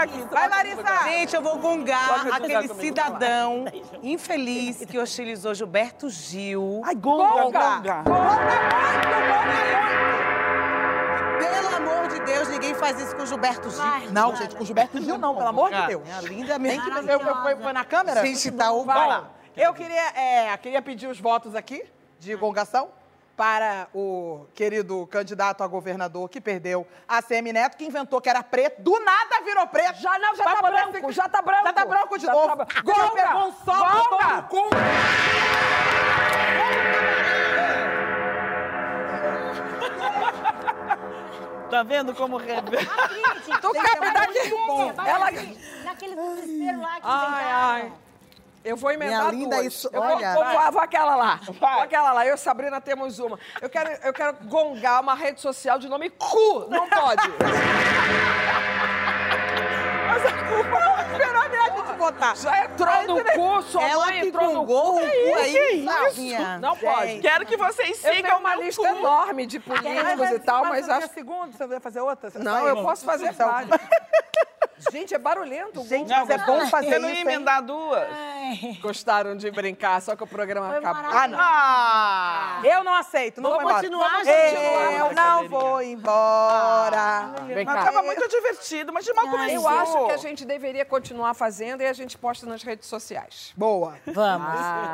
aqui. 0.06 0.22
Vai, 0.30 0.48
Larissa. 0.48 1.02
Gente, 1.04 1.36
eu 1.36 1.42
vou 1.42 1.58
me 1.58 1.92
aquele 2.32 2.68
cidadão 2.74 3.64
infeliz 4.02 4.84
que 4.84 4.98
hostilizou 4.98 5.54
Gilberto 5.54 6.08
Gil. 6.08 6.80
Ai, 6.84 6.94
gonga, 6.94 7.42
Gonga. 7.42 8.02
gonga. 8.02 8.26
Pelo 11.38 11.76
amor 11.76 12.08
de 12.08 12.20
Deus, 12.20 12.48
ninguém 12.48 12.74
faz 12.74 13.00
isso 13.00 13.14
com 13.14 13.22
o 13.22 13.26
Gilberto 13.26 13.70
Gil. 13.70 14.10
Não, 14.12 14.34
gente, 14.36 14.56
com 14.56 14.62
o 14.62 14.66
Gilberto 14.66 15.02
Gil 15.02 15.18
não, 15.18 15.34
pelo 15.34 15.48
amor 15.48 15.70
de 15.72 15.86
Deus. 15.86 16.02
Minha 16.02 16.20
linda, 16.20 16.58
Tem 16.58 16.80
que 16.80 16.90
minha 16.90 17.18
foi, 17.42 17.56
foi 17.56 17.72
na 17.72 17.84
câmera? 17.84 18.24
Gente, 18.24 18.50
tá 18.52 18.72
o 18.72 18.84
Vai 18.84 19.08
lá. 19.08 19.30
Eu 19.56 19.72
queria, 19.72 20.08
é, 20.10 20.56
queria 20.58 20.82
pedir 20.82 21.06
os 21.06 21.18
votos 21.18 21.54
aqui 21.54 21.82
de 22.18 22.34
gongação 22.36 22.90
para 23.36 23.88
o 23.94 24.46
querido 24.54 25.06
candidato 25.08 25.62
a 25.62 25.66
governador 25.66 26.28
que 26.28 26.40
perdeu 26.40 26.86
a 27.06 27.20
CM 27.20 27.52
Neto, 27.52 27.76
que 27.76 27.84
inventou 27.84 28.20
que 28.20 28.30
era 28.30 28.42
preto, 28.42 28.80
do 28.82 28.98
nada 29.00 29.42
virou 29.44 29.66
preto. 29.66 30.00
Já 30.00 30.18
não, 30.18 30.34
já 30.34 30.44
tá 30.44 30.62
branco, 30.62 30.92
ficar- 30.94 31.12
já 31.12 31.28
tá 31.28 31.42
branco. 31.42 31.64
Já 31.66 31.72
tá 31.72 31.84
branco 31.84 32.18
de 32.18 32.24
Já 32.26 32.32
novo. 32.32 32.46
tá 32.48 32.56
branco. 32.56 32.82
Gonga, 32.82 33.08
Gonga, 33.08 33.22
pegou 33.22 33.48
um 33.48 33.52
sol, 33.52 33.86
botou 33.92 34.18
no 34.36 34.42
cu. 34.44 34.68
Tá 41.70 41.82
vendo 41.82 42.14
como 42.14 42.36
revela? 42.36 42.86
Tu 43.60 43.72
cabe 43.72 44.12
daqui. 44.12 44.52
Ela... 45.06 45.30
Naquele 45.84 46.14
desespero 46.14 46.80
lá 46.80 46.94
que 46.96 47.00
Ai, 47.02 47.44
ai. 47.52 47.92
Eu 48.66 48.76
vou 48.76 48.90
emendar 48.90 49.26
Minha 49.26 49.30
linda, 49.32 49.56
duas. 49.56 49.66
isso- 49.66 49.88
eu 49.92 50.02
vou, 50.02 50.16
olha. 50.16 50.34
vou, 50.34 50.44
vou, 50.44 50.72
vou 50.72 50.80
aquela 50.82 51.14
lá. 51.14 51.40
Vou 51.46 51.68
aquela 51.80 52.12
lá. 52.12 52.26
Eu 52.26 52.34
e 52.34 52.38
Sabrina 52.38 52.80
temos 52.80 53.20
uma. 53.20 53.38
Eu 53.62 53.70
quero, 53.70 53.88
eu 54.02 54.12
quero 54.12 54.36
gongar 54.44 55.00
uma 55.00 55.14
rede 55.14 55.40
social 55.40 55.78
de 55.78 55.88
nome 55.88 56.10
cu. 56.10 56.66
Não 56.68 56.88
pode. 56.88 57.22
Mas 60.08 60.24
a 60.26 60.32
culpa 60.32 60.80
não 60.80 61.00
esperou 61.12 61.42
a 61.42 61.48
minha 61.48 61.64
gente 61.70 61.92
votar. 61.98 62.36
Já 62.36 62.64
entrou 62.64 63.02
no 63.06 63.24
cu, 63.24 63.62
sua 63.62 63.82
Ela 63.84 64.12
que 64.12 64.18
entrou 64.26 64.52
no 64.52 64.66
cu. 64.66 64.72
o 64.72 64.92
cu 65.00 65.00
Que 65.00 65.32
aí, 65.34 65.78
isso? 65.80 65.84
Flavinha. 65.92 66.58
Não 66.58 66.76
pode. 66.76 67.06
Gente. 67.12 67.22
Quero 67.22 67.46
que 67.46 67.56
vocês 67.56 68.04
Eu 68.04 68.14
sigam 68.14 68.30
tenho 68.30 68.38
uma 68.40 68.50
meu 68.56 68.62
lista 68.62 68.82
cu. 68.82 68.96
enorme 68.96 69.46
de 69.46 69.60
políticos 69.60 70.30
e 70.30 70.38
tal, 70.40 70.64
mas 70.64 70.86
você 70.86 70.90
não 70.92 70.98
acho... 70.98 71.08
segundo? 71.14 71.56
Você 71.56 71.66
vai 71.66 71.80
fazer 71.80 72.00
outra? 72.00 72.30
Você 72.30 72.38
Não, 72.38 72.66
eu 72.66 72.82
posso 72.82 73.04
fazer 73.04 73.28
Então, 73.30 73.48
várias. 73.48 73.70
Gente, 74.90 75.14
é 75.14 75.18
barulhento. 75.18 75.82
Gente, 75.86 76.08
Não, 76.08 76.26
mas 76.26 76.30
é 76.30 76.38
bom 76.38 76.66
fazer 76.68 76.90
Você 76.90 76.98
não 76.98 77.08
ia 77.08 77.14
isso, 77.14 77.22
emendar 77.28 77.62
duas? 77.62 78.06
Gostaram 78.80 79.36
de 79.36 79.50
brincar, 79.50 80.00
só 80.02 80.14
que 80.14 80.22
o 80.22 80.26
programa 80.26 80.76
acabou. 80.76 81.10
Ah, 81.10 81.28
não. 81.28 81.38
Ah! 81.40 82.60
Eu 82.62 82.84
não 82.84 82.94
aceito, 82.94 83.40
não 83.40 83.50
vou 83.50 83.60
embora. 83.60 83.74
continuar, 83.76 84.10
Vamos 84.10 84.28
continuar, 84.28 84.92
Eu 84.92 85.14
não 85.14 85.48
vou 85.48 85.82
embora. 85.82 87.32
Vem 87.46 87.64
Mas 87.64 87.74
cá. 87.74 87.84
tava 87.84 88.02
muito 88.02 88.28
divertido, 88.28 88.92
mas 88.92 89.04
de 89.04 89.12
mal 89.14 89.28
começou. 89.28 89.54
Eu 89.62 89.68
acho 89.68 90.06
que 90.06 90.12
a 90.12 90.16
gente 90.16 90.44
deveria 90.44 90.84
continuar 90.84 91.34
fazendo 91.34 91.80
e 91.82 91.86
a 91.86 91.92
gente 91.92 92.16
posta 92.18 92.46
nas 92.46 92.62
redes 92.62 92.86
sociais. 92.88 93.52
Boa. 93.56 93.94
Vamos. 94.06 94.48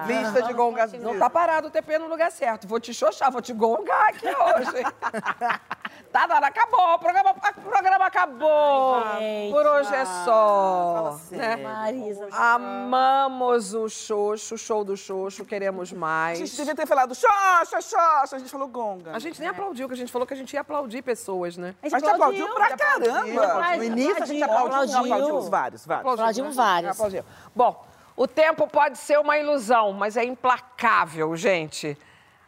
Lista 0.07 0.43
de 0.43 0.53
gongas. 0.53 0.93
Não 0.95 1.18
tá 1.18 1.28
parado 1.28 1.68
o 1.68 1.70
TP 1.70 1.99
no 1.99 2.07
lugar 2.09 2.30
certo. 2.30 2.66
Vou 2.66 2.80
te 2.80 2.95
xoxar, 2.95 3.30
vou 3.30 3.43
te 3.43 3.53
gongar 3.53 4.09
aqui 4.09 4.26
hoje. 4.28 4.85
tá, 6.13 6.27
nada, 6.27 6.47
acabou. 6.47 6.95
O 6.95 6.99
programa, 6.99 7.31
o 7.31 7.61
programa 7.63 8.07
acabou. 8.07 9.03
Por 9.51 9.67
hoje 9.67 9.95
é 9.95 10.05
só. 10.25 11.19
Né? 11.31 11.57
Marisa. 11.57 12.29
Amamos 12.33 13.75
o 13.75 13.89
Xoxo, 13.89 14.55
o 14.55 14.59
show 14.59 14.85
do 14.85 14.97
Xoxo, 14.97 15.45
queremos 15.45 15.93
A 15.93 15.97
mais. 15.97 16.39
gente 16.39 16.55
devia 16.57 16.75
ter 16.75 16.87
falado 16.87 17.15
xoxa, 17.15 17.81
xoxa. 17.81 18.37
A 18.37 18.39
gente 18.39 18.51
falou 18.51 18.69
gonga. 18.69 19.13
A 19.15 19.19
gente 19.19 19.41
nem 19.41 19.49
aplaudiu, 19.49 19.89
que 19.89 19.95
a 19.95 19.97
gente 19.97 20.13
falou 20.13 20.27
que 20.27 20.35
a 20.35 20.37
gente 20.37 20.53
ia 20.53 20.61
aplaudir 20.61 21.03
pessoas, 21.03 21.57
né? 21.57 21.75
A 21.83 21.89
gente 21.89 22.07
aplaudiu 22.07 22.49
pra 22.55 22.77
caramba. 22.77 23.77
No 23.77 23.85
início 23.85 24.23
a 24.23 24.27
gente 24.27 24.43
Aplaudiu. 24.43 24.67
aplaudiu. 24.67 24.95
Não, 24.95 25.05
aplaudimos 25.05 25.49
vários, 25.49 25.87
vários. 25.87 26.13
Aplaudimos 26.13 26.57
vários. 26.57 26.93
Aplaudiu. 26.93 27.25
Bom, 27.55 27.85
o 28.17 28.27
tempo 28.29 28.67
pode 28.67 28.99
ser 28.99 29.19
uma 29.19 29.39
ilusão, 29.39 29.93
mas 29.93 30.17
é 30.17 30.25
implacável, 30.25 31.35
gente. 31.37 31.97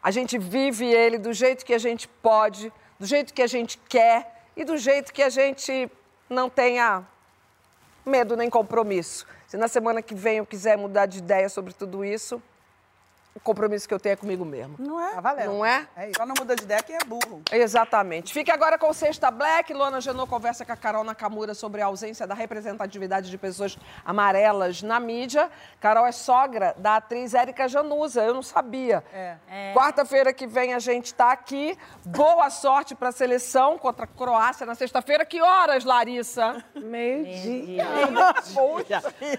A 0.02 0.10
gente 0.10 0.36
vive 0.36 0.84
ele 0.86 1.16
do 1.18 1.32
jeito 1.32 1.64
que 1.64 1.72
a 1.72 1.78
gente 1.78 2.06
pode, 2.06 2.70
do 2.98 3.06
jeito 3.06 3.32
que 3.34 3.42
a 3.42 3.46
gente 3.46 3.78
quer 3.88 4.44
e 4.56 4.64
do 4.64 4.76
jeito 4.76 5.12
que 5.12 5.22
a 5.22 5.28
gente 5.28 5.90
não 6.28 6.48
tenha 6.48 7.04
medo 8.04 8.36
nem 8.36 8.50
compromisso. 8.50 9.26
Se 9.46 9.56
na 9.56 9.68
semana 9.68 10.02
que 10.02 10.14
vem 10.14 10.38
eu 10.38 10.46
quiser 10.46 10.76
mudar 10.76 11.06
de 11.06 11.18
ideia 11.18 11.48
sobre 11.48 11.72
tudo 11.72 12.04
isso, 12.04 12.42
o 13.34 13.40
compromisso 13.40 13.88
que 13.88 13.92
eu 13.92 13.98
tenho 13.98 14.12
é 14.12 14.16
comigo 14.16 14.44
mesmo. 14.44 14.76
Não 14.78 15.00
é? 15.00 15.14
Tá 15.14 15.20
valendo. 15.20 15.52
Não 15.52 15.66
é? 15.66 15.88
É 15.96 16.04
isso. 16.04 16.14
Só 16.16 16.24
não 16.24 16.34
muda 16.38 16.54
de 16.54 16.62
ideia 16.62 16.82
quem 16.82 16.94
é 16.94 17.04
burro. 17.04 17.42
Exatamente. 17.50 18.32
Fique 18.32 18.50
agora 18.50 18.78
com 18.78 18.88
o 18.88 18.94
Sexta 18.94 19.30
Black. 19.30 19.72
Luana 19.74 20.00
Genô 20.00 20.26
conversa 20.26 20.64
com 20.64 20.72
a 20.72 20.76
Carol 20.76 21.02
Nakamura 21.02 21.52
sobre 21.52 21.82
a 21.82 21.86
ausência 21.86 22.26
da 22.26 22.34
representatividade 22.34 23.30
de 23.30 23.36
pessoas 23.36 23.76
amarelas 24.04 24.82
na 24.82 25.00
mídia. 25.00 25.50
Carol 25.80 26.06
é 26.06 26.12
sogra 26.12 26.74
da 26.78 26.96
atriz 26.96 27.34
Érica 27.34 27.68
Januza, 27.68 28.22
eu 28.22 28.34
não 28.34 28.42
sabia. 28.42 29.02
É. 29.12 29.72
Quarta-feira 29.74 30.32
que 30.32 30.46
vem 30.46 30.72
a 30.72 30.78
gente 30.78 31.06
está 31.06 31.32
aqui. 31.32 31.76
Boa 32.04 32.50
sorte 32.50 32.94
para 32.94 33.08
a 33.08 33.12
seleção 33.12 33.76
contra 33.78 34.04
a 34.04 34.08
Croácia 34.08 34.64
na 34.64 34.76
sexta-feira. 34.76 35.24
Que 35.24 35.42
horas, 35.42 35.84
Larissa? 35.84 36.64
Meio-dia. 36.74 37.84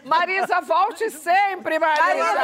Marisa, 0.03 0.59
volte 0.59 1.09
sempre, 1.09 1.79
Marisa. 1.79 2.41